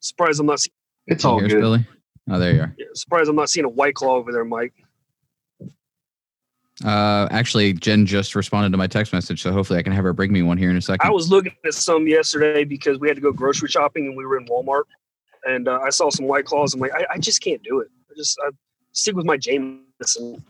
Surprised 0.00 0.40
I'm 0.40 0.46
not 0.46 0.60
seeing, 0.60 0.72
It's 1.06 1.24
all 1.24 1.38
hear 1.38 1.48
good. 1.48 1.60
Billy? 1.60 1.86
Oh, 2.30 2.38
there 2.38 2.54
you 2.54 2.60
are. 2.60 2.74
yeah, 2.78 2.86
surprised 2.94 3.28
I'm 3.28 3.36
not 3.36 3.50
seeing 3.50 3.64
a 3.66 3.68
white 3.70 3.94
claw 3.94 4.16
over 4.16 4.32
there, 4.32 4.44
Mike. 4.44 4.72
Uh, 6.84 7.28
actually, 7.30 7.72
Jen 7.74 8.06
just 8.06 8.34
responded 8.34 8.70
to 8.70 8.78
my 8.78 8.86
text 8.86 9.12
message, 9.12 9.42
so 9.42 9.52
hopefully 9.52 9.78
I 9.78 9.82
can 9.82 9.92
have 9.92 10.04
her 10.04 10.12
bring 10.12 10.32
me 10.32 10.42
one 10.42 10.56
here 10.56 10.70
in 10.70 10.76
a 10.76 10.82
second. 10.82 11.06
I 11.06 11.10
was 11.10 11.30
looking 11.30 11.52
at 11.66 11.74
some 11.74 12.06
yesterday 12.06 12.64
because 12.64 12.98
we 12.98 13.08
had 13.08 13.16
to 13.16 13.20
go 13.20 13.32
grocery 13.32 13.68
shopping 13.68 14.06
and 14.06 14.16
we 14.16 14.24
were 14.24 14.38
in 14.38 14.46
Walmart, 14.46 14.84
and 15.44 15.68
uh, 15.68 15.80
I 15.82 15.90
saw 15.90 16.08
some 16.08 16.26
white 16.26 16.46
claws. 16.46 16.72
I'm 16.74 16.80
like, 16.80 16.94
I, 16.94 17.04
I 17.14 17.18
just 17.18 17.42
can't 17.42 17.62
do 17.62 17.80
it. 17.80 17.88
I 18.10 18.14
just 18.16 18.38
I 18.46 18.50
stick 18.92 19.14
with 19.14 19.26
my 19.26 19.36
Jameson. 19.36 20.42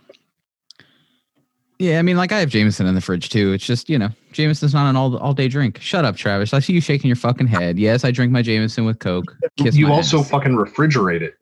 Yeah, 1.80 1.98
I 1.98 2.02
mean, 2.02 2.18
like 2.18 2.30
I 2.30 2.38
have 2.40 2.50
Jameson 2.50 2.86
in 2.86 2.94
the 2.94 3.00
fridge 3.00 3.30
too. 3.30 3.52
It's 3.52 3.64
just 3.64 3.88
you 3.88 3.98
know, 3.98 4.10
Jameson's 4.32 4.74
not 4.74 4.88
an 4.88 4.96
all 4.96 5.16
all 5.16 5.32
day 5.32 5.48
drink. 5.48 5.80
Shut 5.80 6.04
up, 6.04 6.14
Travis. 6.14 6.52
I 6.52 6.60
see 6.60 6.74
you 6.74 6.80
shaking 6.80 7.08
your 7.08 7.16
fucking 7.16 7.46
head. 7.46 7.78
Yes, 7.78 8.04
I 8.04 8.10
drink 8.10 8.30
my 8.30 8.42
Jameson 8.42 8.84
with 8.84 8.98
Coke. 8.98 9.34
Kiss 9.56 9.74
you 9.74 9.90
also 9.90 10.20
ass. 10.20 10.30
fucking 10.30 10.52
refrigerate 10.52 11.22
it. 11.22 11.34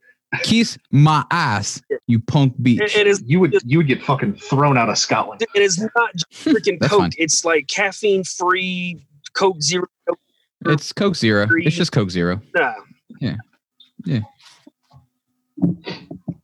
Kiss 0.42 0.76
my 0.90 1.24
ass, 1.30 1.80
you 2.06 2.18
punk 2.20 2.54
bitch. 2.60 2.80
It, 2.80 2.96
it 2.96 3.06
is 3.06 3.22
You 3.26 3.40
would 3.40 3.56
you 3.64 3.78
would 3.78 3.86
get 3.86 4.02
fucking 4.02 4.34
thrown 4.36 4.76
out 4.78 4.88
of 4.88 4.98
Scotland. 4.98 5.42
it 5.54 5.62
is 5.62 5.78
not 5.96 6.12
just 6.14 6.30
freaking 6.46 6.78
That's 6.80 6.90
Coke. 6.90 7.00
fine. 7.00 7.10
It's 7.18 7.44
like 7.44 7.66
caffeine 7.68 8.24
free 8.24 9.04
Coke 9.34 9.60
Zero. 9.62 9.86
It's 10.66 10.92
Coke 10.92 11.14
Zero. 11.14 11.46
It's 11.50 11.76
just 11.76 11.92
Coke 11.92 12.10
Zero. 12.10 12.40
Nah, 12.54 12.74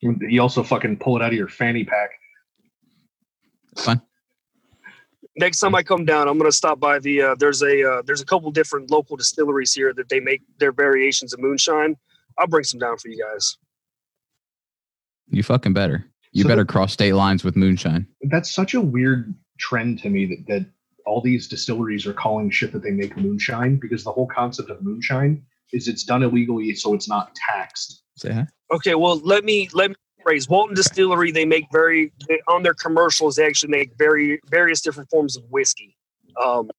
You 0.00 0.40
also 0.42 0.62
fucking 0.62 0.98
pull 0.98 1.16
it 1.16 1.22
out 1.22 1.28
of 1.28 1.34
your 1.34 1.48
fanny 1.48 1.84
pack. 1.84 2.10
It's 3.72 3.84
fine. 3.84 4.00
next 5.36 5.58
time 5.60 5.74
I 5.74 5.82
come 5.82 6.04
down, 6.04 6.28
I'm 6.28 6.38
gonna 6.38 6.52
stop 6.52 6.78
by 6.78 6.98
the. 6.98 7.20
Uh, 7.22 7.34
there's 7.38 7.62
a 7.62 7.82
uh, 7.90 8.02
there's 8.06 8.20
a 8.20 8.26
couple 8.26 8.50
different 8.50 8.90
local 8.90 9.16
distilleries 9.16 9.72
here 9.72 9.92
that 9.94 10.08
they 10.08 10.20
make 10.20 10.42
their 10.58 10.72
variations 10.72 11.32
of 11.32 11.40
moonshine. 11.40 11.96
I'll 12.38 12.46
bring 12.46 12.64
some 12.64 12.78
down 12.80 12.96
for 12.98 13.08
you 13.08 13.22
guys. 13.22 13.56
You 15.28 15.42
fucking 15.42 15.72
better. 15.72 16.04
You 16.32 16.42
So 16.42 16.48
better 16.48 16.64
cross 16.64 16.92
state 16.92 17.12
lines 17.14 17.44
with 17.44 17.56
moonshine. 17.56 18.06
That's 18.22 18.52
such 18.52 18.74
a 18.74 18.80
weird 18.80 19.34
trend 19.58 20.00
to 20.00 20.10
me 20.10 20.26
that, 20.26 20.44
that 20.48 20.66
all 21.06 21.20
these 21.20 21.46
distilleries 21.48 22.06
are 22.06 22.12
calling 22.12 22.50
shit 22.50 22.72
that 22.72 22.82
they 22.82 22.90
make 22.90 23.16
moonshine 23.16 23.76
because 23.76 24.04
the 24.04 24.10
whole 24.10 24.26
concept 24.26 24.70
of 24.70 24.82
moonshine 24.82 25.44
is 25.72 25.86
it's 25.86 26.02
done 26.04 26.22
illegally 26.22 26.74
so 26.74 26.94
it's 26.94 27.08
not 27.08 27.34
taxed. 27.34 28.02
Say 28.16 28.32
hi. 28.32 28.46
Okay, 28.72 28.94
well 28.94 29.18
let 29.18 29.44
me 29.44 29.68
let 29.72 29.90
me 29.90 29.96
phrase 30.22 30.48
Walton 30.48 30.74
Distillery. 30.74 31.30
They 31.30 31.44
make 31.44 31.66
very 31.70 32.12
they, 32.28 32.40
on 32.48 32.62
their 32.62 32.74
commercials. 32.74 33.36
They 33.36 33.46
actually 33.46 33.70
make 33.70 33.92
very 33.98 34.40
various 34.50 34.80
different 34.80 35.10
forms 35.10 35.36
of 35.36 35.44
whiskey. 35.50 35.96
Um, 36.42 36.70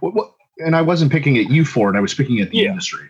What, 0.00 0.14
what, 0.14 0.32
and 0.58 0.76
I 0.76 0.82
wasn't 0.82 1.10
picking 1.12 1.38
at 1.38 1.50
you 1.50 1.64
for 1.64 1.88
it. 1.94 1.96
I 1.96 2.00
was 2.00 2.12
picking 2.12 2.40
at 2.40 2.50
the 2.50 2.58
Yeah. 2.58 2.70
industry. 2.70 3.08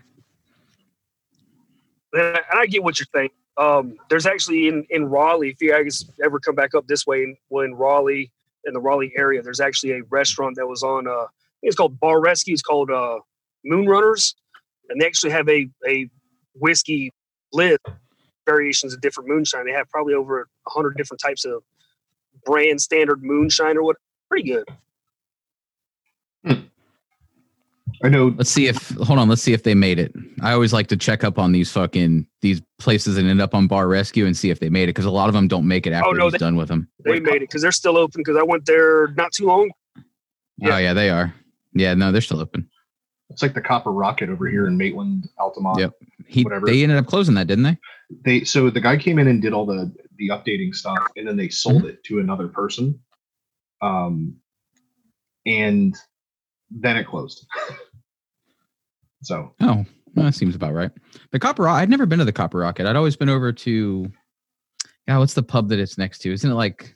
and 2.12 2.22
I, 2.22 2.40
and 2.50 2.60
I 2.60 2.66
get 2.66 2.82
what 2.84 2.98
you're 3.00 3.06
saying. 3.14 3.30
Um, 3.60 3.96
there's 4.08 4.26
actually 4.26 4.68
in 4.68 4.86
in 4.90 5.04
Raleigh. 5.04 5.50
If 5.50 5.60
you 5.60 5.70
guys 5.70 6.10
ever 6.24 6.40
come 6.40 6.54
back 6.54 6.74
up 6.74 6.86
this 6.86 7.06
way, 7.06 7.22
in, 7.22 7.36
well, 7.50 7.64
in 7.64 7.74
Raleigh, 7.74 8.32
in 8.64 8.72
the 8.72 8.80
Raleigh 8.80 9.12
area, 9.16 9.42
there's 9.42 9.60
actually 9.60 9.92
a 9.92 10.02
restaurant 10.04 10.56
that 10.56 10.66
was 10.66 10.82
on. 10.82 11.06
Uh, 11.06 11.26
it's 11.62 11.76
called 11.76 12.00
Bar 12.00 12.20
Rescue. 12.20 12.54
It's 12.54 12.62
called 12.62 12.90
uh, 12.90 13.18
Moon 13.64 13.86
Runners, 13.86 14.34
and 14.88 14.98
they 15.00 15.06
actually 15.06 15.32
have 15.32 15.48
a 15.50 15.68
a 15.86 16.08
whiskey 16.54 17.12
list 17.52 17.80
variations 18.46 18.94
of 18.94 19.02
different 19.02 19.28
moonshine. 19.28 19.66
They 19.66 19.72
have 19.72 19.88
probably 19.90 20.14
over 20.14 20.40
a 20.40 20.70
hundred 20.70 20.96
different 20.96 21.20
types 21.20 21.44
of 21.44 21.62
brand 22.46 22.80
standard 22.80 23.22
moonshine 23.22 23.76
or 23.76 23.82
what. 23.82 23.96
Pretty 24.30 24.48
good. 24.48 24.64
I 28.02 28.08
know 28.08 28.34
Let's 28.36 28.50
see 28.50 28.66
if 28.66 28.90
hold 28.96 29.18
on. 29.18 29.28
Let's 29.28 29.42
see 29.42 29.52
if 29.52 29.62
they 29.62 29.74
made 29.74 29.98
it. 29.98 30.12
I 30.40 30.52
always 30.52 30.72
like 30.72 30.86
to 30.88 30.96
check 30.96 31.22
up 31.22 31.38
on 31.38 31.52
these 31.52 31.70
fucking 31.70 32.26
these 32.40 32.62
places 32.78 33.16
that 33.16 33.24
end 33.26 33.40
up 33.42 33.54
on 33.54 33.66
Bar 33.66 33.88
Rescue 33.88 34.24
and 34.26 34.34
see 34.36 34.48
if 34.50 34.58
they 34.60 34.70
made 34.70 34.84
it 34.84 34.94
because 34.94 35.04
a 35.04 35.10
lot 35.10 35.28
of 35.28 35.34
them 35.34 35.48
don't 35.48 35.68
make 35.68 35.86
it 35.86 35.92
after 35.92 36.08
Oh, 36.08 36.12
no, 36.12 36.24
he's 36.24 36.32
they- 36.32 36.38
done 36.38 36.56
with 36.56 36.68
them. 36.68 36.88
They 37.04 37.20
made 37.20 37.36
it 37.36 37.40
because 37.42 37.60
they're 37.62 37.72
still 37.72 37.98
open. 37.98 38.20
Because 38.24 38.36
I 38.38 38.42
went 38.42 38.64
there 38.66 39.08
not 39.16 39.32
too 39.32 39.44
long. 39.46 39.70
Yeah. 40.56 40.74
Oh 40.74 40.78
yeah, 40.78 40.94
they 40.94 41.10
are. 41.10 41.34
Yeah, 41.74 41.94
no, 41.94 42.10
they're 42.10 42.20
still 42.22 42.40
open. 42.40 42.68
it's 43.28 43.42
like 43.42 43.54
the 43.54 43.60
Copper 43.60 43.92
Rocket 43.92 44.28
over 44.30 44.48
here 44.48 44.66
in 44.66 44.76
Maitland, 44.76 45.28
Altamont. 45.38 45.78
Yep. 45.78 45.92
He 46.26 46.42
Whatever. 46.42 46.66
they 46.66 46.82
ended 46.82 46.98
up 46.98 47.06
closing 47.06 47.34
that, 47.34 47.46
didn't 47.48 47.64
they? 47.64 47.78
They 48.24 48.44
so 48.44 48.70
the 48.70 48.80
guy 48.80 48.96
came 48.96 49.18
in 49.18 49.28
and 49.28 49.40
did 49.42 49.52
all 49.52 49.66
the 49.66 49.92
the 50.16 50.28
updating 50.30 50.74
stuff, 50.74 50.98
and 51.16 51.26
then 51.28 51.36
they 51.36 51.48
sold 51.48 51.84
it 51.84 52.02
to 52.04 52.18
another 52.20 52.48
person. 52.48 52.98
Um, 53.82 54.36
and 55.46 55.94
then 56.70 56.96
it 56.96 57.06
closed. 57.06 57.46
so 59.22 59.54
Oh, 59.60 59.84
that 60.14 60.34
seems 60.34 60.54
about 60.54 60.74
right. 60.74 60.90
The 61.30 61.38
Copper 61.38 61.64
Rocket. 61.64 61.82
I'd 61.82 61.90
never 61.90 62.06
been 62.06 62.18
to 62.18 62.24
the 62.24 62.32
Copper 62.32 62.58
Rocket. 62.58 62.86
I'd 62.86 62.96
always 62.96 63.16
been 63.16 63.28
over 63.28 63.52
to. 63.52 64.10
Yeah, 65.08 65.18
what's 65.18 65.34
the 65.34 65.42
pub 65.42 65.68
that 65.68 65.78
it's 65.78 65.98
next 65.98 66.18
to? 66.20 66.32
Isn't 66.32 66.50
it 66.50 66.54
like? 66.54 66.94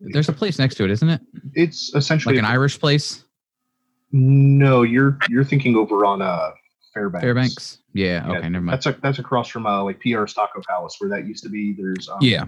There's 0.00 0.28
a 0.28 0.32
place 0.32 0.58
next 0.58 0.74
to 0.76 0.84
it, 0.84 0.90
isn't 0.90 1.08
it? 1.08 1.20
it's 1.54 1.94
essentially 1.94 2.34
Like 2.34 2.44
an 2.44 2.50
Irish 2.50 2.78
place, 2.78 3.24
no. 4.12 4.82
You're 4.82 5.18
you're 5.28 5.44
thinking 5.44 5.76
over 5.76 6.04
on 6.04 6.20
uh 6.22 6.50
Fairbanks. 6.92 7.22
Fairbanks. 7.24 7.78
Yeah. 7.92 8.26
Yeah, 8.26 8.38
Okay, 8.38 8.48
never 8.48 8.64
mind. 8.64 8.74
That's 8.74 8.86
a, 8.86 9.00
that's 9.02 9.18
across 9.18 9.48
from 9.48 9.66
uh, 9.66 9.82
like 9.84 10.00
PR 10.00 10.24
Stocko 10.24 10.62
Palace 10.68 10.96
where 10.98 11.10
that 11.10 11.26
used 11.26 11.42
to 11.44 11.48
be. 11.50 11.74
There's 11.76 12.08
um, 12.08 12.18
Yeah, 12.20 12.44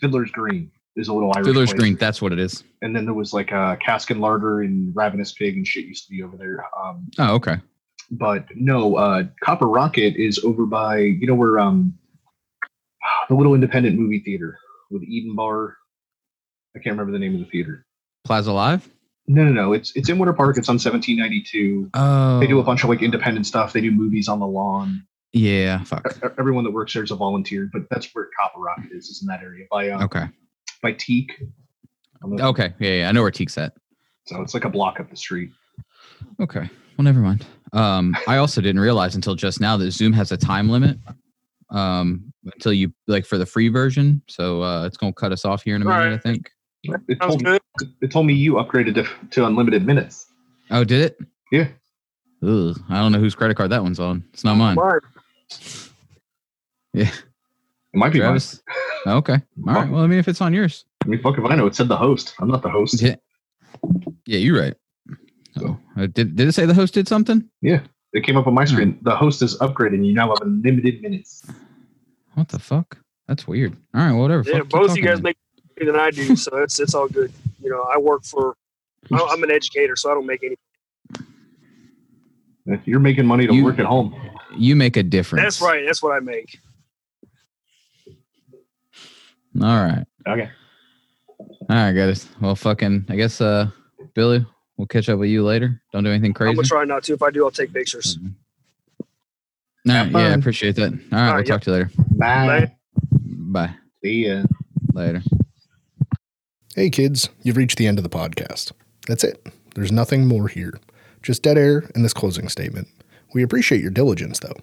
Fiddler's 0.00 0.30
Green 0.30 0.70
is 0.96 1.08
a 1.08 1.12
little 1.14 1.32
Irish 1.34 1.46
Fiddler's. 1.46 1.72
Green. 1.72 1.96
That's 1.96 2.20
what 2.20 2.32
it 2.32 2.38
is. 2.38 2.64
and 2.82 2.94
then 2.94 3.04
there 3.04 3.14
was 3.14 3.32
like 3.32 3.50
a 3.52 3.78
cask 3.84 4.10
and 4.10 4.20
larder 4.20 4.62
and 4.62 4.94
ravenous 4.94 5.32
pig 5.32 5.56
and 5.56 5.66
shit 5.66 5.84
used 5.86 6.04
to 6.06 6.10
be 6.10 6.22
over 6.22 6.36
there. 6.36 6.64
Um, 6.82 7.08
Oh, 7.18 7.34
okay. 7.34 7.56
but 8.10 8.46
no, 8.54 8.96
uh, 8.96 9.24
Copper 9.42 9.66
Rocket 9.68 10.16
is 10.16 10.38
over 10.44 10.66
by 10.66 10.98
you 10.98 11.26
know 11.26 11.34
where 11.34 11.58
um 11.58 11.94
the 13.28 13.34
little 13.34 13.54
independent 13.54 13.98
movie 13.98 14.20
theater 14.20 14.58
with 14.90 15.02
Eden 15.04 15.34
Bar. 15.34 15.76
I 16.74 16.78
can't 16.78 16.92
remember 16.96 17.12
the 17.12 17.18
name 17.18 17.34
of 17.34 17.40
the 17.40 17.46
theater. 17.46 17.84
Plaza 18.24 18.52
Live. 18.52 18.88
No, 19.28 19.44
no, 19.44 19.52
no. 19.52 19.72
It's 19.72 19.92
it's 19.96 20.08
in 20.08 20.18
Winter 20.18 20.32
Park. 20.32 20.58
It's 20.58 20.68
on 20.68 20.74
1792. 20.74 21.90
Oh, 21.94 22.40
They 22.40 22.46
do 22.46 22.58
a 22.58 22.62
bunch 22.62 22.82
of 22.82 22.88
like 22.90 23.02
independent 23.02 23.46
stuff. 23.46 23.72
They 23.72 23.80
do 23.80 23.90
movies 23.90 24.28
on 24.28 24.40
the 24.40 24.46
lawn. 24.46 25.06
Yeah. 25.32 25.82
Fuck. 25.84 26.06
Everyone 26.38 26.64
that 26.64 26.72
works 26.72 26.92
there 26.92 27.02
is 27.02 27.10
a 27.10 27.16
volunteer, 27.16 27.70
but 27.72 27.82
that's 27.90 28.06
where 28.14 28.28
Copper 28.38 28.60
Rocket 28.60 28.90
is. 28.92 29.08
Is 29.08 29.22
in 29.22 29.28
that 29.28 29.40
area 29.42 29.66
by 29.70 29.90
uh, 29.90 30.04
Okay. 30.04 30.24
By 30.82 30.92
Teak. 30.92 31.32
The- 32.20 32.44
Okay. 32.46 32.72
Yeah, 32.78 32.90
yeah. 32.90 33.08
I 33.08 33.12
know 33.12 33.22
where 33.22 33.30
Teak's 33.30 33.56
at. 33.58 33.72
So 34.26 34.40
it's 34.42 34.54
like 34.54 34.64
a 34.64 34.68
block 34.68 35.00
up 35.00 35.10
the 35.10 35.16
street. 35.16 35.50
Okay. 36.40 36.68
Well, 36.96 37.04
never 37.04 37.20
mind. 37.20 37.46
Um, 37.72 38.14
I 38.28 38.36
also 38.36 38.60
didn't 38.60 38.80
realize 38.80 39.14
until 39.14 39.34
just 39.34 39.60
now 39.60 39.76
that 39.78 39.90
Zoom 39.90 40.12
has 40.12 40.30
a 40.30 40.36
time 40.36 40.68
limit. 40.68 40.98
Um, 41.70 42.32
until 42.44 42.72
you 42.74 42.92
like 43.06 43.24
for 43.24 43.38
the 43.38 43.46
free 43.46 43.68
version. 43.68 44.20
So 44.28 44.62
uh, 44.62 44.84
it's 44.84 44.96
gonna 44.98 45.12
cut 45.12 45.32
us 45.32 45.44
off 45.46 45.62
here 45.62 45.74
in 45.74 45.82
a 45.82 45.84
minute, 45.86 46.12
I 46.12 46.18
think. 46.18 46.50
It 47.08 47.18
told, 47.20 47.42
me, 47.42 47.58
good. 47.78 47.92
it 48.02 48.10
told 48.10 48.26
me 48.26 48.34
you 48.34 48.54
upgraded 48.54 48.94
to, 48.96 49.06
to 49.30 49.46
unlimited 49.46 49.86
minutes. 49.86 50.26
Oh, 50.70 50.84
did 50.84 51.00
it? 51.00 51.18
Yeah. 51.50 51.68
Ugh, 52.42 52.76
I 52.90 52.98
don't 52.98 53.12
know 53.12 53.20
whose 53.20 53.34
credit 53.36 53.56
card 53.56 53.70
that 53.70 53.82
one's 53.82 54.00
on. 54.00 54.24
It's 54.32 54.44
not 54.44 54.56
mine. 54.56 54.74
Mine. 54.76 54.98
Yeah. 56.92 57.10
It 57.94 57.98
might 57.98 58.12
be 58.12 58.18
mine. 58.20 58.28
Travis. 58.28 58.62
Oh, 59.06 59.16
okay. 59.18 59.34
All 59.66 59.74
right. 59.74 59.90
Well, 59.90 60.02
I 60.02 60.06
mean, 60.06 60.18
if 60.18 60.28
it's 60.28 60.40
on 60.40 60.54
yours. 60.54 60.84
I 61.04 61.08
mean, 61.08 61.20
fuck 61.20 61.36
if 61.36 61.44
I 61.44 61.54
know. 61.56 61.66
It 61.66 61.74
said 61.74 61.88
the 61.88 61.96
host. 61.96 62.34
I'm 62.40 62.48
not 62.48 62.62
the 62.62 62.70
host. 62.70 63.02
Yeah. 63.02 63.16
Yeah, 64.26 64.38
you're 64.38 64.60
right. 64.60 64.74
So, 65.58 65.78
uh, 65.98 66.06
did 66.06 66.36
did 66.36 66.48
it 66.48 66.52
say 66.52 66.64
the 66.66 66.72
host 66.74 66.94
did 66.94 67.06
something? 67.08 67.46
Yeah, 67.60 67.80
it 68.14 68.24
came 68.24 68.36
up 68.36 68.46
on 68.46 68.54
my 68.54 68.64
screen. 68.64 68.98
The 69.02 69.14
host 69.14 69.42
is 69.42 69.58
upgraded. 69.58 70.04
You 70.06 70.14
now 70.14 70.28
have 70.28 70.38
unlimited 70.40 71.02
minutes. 71.02 71.44
What 72.34 72.48
the 72.48 72.58
fuck? 72.58 72.96
That's 73.28 73.46
weird. 73.46 73.76
All 73.94 74.02
right, 74.02 74.12
whatever. 74.12 74.44
Yeah, 74.46 74.58
Fuck, 74.60 74.68
both 74.70 74.90
of 74.92 74.96
you 74.96 75.02
guys 75.02 75.16
then. 75.16 75.22
make 75.24 75.36
more 75.80 75.92
than 75.92 76.00
I 76.00 76.10
do, 76.10 76.34
so 76.36 76.58
it's 76.58 76.80
it's 76.80 76.94
all 76.94 77.08
good. 77.08 77.30
You 77.62 77.68
know, 77.70 77.82
I 77.92 77.98
work 77.98 78.24
for. 78.24 78.54
I- 79.12 79.28
I'm 79.30 79.42
an 79.42 79.50
educator, 79.50 79.96
so 79.96 80.10
I 80.10 80.14
don't 80.14 80.26
make 80.26 80.42
any. 80.44 80.56
If 82.66 82.86
you're 82.86 83.00
making 83.00 83.26
money 83.26 83.46
to 83.46 83.52
You- 83.54 83.64
work 83.64 83.78
at 83.78 83.86
home, 83.86 84.14
you 84.56 84.76
make 84.76 84.96
a 84.96 85.02
difference. 85.02 85.42
That's 85.42 85.60
right. 85.60 85.82
That's 85.84 86.02
what 86.02 86.12
I 86.12 86.20
make. 86.20 86.58
All 89.60 89.82
right. 89.84 90.04
okay. 90.26 90.50
All 91.40 91.76
right, 91.76 91.92
guys. 91.92 92.28
Well, 92.40 92.54
fucking. 92.54 93.06
I 93.08 93.16
guess, 93.16 93.40
uh, 93.40 93.68
Billy, 94.14 94.44
we'll 94.76 94.86
catch 94.86 95.08
up 95.08 95.18
with 95.18 95.28
you 95.30 95.44
later. 95.44 95.80
Don't 95.92 96.04
do 96.04 96.10
anything 96.10 96.32
crazy. 96.32 96.50
I'm 96.50 96.56
gonna 96.56 96.68
try 96.68 96.84
not 96.84 97.04
to. 97.04 97.12
If 97.14 97.22
I 97.22 97.30
do, 97.30 97.44
I'll 97.44 97.50
take 97.50 97.72
pictures. 97.72 98.16
Mhm. 98.18 98.34
All 99.00 99.94
right. 99.94 99.94
Have 99.96 100.12
Yeah, 100.12 100.18
I 100.18 100.30
appreciate 100.34 100.76
that. 100.76 100.92
All 100.92 100.98
right. 100.98 101.12
All 101.12 101.26
we'll 101.26 101.34
right, 101.36 101.46
talk 101.46 101.62
to 101.62 101.70
you 101.70 101.76
later. 101.76 101.90
Bye. 102.12 102.46
Bye. 102.46 102.72
Bye. 103.66 103.74
See 104.02 104.26
ya. 104.26 104.44
Later. 104.94 105.22
Hey 106.74 106.88
kids, 106.90 107.28
you've 107.42 107.56
reached 107.58 107.76
the 107.78 107.86
end 107.86 107.98
of 107.98 108.02
the 108.02 108.10
podcast. 108.10 108.72
That's 109.06 109.24
it. 109.24 109.46
There's 109.74 109.92
nothing 109.92 110.26
more 110.26 110.48
here. 110.48 110.74
Just 111.22 111.42
dead 111.42 111.58
air 111.58 111.90
and 111.94 112.04
this 112.04 112.14
closing 112.14 112.48
statement. 112.48 112.88
We 113.34 113.42
appreciate 113.42 113.80
your 113.82 113.90
diligence 113.90 114.38
though. 114.38 114.56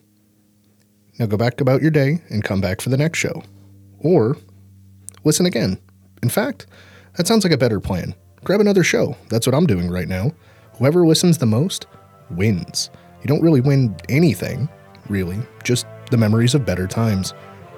Now 1.20 1.26
go 1.28 1.38
back 1.38 1.62
about 1.62 1.82
your 1.82 1.92
day 1.92 2.22
and 2.30 2.44
come 2.44 2.62
back 2.62 2.82
for 2.82 2.90
the 2.90 2.98
next 2.98 3.20
show. 3.20 3.44
Or 4.00 4.38
listen 5.24 5.46
again. 5.46 5.80
In 6.24 6.30
fact, 6.30 6.68
that 7.16 7.28
sounds 7.28 7.44
like 7.44 7.54
a 7.54 7.58
better 7.58 7.80
plan. 7.80 8.16
Grab 8.44 8.62
another 8.62 8.84
show. 8.84 9.18
That's 9.30 9.46
what 9.46 9.56
I'm 9.56 9.68
doing 9.68 9.90
right 9.90 10.08
now. 10.08 10.32
Whoever 10.78 11.06
listens 11.06 11.38
the 11.38 11.46
most 11.46 11.88
wins. 12.32 12.90
You 13.22 13.28
don't 13.28 13.42
really 13.42 13.62
win 13.62 13.96
anything, 14.08 14.70
really, 15.10 15.38
just 15.64 15.86
the 16.10 16.18
memories 16.18 16.56
of 16.56 16.66
better 16.66 16.88
times, 16.88 17.32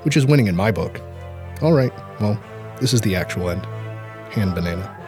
which 0.04 0.15
is 0.17 0.25
winning 0.25 0.47
in 0.47 0.56
my 0.56 0.71
book. 0.71 1.01
All 1.62 1.73
right, 1.73 1.91
well, 2.19 2.39
this 2.80 2.93
is 2.93 3.01
the 3.01 3.15
actual 3.15 3.49
end. 3.49 3.65
Hand 4.32 4.56
banana. 4.56 5.00